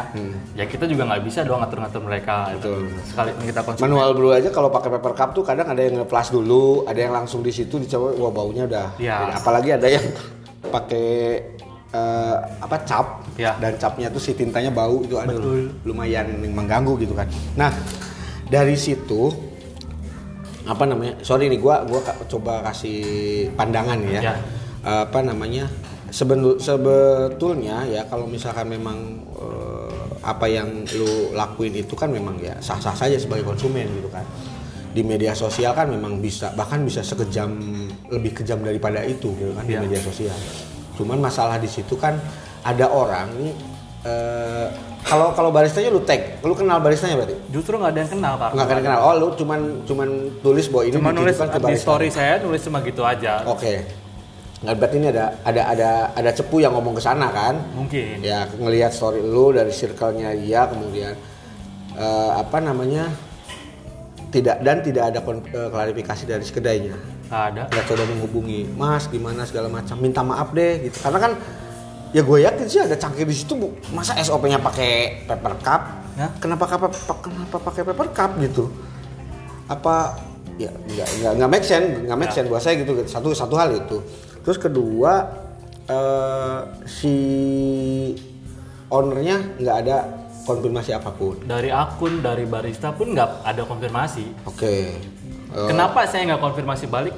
ya 0.55 0.63
kita 0.63 0.87
juga 0.87 1.03
nggak 1.11 1.21
bisa 1.27 1.43
dong 1.43 1.59
ngatur-ngatur 1.59 2.01
mereka. 2.01 2.55
Betul. 2.55 2.87
Sekalipun 3.03 3.43
kita 3.43 3.59
konsumen. 3.61 3.85
Manual 3.91 4.09
brew 4.15 4.31
aja 4.31 4.49
kalau 4.49 4.71
pakai 4.71 4.89
paper 4.95 5.13
cup 5.13 5.29
tuh 5.35 5.43
kadang 5.43 5.67
ada 5.67 5.81
yang 5.83 5.99
ngeplas 5.99 6.31
dulu, 6.31 6.87
ada 6.87 6.95
yang 6.95 7.11
langsung 7.11 7.43
di 7.43 7.51
situ 7.51 7.75
dicoba, 7.75 8.15
wah 8.15 8.31
baunya 8.31 8.63
udah. 8.63 8.87
Beda. 8.95 9.35
Apalagi 9.35 9.69
ada 9.75 9.87
yang 9.91 10.05
pakai 10.71 11.07
eh, 11.91 12.35
apa 12.63 12.77
cap 12.87 13.27
Iya. 13.35 13.55
dan 13.59 13.75
capnya 13.75 14.07
tuh 14.07 14.21
si 14.21 14.31
tintanya 14.31 14.71
bau 14.71 15.03
itu 15.03 15.15
aduh 15.19 15.35
Betul. 15.35 15.59
lumayan 15.83 16.31
mengganggu 16.39 16.95
gitu 16.99 17.11
kan. 17.11 17.27
Nah 17.59 17.71
dari 18.47 18.79
situ 18.79 19.31
apa 20.63 20.87
namanya? 20.87 21.19
Sorry 21.25 21.49
nih 21.51 21.59
gua 21.59 21.83
gua 21.83 21.99
coba 22.29 22.63
kasih 22.71 23.01
pandangan 23.59 23.99
ya. 24.07 24.35
Eh, 24.81 25.03
apa 25.03 25.19
namanya? 25.19 25.67
Sebetulnya 26.11 27.87
ya 27.87 28.01
kalau 28.05 28.27
misalkan 28.27 28.67
memang 28.67 28.97
eh, 29.39 29.95
apa 30.21 30.45
yang 30.45 30.85
lu 30.93 31.33
lakuin 31.33 31.73
itu 31.73 31.95
kan 31.97 32.11
memang 32.11 32.37
ya 32.37 32.53
sah-sah 32.61 32.93
saja 32.93 33.17
sebagai 33.17 33.47
konsumen 33.47 33.87
gitu 33.97 34.11
kan. 34.11 34.27
Di 34.91 35.01
media 35.07 35.31
sosial 35.31 35.71
kan 35.71 35.87
memang 35.87 36.19
bisa 36.19 36.51
bahkan 36.51 36.83
bisa 36.83 36.99
sekejam 36.99 37.47
lebih 38.11 38.43
kejam 38.43 38.59
daripada 38.59 38.99
itu 39.07 39.31
gitu 39.39 39.55
kan 39.55 39.63
Iya. 39.63 39.79
di 39.79 39.87
media 39.87 40.01
sosial. 40.03 40.35
Cuman 40.99 41.23
masalah 41.23 41.55
di 41.57 41.71
situ 41.71 41.95
kan 41.95 42.19
ada 42.61 42.91
orang 42.91 43.31
nih 43.39 43.53
eh, 44.03 44.67
kalau 45.01 45.33
kalau 45.33 45.49
baristanya 45.49 45.89
lu 45.89 46.05
tag, 46.05 46.43
lu 46.45 46.53
kenal 46.53 46.77
baristanya 46.77 47.17
berarti? 47.17 47.33
Justru 47.49 47.73
nggak 47.79 47.91
ada 47.95 47.99
yang 48.05 48.11
kenal 48.11 48.33
pak. 48.37 48.49
Nggak 48.53 48.65
akan 48.69 48.77
kenal. 48.85 48.99
Oh, 49.01 49.13
lu 49.17 49.27
cuman 49.33 49.59
cuman 49.87 50.09
tulis 50.45 50.65
bahwa 50.69 50.83
ini 50.85 50.93
Cuma 50.93 51.09
nulis 51.09 51.35
di 51.41 51.75
story 51.79 52.07
saya 52.13 52.37
nulis 52.43 52.61
cuma 52.61 52.83
gitu 52.85 53.01
aja. 53.01 53.41
Oke. 53.49 54.00
Nggak 54.61 54.75
berarti 54.77 54.95
ini 55.01 55.07
ada 55.09 55.25
ada 55.41 55.61
ada 55.73 55.89
ada 56.13 56.29
cepu 56.29 56.61
yang 56.61 56.77
ngomong 56.77 56.93
ke 56.93 57.01
sana 57.01 57.33
kan? 57.33 57.57
Mungkin. 57.73 58.21
Ya 58.21 58.45
ngelihat 58.45 58.93
story 58.93 59.25
lu 59.25 59.49
dari 59.49 59.73
circle-nya 59.73 60.37
dia 60.37 60.69
kemudian 60.69 61.17
eh, 61.97 62.31
apa 62.37 62.61
namanya? 62.61 63.09
Tidak 64.31 64.63
dan 64.63 64.79
tidak 64.85 65.11
ada 65.11 65.19
eh, 65.25 65.69
klarifikasi 65.73 66.23
dari 66.29 66.43
si 66.45 66.53
kedainya. 66.53 66.93
Nggak 67.27 67.43
ada. 67.51 67.61
Nggak 67.73 67.85
coba 67.89 68.03
menghubungi, 68.05 68.69
Mas 68.77 69.09
gimana 69.09 69.43
segala 69.49 69.67
macam, 69.67 69.97
minta 69.97 70.21
maaf 70.21 70.53
deh 70.53 70.87
gitu. 70.87 71.01
Karena 71.01 71.19
kan 71.19 71.31
ya 72.13 72.21
gue 72.21 72.37
yakin 72.45 72.65
sih 72.69 72.79
ada 72.85 72.95
cangkir 72.95 73.25
di 73.25 73.33
situ 73.33 73.57
bu. 73.57 73.73
Masa 73.97 74.13
SOP-nya 74.21 74.61
pakai 74.61 75.25
paper 75.25 75.53
cup? 75.65 75.81
Ya. 76.21 76.29
Kenapa 76.37 76.69
kenapa 76.69 76.93
kenapa 77.17 77.57
pakai 77.57 77.81
paper 77.81 78.07
cup 78.13 78.31
gitu? 78.37 78.69
Apa 79.65 80.21
ya 80.59 80.69
nggak 80.69 81.31
nggak 81.41 81.49
make 81.49 81.65
sense 81.65 82.05
nggak 82.05 82.17
make 82.19 82.29
Ya. 82.29 82.35
sense 82.37 82.47
buat 82.51 82.61
saya 82.61 82.75
gitu 82.77 82.93
satu 83.09 83.33
satu 83.33 83.55
hal 83.57 83.73
itu 83.73 83.97
terus 84.41 84.57
kedua 84.57 85.13
eh, 85.85 86.59
si 86.85 87.15
ownernya 88.87 89.61
nggak 89.61 89.77
ada 89.85 89.97
konfirmasi 90.41 90.91
apa 90.91 91.13
pun 91.13 91.37
Dari 91.45 91.69
akun 91.69 92.19
dari 92.19 92.49
barista 92.49 92.91
pun 92.91 93.13
nggak 93.13 93.45
ada 93.45 93.63
konfirmasi. 93.63 94.25
oke 94.45 94.75
Eh, 95.51 95.67
Kenapa 95.67 96.07
saya 96.07 96.31
nggak 96.31 96.39
konfirmasi 96.39 96.87
balik? 96.87 97.11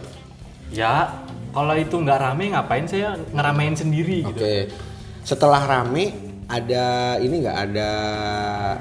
Ya 0.73 1.21
kalau 1.53 1.77
itu 1.77 1.93
nggak 1.93 2.17
rame 2.17 2.49
ngapain 2.49 2.89
saya 2.89 3.13
ngeramein 3.29 3.77
sendiri 3.77 4.25
gitu. 4.25 4.41
Oke. 4.41 4.73
Setelah 5.21 5.61
rame 5.61 6.17
ada 6.49 7.13
ini 7.21 7.45
nggak 7.45 7.59
ada 7.69 7.89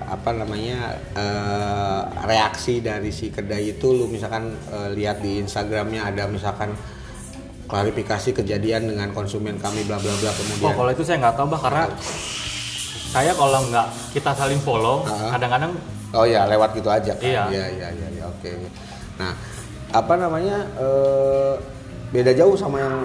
apa 0.08 0.30
namanya 0.32 0.96
eh, 1.12 2.00
reaksi 2.24 2.80
dari 2.80 3.12
si 3.12 3.28
kedai 3.28 3.76
itu 3.76 3.92
lu 3.92 4.08
misalkan 4.08 4.56
eh, 4.72 4.88
lihat 4.96 5.20
di 5.20 5.44
Instagramnya 5.44 6.08
ada 6.08 6.24
misalkan 6.32 6.72
klarifikasi 7.72 8.36
kejadian 8.36 8.84
dengan 8.84 9.08
konsumen 9.16 9.56
kami 9.56 9.80
bla 9.88 9.96
bla 9.96 10.12
bla 10.12 10.28
Oh 10.28 10.36
kemudian 10.36 10.76
kalau 10.76 10.90
itu 10.92 11.02
saya 11.02 11.16
nggak 11.24 11.34
tahu 11.34 11.46
bah 11.48 11.60
karena 11.64 11.84
saya 13.08 13.32
kalau 13.32 13.60
nggak 13.66 13.86
kita 14.12 14.30
saling 14.36 14.60
follow 14.60 15.08
kadang-kadang 15.08 15.72
oh 16.12 16.28
ya 16.28 16.44
lewat 16.44 16.76
gitu 16.76 16.92
aja 16.92 17.16
kan 17.16 17.24
Iya. 17.24 17.42
iya 17.48 17.64
iya 17.72 17.88
iya 17.88 18.08
iya, 18.12 18.24
oke. 18.28 18.50
Nah 19.16 19.32
apa 19.88 20.14
namanya 20.16 20.56
eh, 20.76 21.52
beda 22.12 22.36
jauh 22.36 22.52
sama 22.52 22.76
yang 22.76 22.96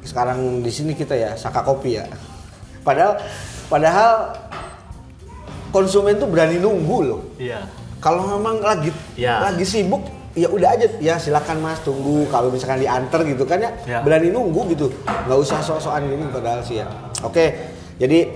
sekarang 0.00 0.64
di 0.64 0.72
sini 0.72 0.96
kita 0.96 1.12
ya 1.12 1.36
saka 1.36 1.60
kopi 1.60 2.00
ya. 2.00 2.08
Padahal 2.80 3.20
padahal 3.68 4.32
konsumen 5.68 6.16
tuh 6.16 6.28
berani 6.28 6.56
nunggu 6.56 6.98
loh. 7.04 7.20
Iya. 7.36 7.68
Kalau 8.00 8.24
memang 8.32 8.64
lagi 8.64 8.88
Ya. 9.12 9.44
lagi 9.44 9.64
sibuk 9.64 10.00
ya 10.36 10.52
udah 10.52 10.68
aja 10.76 10.86
ya 11.00 11.16
silakan 11.16 11.64
mas 11.64 11.80
tunggu 11.80 12.28
kalau 12.28 12.52
misalkan 12.52 12.78
diantar 12.78 13.24
gitu 13.24 13.42
kan 13.42 13.56
ya, 13.58 13.70
Ya. 13.88 13.98
berani 14.04 14.28
nunggu 14.28 14.76
gitu. 14.76 14.92
Nggak 15.02 15.38
usah 15.40 15.64
sok-sokan 15.64 16.04
gini 16.04 16.28
padahal 16.28 16.60
sih 16.60 16.78
ya. 16.78 16.86
Oke 17.24 17.72
jadi 17.96 18.28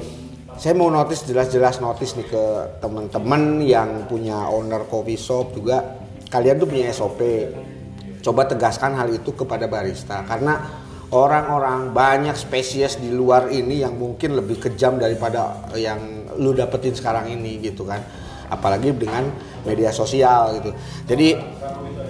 saya 0.56 0.76
mau 0.76 0.88
notice 0.88 1.24
jelas-jelas 1.24 1.80
notice 1.80 2.16
nih 2.16 2.26
ke 2.26 2.44
teman-teman 2.80 3.60
yang 3.60 4.08
punya 4.08 4.48
owner 4.48 4.88
coffee 4.88 5.16
shop 5.16 5.52
juga. 5.52 6.00
Kalian 6.28 6.56
tuh 6.56 6.68
punya 6.68 6.88
SOP 6.88 7.20
coba 8.20 8.44
tegaskan 8.44 8.96
hal 8.96 9.08
itu 9.08 9.32
kepada 9.32 9.64
barista. 9.64 10.20
Karena 10.24 10.60
orang-orang 11.10 11.90
banyak 11.90 12.36
spesies 12.36 12.96
di 12.96 13.10
luar 13.10 13.50
ini 13.50 13.82
yang 13.82 13.96
mungkin 13.96 14.36
lebih 14.36 14.60
kejam 14.60 14.96
daripada 14.96 15.68
yang 15.74 15.98
lu 16.38 16.52
dapetin 16.52 16.94
sekarang 16.94 17.28
ini 17.28 17.58
gitu 17.60 17.82
kan. 17.82 18.00
Apalagi 18.46 18.94
dengan 18.94 19.26
media 19.66 19.90
sosial 19.92 20.60
gitu. 20.60 20.70
Jadi 21.08 21.36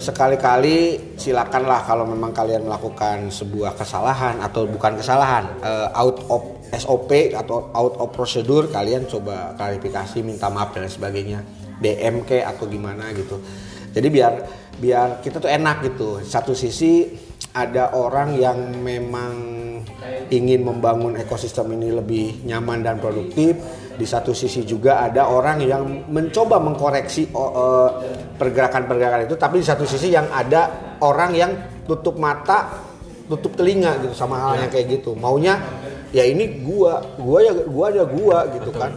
sekali-kali 0.01 0.96
silakanlah 1.20 1.84
kalau 1.84 2.09
memang 2.09 2.32
kalian 2.32 2.64
melakukan 2.64 3.28
sebuah 3.28 3.76
kesalahan 3.76 4.40
atau 4.40 4.64
bukan 4.64 4.96
kesalahan 4.96 5.44
eh, 5.61 5.88
out 5.92 6.24
of 6.32 6.42
SOP 6.72 7.36
atau 7.36 7.68
out 7.76 7.94
of 8.01 8.09
prosedur 8.14 8.72
kalian 8.72 9.05
coba 9.05 9.53
klarifikasi 9.59 10.24
minta 10.24 10.48
maaf 10.48 10.72
dan 10.72 10.88
sebagainya 10.88 11.44
DM 11.80 12.24
atau 12.24 12.64
gimana 12.68 13.12
gitu. 13.12 13.40
Jadi 13.90 14.09
biar 14.09 14.32
biar 14.78 15.09
kita 15.20 15.42
tuh 15.42 15.51
enak 15.51 15.76
gitu. 15.92 16.22
Satu 16.22 16.55
sisi 16.55 17.11
ada 17.55 17.94
orang 17.98 18.38
yang 18.38 18.59
memang 18.78 19.32
ingin 20.30 20.62
membangun 20.62 21.18
ekosistem 21.18 21.74
ini 21.74 21.90
lebih 21.90 22.46
nyaman 22.46 22.86
dan 22.86 22.96
produktif. 23.03 23.59
Di 24.01 24.09
satu 24.09 24.32
sisi 24.32 24.64
juga 24.64 25.05
ada 25.05 25.28
orang 25.28 25.61
yang 25.61 25.84
mencoba 26.09 26.57
mengkoreksi 26.57 27.28
eh, 27.28 27.90
pergerakan-pergerakan 28.40 29.28
itu 29.28 29.36
tapi 29.36 29.61
di 29.61 29.66
satu 29.66 29.84
sisi 29.84 30.09
yang 30.09 30.24
ada 30.32 30.96
orang 31.05 31.36
yang 31.36 31.53
tutup 31.84 32.16
mata 32.16 32.80
tutup 33.28 33.55
telinga 33.55 34.01
gitu 34.01 34.16
sama 34.16 34.40
hal 34.40 34.66
yang 34.66 34.70
kayak 34.72 34.98
gitu. 34.98 35.12
Maunya 35.12 35.61
ya 36.16 36.24
ini 36.24 36.64
gua 36.64 37.05
gua 37.20 37.38
ya 37.44 37.53
gua 37.53 37.84
ada 37.92 38.05
gua 38.09 38.38
gitu 38.57 38.72
kan. 38.72 38.96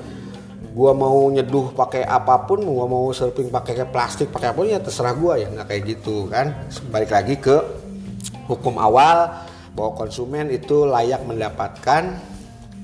Gua 0.73 0.95
mau 0.95 1.29
nyeduh 1.29 1.75
pakai 1.75 2.07
apa 2.07 2.47
pun 2.47 2.63
gua 2.63 2.87
mau 2.87 3.11
surfing 3.11 3.51
pakai 3.51 3.83
plastik 3.91 4.31
pakai 4.31 4.55
apa 4.55 4.57
pun 4.57 4.71
ya 4.71 4.79
terserah 4.79 5.13
gua 5.19 5.35
ya 5.35 5.51
nggak 5.51 5.67
kayak 5.67 5.83
gitu 5.83 6.31
kan. 6.31 6.63
Balik 6.89 7.11
lagi 7.11 7.35
ke 7.35 7.82
hukum 8.47 8.79
awal 8.79 9.45
bahwa 9.73 9.91
konsumen 9.97 10.53
itu 10.53 10.85
layak 10.85 11.25
mendapatkan 11.25 12.19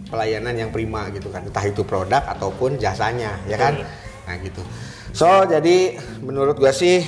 pelayanan 0.09 0.55
yang 0.57 0.69
prima 0.73 1.07
gitu 1.13 1.29
kan. 1.29 1.45
Entah 1.45 1.65
itu 1.65 1.85
produk 1.85 2.25
ataupun 2.25 2.81
jasanya 2.81 3.37
ya 3.45 3.57
kan? 3.57 3.85
Nah 4.25 4.35
gitu. 4.41 4.61
So 5.13 5.45
jadi 5.45 5.97
menurut 6.21 6.57
gua 6.57 6.73
sih 6.73 7.05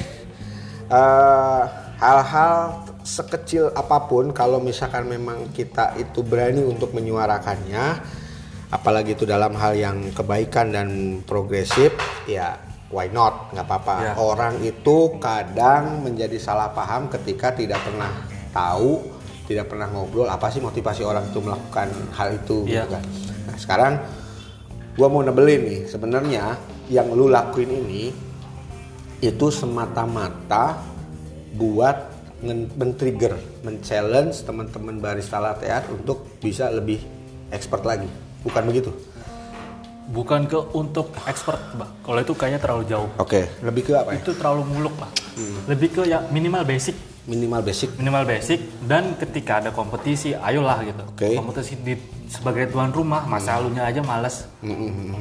eh, 0.89 1.64
hal-hal 2.02 2.86
sekecil 3.02 3.74
apa 3.74 4.06
pun 4.06 4.30
kalau 4.30 4.62
misalkan 4.62 5.10
memang 5.10 5.49
kita 5.54 5.97
itu 5.97 6.22
berani 6.22 6.62
untuk 6.62 6.93
menyuarakannya 6.93 7.97
apalagi 8.70 9.18
itu 9.18 9.26
dalam 9.26 9.58
hal 9.58 9.74
yang 9.74 10.14
kebaikan 10.14 10.70
dan 10.70 11.20
progresif 11.26 11.91
ya 12.30 12.58
why 12.91 13.08
not? 13.10 13.49
Nggak 13.56 13.66
apa-apa. 13.66 13.95
Ya. 14.04 14.14
orang 14.20 14.54
itu 14.62 15.18
kadang 15.18 16.04
menjadi 16.04 16.38
salah 16.38 16.70
paham 16.76 17.08
ketika 17.08 17.56
tidak 17.56 17.80
pernah 17.82 18.12
tahu 18.52 19.02
tidak 19.47 19.68
pernah 19.68 19.88
ngobrol 19.91 20.28
apa 20.28 20.47
sih 20.47 20.64
motivasi 20.64 21.04
orang 21.04 21.28
itu 21.28 21.39
melakukan 21.43 21.91
hal 22.16 22.30
itu 22.36 22.64
Iya. 22.68 22.88
gitu 22.88 22.88
kan 22.95 23.04
nah 23.47 23.56
sekarang 23.58 23.93
gua 24.95 25.08
mau 25.08 25.24
nebelin 25.24 25.62
nih 25.66 25.82
sebenarnya 25.88 26.56
yang 26.91 27.12
lu 27.12 27.32
lakuin 27.32 27.72
ini 27.72 28.12
itu 29.22 29.47
semata-mata 29.54 30.82
buat 31.56 32.10
men-trigger, 32.74 33.38
men-challenge 33.62 34.41
teman-teman 34.41 34.97
barista 34.97 35.38
latte 35.38 35.70
art 35.70 35.86
untuk 35.93 36.26
bisa 36.41 36.74
lebih 36.74 36.97
expert 37.54 37.86
lagi. 37.86 38.10
Bukan 38.41 38.66
begitu? 38.66 38.89
Bukan 40.10 40.49
ke 40.49 40.58
untuk 40.74 41.14
expert, 41.30 41.62
Mbak. 41.78 41.89
Kalau 42.02 42.20
itu 42.20 42.34
kayaknya 42.34 42.60
terlalu 42.60 42.84
jauh. 42.89 43.10
Oke, 43.22 43.45
lebih 43.62 43.86
ke 43.86 43.93
apa 43.93 44.18
ya? 44.18 44.26
Itu 44.26 44.34
terlalu 44.34 44.66
muluk, 44.74 44.97
Pak. 44.97 45.12
Hmm. 45.38 45.60
Lebih 45.70 45.89
ke 45.93 46.02
ya 46.10 46.26
minimal 46.34 46.66
basic. 46.66 46.97
Minimal 47.30 47.61
basic. 47.61 47.93
Minimal 48.01 48.26
basic 48.26 48.59
dan 48.89 49.13
ketika 49.13 49.61
ada 49.61 49.69
kompetisi, 49.69 50.34
ayolah 50.34 50.82
gitu. 50.82 51.03
Oke. 51.05 51.38
Kompetisi 51.38 51.78
di 51.78 51.93
sebagai 52.26 52.74
tuan 52.74 52.89
rumah, 52.89 53.30
masa 53.30 53.61
lalunya 53.61 53.86
aja 53.86 54.01
males. 54.01 54.49
Hmm, 54.65 55.13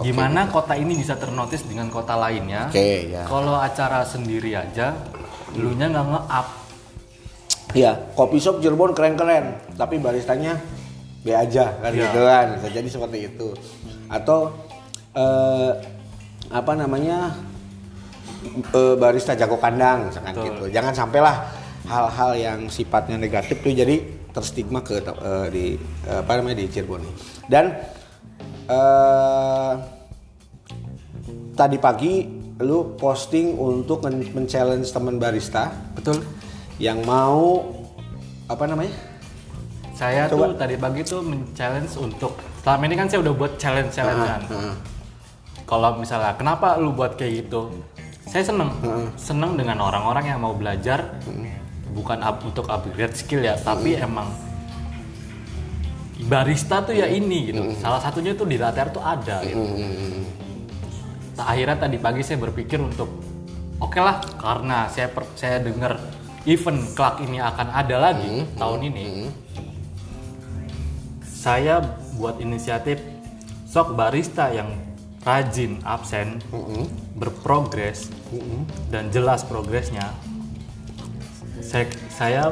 Oke. 0.00 0.08
Gimana 0.08 0.48
kota 0.48 0.72
ini 0.80 0.96
bisa 0.96 1.20
ternotis 1.20 1.60
dengan 1.68 1.92
kota 1.92 2.16
lainnya? 2.16 2.72
Oke, 2.72 3.12
ya. 3.12 3.28
Kalau 3.28 3.60
acara 3.60 4.00
sendiri 4.00 4.56
aja, 4.56 4.96
dulunya 5.52 5.92
nggak 5.92 6.06
nge-up. 6.08 6.46
Iya, 7.76 7.92
kopi 8.16 8.40
shop 8.40 8.64
Cirebon 8.64 8.96
keren-keren, 8.96 9.76
tapi 9.76 10.00
baristanya 10.00 10.56
B 11.20 11.36
aja 11.36 11.76
kan 11.78 11.92
Iya. 11.92 12.08
gitu 12.08 12.20
kan. 12.24 12.46
Bisa 12.56 12.68
jadi 12.72 12.88
seperti 12.88 13.18
itu. 13.28 13.48
Atau 14.08 14.56
eh, 15.12 15.70
apa 16.48 16.72
namanya? 16.72 17.36
Eh, 18.48 18.94
barista 18.96 19.36
jago 19.36 19.60
kandang 19.60 20.08
misalkan 20.08 20.34
Betul. 20.34 20.46
gitu. 20.48 20.64
Jangan 20.74 20.92
sampailah 20.96 21.36
hal-hal 21.88 22.30
yang 22.38 22.58
sifatnya 22.70 23.16
negatif 23.18 23.60
tuh 23.60 23.72
jadi 23.74 24.00
terstigma 24.30 24.80
ke 24.80 25.02
eh, 25.02 25.46
di 25.50 25.64
eh, 26.06 26.20
apa 26.22 26.38
namanya 26.38 26.62
di 26.62 26.66
Cirebon. 26.70 27.02
Dan 27.48 27.74
eh 28.70 29.72
tadi 31.58 31.76
pagi 31.76 32.24
lu 32.60 32.96
posting 32.96 33.56
untuk 33.56 34.04
men- 34.04 34.32
men-challenge 34.36 34.88
teman 34.92 35.16
barista 35.16 35.72
Betul. 35.96 36.20
yang 36.76 37.00
mau 37.04 37.64
apa 38.48 38.64
namanya? 38.68 38.92
Saya 39.96 40.28
Coba. 40.28 40.52
tuh 40.52 40.56
tadi 40.56 40.74
pagi 40.80 41.00
tuh 41.04 41.20
men-challenge 41.20 41.92
untuk 42.00 42.36
selama 42.64 42.82
ini 42.88 42.94
kan 42.96 43.06
saya 43.08 43.20
udah 43.24 43.34
buat 43.36 43.52
challenge-challengean. 43.60 44.40
Heeh. 44.48 44.74
Kalau 45.68 46.00
misalnya 46.00 46.34
kenapa 46.36 46.80
lu 46.80 46.92
buat 46.96 47.16
kayak 47.20 47.46
gitu? 47.46 47.68
Saya 48.30 48.46
seneng, 48.46 48.70
seneng 49.18 49.58
dengan 49.58 49.82
orang-orang 49.82 50.30
yang 50.30 50.38
mau 50.38 50.54
belajar, 50.54 51.18
bukan 51.90 52.22
up, 52.22 52.38
untuk 52.46 52.70
upgrade 52.70 53.18
skill 53.18 53.42
ya, 53.42 53.58
tapi 53.58 53.98
emang 53.98 54.30
barista 56.30 56.78
tuh 56.86 56.94
ya 56.94 57.10
ini 57.10 57.50
gitu. 57.50 57.74
Salah 57.82 57.98
satunya 57.98 58.30
tuh 58.38 58.46
di 58.46 58.54
latte 58.54 58.78
art 58.78 58.94
tuh 58.94 59.02
ada. 59.02 59.42
Gitu. 59.42 59.58
Nah, 61.34 61.44
akhirnya 61.50 61.74
tadi 61.74 61.96
pagi 61.98 62.22
saya 62.22 62.38
berpikir 62.38 62.78
untuk 62.78 63.10
oke 63.82 63.98
lah 63.98 64.22
karena 64.38 64.86
saya 64.86 65.10
per- 65.10 65.34
saya 65.34 65.58
dengar 65.58 65.98
event 66.46 66.86
Clark 66.94 67.26
ini 67.26 67.42
akan 67.42 67.66
ada 67.74 67.96
lagi 67.98 68.46
tahun 68.54 68.80
ini. 68.94 69.04
Saya 71.24 71.82
buat 72.14 72.38
inisiatif 72.38 73.00
sok 73.66 73.96
barista 73.96 74.52
yang 74.52 74.68
rajin 75.20 75.80
absen, 75.84 76.40
berprogres 77.16 78.08
dan 78.88 79.12
jelas 79.12 79.44
progresnya. 79.44 80.08
Saya, 81.60 81.86
saya 82.08 82.42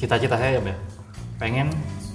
cita-cita 0.00 0.34
saya 0.40 0.58
ya, 0.58 0.62
Be, 0.64 0.74
pengen 1.36 1.68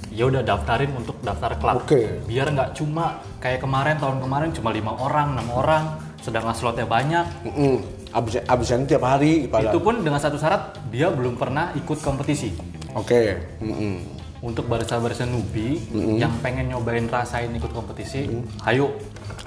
ya 0.09 0.25
udah 0.25 0.41
daftarin 0.41 0.91
untuk 0.97 1.21
daftar 1.21 1.53
klub. 1.61 1.85
Oke. 1.85 2.25
Biar 2.25 2.49
nggak 2.49 2.73
cuma 2.73 3.21
kayak 3.37 3.61
kemarin 3.61 4.01
tahun 4.01 4.17
kemarin 4.17 4.49
cuma 4.49 4.73
lima 4.73 4.97
orang, 4.97 5.37
enam 5.37 5.47
orang, 5.53 5.83
sedangkan 6.25 6.57
slotnya 6.57 6.89
banyak. 6.89 7.25
Mm-mm. 7.45 7.75
Absen, 8.17 8.41
absen 8.49 8.79
tiap 8.89 9.05
hari 9.05 9.45
padahal. 9.45 9.77
Itu 9.77 9.79
pun 9.83 10.01
dengan 10.01 10.17
satu 10.17 10.41
syarat 10.41 10.73
dia 10.89 11.13
belum 11.13 11.37
pernah 11.37 11.69
ikut 11.77 12.01
kompetisi. 12.01 12.49
Oke. 12.97 13.37
Mm-mm. 13.61 14.16
Untuk 14.47 14.63
barista-barista 14.71 15.27
newbie 15.27 15.75
yang 16.15 16.31
pengen 16.39 16.71
nyobain 16.71 17.03
rasain 17.11 17.51
ikut 17.51 17.67
kompetisi, 17.75 18.31
ayo 18.63 18.95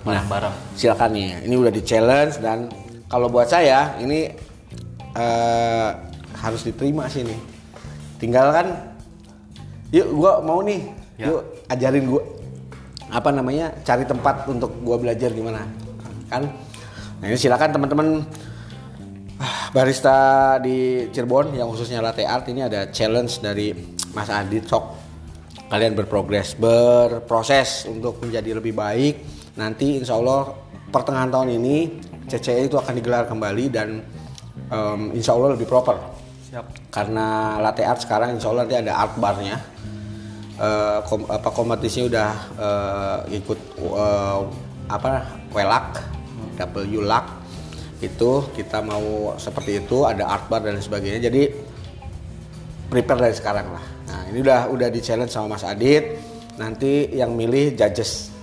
bareng-bareng. 0.04 0.76
Silakan 0.76 1.16
nih. 1.16 1.28
Ini 1.48 1.54
udah 1.56 1.72
di 1.72 1.80
challenge 1.80 2.36
dan 2.44 2.68
kalau 3.08 3.32
buat 3.32 3.48
saya 3.48 3.96
ini 3.96 4.28
eh, 5.16 5.88
harus 6.36 6.60
diterima 6.68 7.08
sih 7.08 7.24
nih. 7.24 7.40
Tinggal 8.20 8.52
kan, 8.52 8.66
yuk 9.88 10.12
gua 10.12 10.44
mau 10.44 10.60
nih, 10.60 10.84
Ya. 11.16 11.32
yuk 11.32 11.48
ajarin 11.72 12.04
gua 12.04 12.22
apa 13.08 13.32
namanya 13.32 13.72
cari 13.80 14.04
tempat 14.04 14.44
untuk 14.52 14.84
gua 14.84 15.00
belajar 15.00 15.32
gimana 15.32 15.64
kan. 16.28 16.44
Nah 17.24 17.26
ini 17.26 17.40
silakan 17.40 17.72
teman-teman 17.72 18.08
ah, 19.40 19.72
barista 19.72 20.60
di 20.60 21.08
Cirebon 21.08 21.56
yang 21.56 21.72
khususnya 21.72 22.04
latte 22.04 22.28
art 22.28 22.44
ini 22.52 22.68
ada 22.68 22.92
challenge 22.92 23.40
dari 23.40 23.96
Mas 24.12 24.28
Adit 24.28 24.66
sok 24.66 24.96
kalian 25.70 25.94
berprogres 25.94 26.58
berproses 26.58 27.86
untuk 27.86 28.18
menjadi 28.22 28.58
lebih 28.58 28.74
baik. 28.74 29.14
Nanti 29.54 29.98
insya 29.98 30.18
Allah 30.18 30.50
pertengahan 30.90 31.30
tahun 31.30 31.54
ini 31.54 31.76
CCE 32.26 32.66
itu 32.66 32.74
akan 32.74 32.94
digelar 32.94 33.26
kembali 33.26 33.64
dan 33.70 34.02
em, 34.66 35.00
insya 35.14 35.34
Allah 35.34 35.54
lebih 35.54 35.66
proper. 35.66 35.98
Siap. 36.50 36.90
karena 36.90 37.62
latte 37.62 37.86
art 37.86 38.02
sekarang 38.02 38.34
insya 38.34 38.50
Allah 38.50 38.66
nanti 38.66 38.74
ada 38.82 38.92
art 38.98 39.14
barnya. 39.14 39.56
Eh, 40.60 40.98
kom- 41.06 41.30
apa 41.30 41.48
kompetisinya 41.54 42.06
udah 42.10 42.30
eh, 42.58 43.18
ikut 43.38 43.58
eh, 43.78 44.40
apa 44.90 45.10
welak 45.54 45.88
W 46.60 47.00
lak 47.00 47.26
itu 48.02 48.30
kita 48.52 48.82
mau 48.84 49.32
seperti 49.38 49.80
itu 49.80 50.02
ada 50.04 50.26
art 50.26 50.50
bar 50.50 50.60
dan 50.60 50.76
sebagainya. 50.76 51.30
Jadi 51.30 51.54
prepare 52.90 53.30
dari 53.30 53.34
sekarang 53.38 53.70
lah 53.70 53.84
nah 54.10 54.20
ini 54.28 54.42
udah 54.42 54.68
udah 54.74 54.88
di 54.90 55.00
challenge 55.00 55.30
sama 55.30 55.56
Mas 55.56 55.62
Adit 55.62 56.18
nanti 56.58 57.14
yang 57.14 57.32
milih 57.32 57.78
judges 57.78 58.34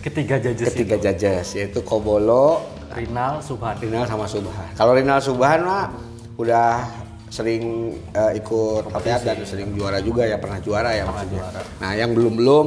ketiga 0.00 0.40
judges 0.40 0.72
ketiga 0.72 0.96
itu. 0.96 1.04
judges 1.10 1.46
yaitu 1.58 1.84
Kobolo 1.84 2.72
Rinal 2.92 3.40
Subhan. 3.40 3.74
Rinal 3.80 4.04
sama 4.04 4.28
Subhan. 4.28 4.68
Kalau 4.76 4.92
Rinal 4.92 5.20
Subhan 5.24 5.64
mah 5.64 5.88
udah 6.36 6.84
sering 7.32 7.96
eh, 8.12 8.32
ikut 8.36 8.92
latihan 8.92 9.20
dan 9.24 9.40
sering 9.48 9.72
juara 9.72 10.04
juga 10.04 10.28
ya 10.28 10.36
pernah 10.36 10.60
juara 10.60 10.92
ya 10.92 11.08
maksudnya. 11.08 11.42
Nah 11.80 11.96
yang 11.96 12.12
belum 12.12 12.32
belum 12.36 12.66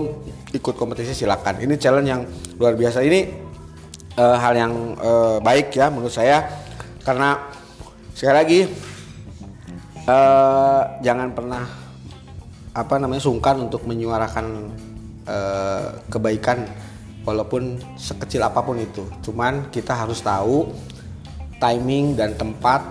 ikut 0.57 0.73
kompetisi 0.73 1.13
silakan. 1.13 1.61
Ini 1.61 1.77
challenge 1.77 2.09
yang 2.09 2.21
luar 2.57 2.73
biasa 2.73 3.05
ini 3.05 3.29
eh, 4.17 4.37
hal 4.41 4.53
yang 4.57 4.73
eh, 4.97 5.37
baik 5.45 5.69
ya 5.77 5.93
menurut 5.93 6.13
saya 6.13 6.49
karena 7.05 7.37
sekali 8.17 8.35
lagi 8.35 8.59
eh, 10.05 10.81
jangan 11.01 11.29
pernah 11.33 11.65
apa 12.75 12.95
namanya 12.99 13.23
sungkan 13.23 13.65
untuk 13.65 13.87
menyuarakan 13.87 14.69
eh, 15.25 15.87
kebaikan 16.11 16.67
walaupun 17.25 17.81
sekecil 17.97 18.45
apa 18.45 18.61
pun 18.61 18.77
itu. 18.77 19.03
Cuman 19.25 19.73
kita 19.73 19.97
harus 19.97 20.21
tahu 20.21 20.69
timing 21.57 22.13
dan 22.13 22.37
tempat 22.37 22.85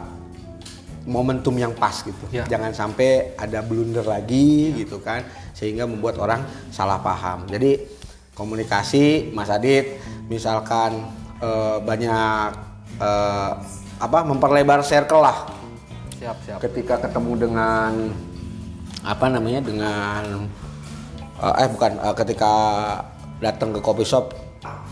momentum 1.04 1.54
yang 1.54 1.76
pas 1.76 2.02
gitu. 2.02 2.24
Ya. 2.34 2.48
Jangan 2.48 2.74
sampai 2.74 3.36
ada 3.38 3.60
blunder 3.62 4.02
lagi 4.02 4.74
gitu 4.74 4.98
kan 4.98 5.22
sehingga 5.54 5.86
membuat 5.86 6.18
orang 6.18 6.42
salah 6.74 6.98
paham. 6.98 7.46
Jadi 7.46 7.78
komunikasi 8.34 9.30
Mas 9.30 9.52
Adit 9.52 10.02
misalkan 10.26 11.06
eh, 11.38 11.78
banyak 11.78 12.50
eh, 12.98 13.52
apa 13.94 14.18
memperlebar 14.26 14.82
circle 14.82 15.22
lah 15.22 15.63
siap 16.24 16.36
siap. 16.48 16.58
Ketika 16.64 16.94
ketemu 17.04 17.32
dengan 17.36 17.92
apa 19.04 19.26
namanya 19.28 19.60
dengan 19.60 20.48
eh, 21.36 21.54
eh 21.60 21.68
bukan 21.68 22.00
eh, 22.00 22.14
ketika 22.16 22.52
datang 23.44 23.76
ke 23.76 23.80
coffee 23.84 24.08
shop 24.08 24.32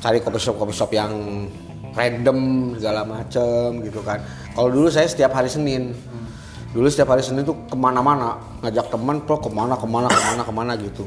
cari 0.05 0.21
coffee 0.21 0.43
shop 0.45 0.61
coffee 0.61 0.77
shop 0.77 0.93
yang 0.93 1.13
random 1.97 2.73
segala 2.77 3.09
macem 3.09 3.81
gitu 3.81 4.05
kan. 4.05 4.21
Kalau 4.53 4.69
dulu 4.69 4.93
saya 4.93 5.09
setiap 5.09 5.33
hari 5.33 5.49
Senin. 5.49 5.97
Dulu 6.73 6.89
setiap 6.89 7.13
hari 7.13 7.21
Senin 7.21 7.45
tuh 7.45 7.57
ke 7.69 7.77
mana-mana 7.77 8.41
ngajak 8.65 8.89
teman 8.89 9.21
tuh 9.29 9.37
ke 9.37 9.49
mana 9.53 9.77
ke 9.77 9.85
mana 9.85 10.09
ke 10.09 10.21
mana 10.25 10.43
ke 10.45 10.53
mana 10.53 10.73
gitu. 10.81 11.05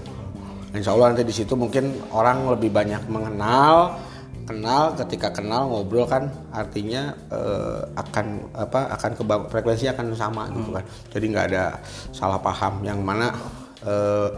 Insya 0.77 0.93
Allah 0.93 1.13
nanti 1.13 1.25
di 1.25 1.33
situ 1.33 1.57
mungkin 1.57 1.89
orang 2.13 2.53
lebih 2.53 2.69
banyak 2.69 3.01
mengenal 3.09 3.97
kenal 4.45 4.93
ketika 4.93 5.33
kenal 5.33 5.67
ngobrol 5.67 6.05
kan 6.05 6.29
artinya 6.53 7.17
eh, 7.33 7.81
akan 7.97 8.53
apa 8.53 8.93
akan 8.93 9.11
ke 9.17 9.23
frekuensi 9.51 9.89
akan 9.89 10.13
sama 10.13 10.47
gitu 10.53 10.69
kan. 10.69 10.85
Jadi 11.11 11.25
nggak 11.33 11.45
ada 11.51 11.81
salah 12.13 12.37
paham 12.39 12.85
yang 12.85 13.01
mana 13.01 13.33
eh, 13.81 14.29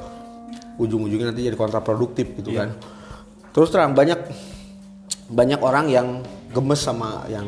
ujung-ujungnya 0.79 1.35
nanti 1.35 1.45
jadi 1.45 1.59
kontraproduktif 1.59 2.39
gitu 2.39 2.55
kan. 2.55 2.71
Terus 3.51 3.69
terang 3.69 3.93
banyak 3.93 4.19
banyak 5.27 5.59
orang 5.59 5.91
yang 5.91 6.07
gemes 6.55 6.79
sama 6.79 7.27
yang 7.27 7.45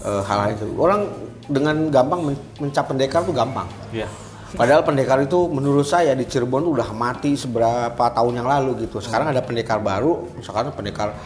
eh, 0.00 0.22
hal-hal 0.22 0.54
itu. 0.54 0.70
Orang 0.78 1.10
dengan 1.50 1.90
gampang 1.90 2.32
men- 2.32 2.46
mencap 2.62 2.86
pendekar 2.86 3.26
tuh 3.26 3.34
gampang. 3.34 3.66
Iya. 3.90 4.06
Padahal 4.52 4.84
pendekar 4.84 5.16
itu 5.24 5.48
menurut 5.48 5.88
saya 5.88 6.12
di 6.12 6.28
Cirebon 6.28 6.68
udah 6.68 6.92
mati 6.92 7.32
seberapa 7.40 8.12
tahun 8.12 8.44
yang 8.44 8.48
lalu 8.48 8.84
gitu. 8.84 9.00
Sekarang 9.00 9.32
ada 9.32 9.40
pendekar 9.40 9.80
baru, 9.80 10.28
misalkan 10.36 10.68
pendekar 10.76 11.16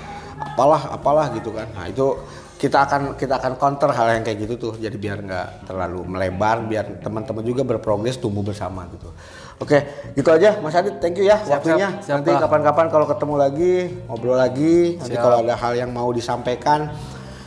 apalah 0.56 0.82
apalah 0.88 1.26
gitu 1.36 1.52
kan. 1.52 1.68
Nah 1.76 1.84
itu 1.92 2.16
kita 2.56 2.88
akan 2.88 3.20
kita 3.20 3.36
akan 3.36 3.60
counter 3.60 3.92
hal 3.92 4.16
yang 4.16 4.24
kayak 4.24 4.48
gitu 4.48 4.56
tuh. 4.56 4.74
Jadi 4.80 4.96
biar 4.96 5.20
nggak 5.20 5.68
terlalu 5.68 6.00
melebar, 6.08 6.64
biar 6.64 7.04
teman-teman 7.04 7.44
juga 7.44 7.60
berprogres 7.68 8.16
tumbuh 8.16 8.40
bersama 8.40 8.88
gitu. 8.96 9.12
Oke, 9.60 9.84
gitu 10.16 10.28
aja 10.32 10.56
Mas 10.64 10.72
Adit. 10.72 10.96
Thank 10.96 11.20
you 11.20 11.28
ya 11.28 11.36
Siap, 11.44 11.60
waktunya. 11.60 11.88
siap. 12.00 12.04
Siap, 12.04 12.16
Nanti 12.24 12.30
kapan-kapan 12.32 12.86
kalau 12.88 13.04
ketemu 13.04 13.34
lagi 13.36 13.72
ngobrol 14.08 14.36
lagi. 14.40 14.96
Nanti 14.96 15.12
Siap. 15.12 15.24
kalau 15.28 15.36
ada 15.44 15.54
hal 15.56 15.72
yang 15.76 15.92
mau 15.92 16.08
disampaikan. 16.16 16.88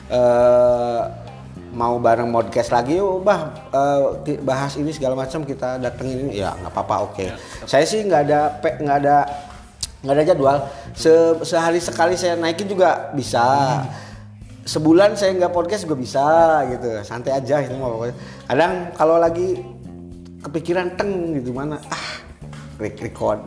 eh 0.09 1.01
mau 1.69 2.01
bareng 2.01 2.33
podcast 2.33 2.73
lagi 2.73 2.97
yuk 2.97 3.21
bah 3.21 3.53
eh, 3.69 4.41
bahas 4.41 4.73
ini 4.73 4.89
segala 4.89 5.13
macam 5.13 5.45
kita 5.45 5.77
datengin 5.77 6.25
ini 6.29 6.41
ya 6.41 6.57
nggak 6.57 6.73
apa-apa 6.73 6.95
oke 7.05 7.25
saya 7.69 7.85
sih 7.85 8.01
nggak 8.09 8.21
ada 8.25 8.39
nggak 8.57 8.97
ada 9.05 9.17
nggak 10.03 10.15
ada 10.15 10.23
jadwal. 10.23 10.57
Se- 10.95 11.43
sehari 11.43 11.79
sekali 11.83 12.15
saya 12.15 12.39
naikin 12.39 12.67
juga 12.67 13.11
bisa. 13.11 13.43
Sebulan 14.63 15.17
saya 15.17 15.33
nggak 15.33 15.53
podcast 15.53 15.83
juga 15.89 15.97
bisa 15.97 16.25
gitu. 16.69 17.01
Santai 17.01 17.33
aja 17.35 17.59
itu 17.63 17.73
pokoknya 17.73 18.15
kadang 18.45 18.71
kalau 18.93 19.17
lagi 19.17 19.59
kepikiran 20.45 20.95
teng 20.95 21.35
gitu 21.35 21.51
mana 21.51 21.81
ah 21.89 22.07
record. 22.79 23.39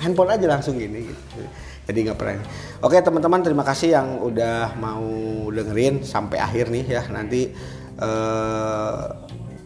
Handphone 0.00 0.30
aja 0.34 0.46
langsung 0.48 0.74
gini 0.80 1.06
gitu. 1.06 1.42
jadi 1.82 1.98
nggak 2.06 2.18
pernah 2.18 2.46
oke 2.78 2.94
teman-teman 2.94 3.42
terima 3.42 3.66
kasih 3.66 3.90
yang 3.90 4.22
udah 4.22 4.78
mau 4.78 5.02
dengerin 5.50 6.06
sampai 6.06 6.38
akhir 6.38 6.70
nih 6.70 6.84
ya. 6.98 7.02
Nanti 7.10 7.50
eh, 7.98 9.02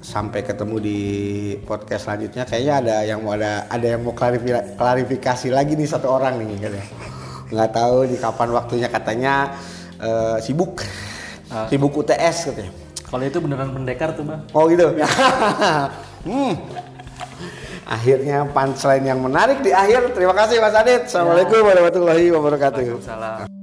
sampai 0.06 0.46
ketemu 0.46 0.76
di 0.78 1.00
podcast 1.66 2.06
selanjutnya 2.06 2.46
kayaknya 2.46 2.74
ada 2.78 2.94
yang 3.02 3.26
mau 3.26 3.34
ada 3.34 3.66
ada 3.66 3.86
yang 3.90 4.06
mau 4.06 4.14
klarifi- 4.14 4.78
klarifikasi 4.78 5.50
lagi 5.50 5.74
nih 5.74 5.90
satu 5.90 6.06
orang 6.14 6.38
nih 6.38 6.62
katanya 6.62 6.86
nggak 7.50 7.70
tahu 7.74 7.96
di 8.06 8.16
kapan 8.18 8.48
waktunya 8.54 8.86
katanya 8.86 9.58
eh, 9.98 10.38
sibuk 10.38 10.86
sibuk 11.66 11.90
UTS 11.90 12.54
katanya 12.54 12.72
kalau 13.10 13.22
itu 13.26 13.38
beneran 13.42 13.74
pendekar 13.74 14.14
tuh 14.14 14.22
bang 14.26 14.42
Oh 14.50 14.66
gitu. 14.66 14.94
hmm. 16.26 16.52
Akhirnya 17.86 18.50
punchline 18.50 19.06
yang 19.06 19.22
menarik 19.22 19.62
di 19.62 19.70
akhir. 19.70 20.10
Terima 20.10 20.34
kasih 20.34 20.58
Mas 20.58 20.74
Adit. 20.74 21.06
Assalamualaikum 21.06 21.62
warahmatullahi 21.62 22.34
wabarakatuh. 22.34 22.82
Waalaikumsalam 22.82 23.55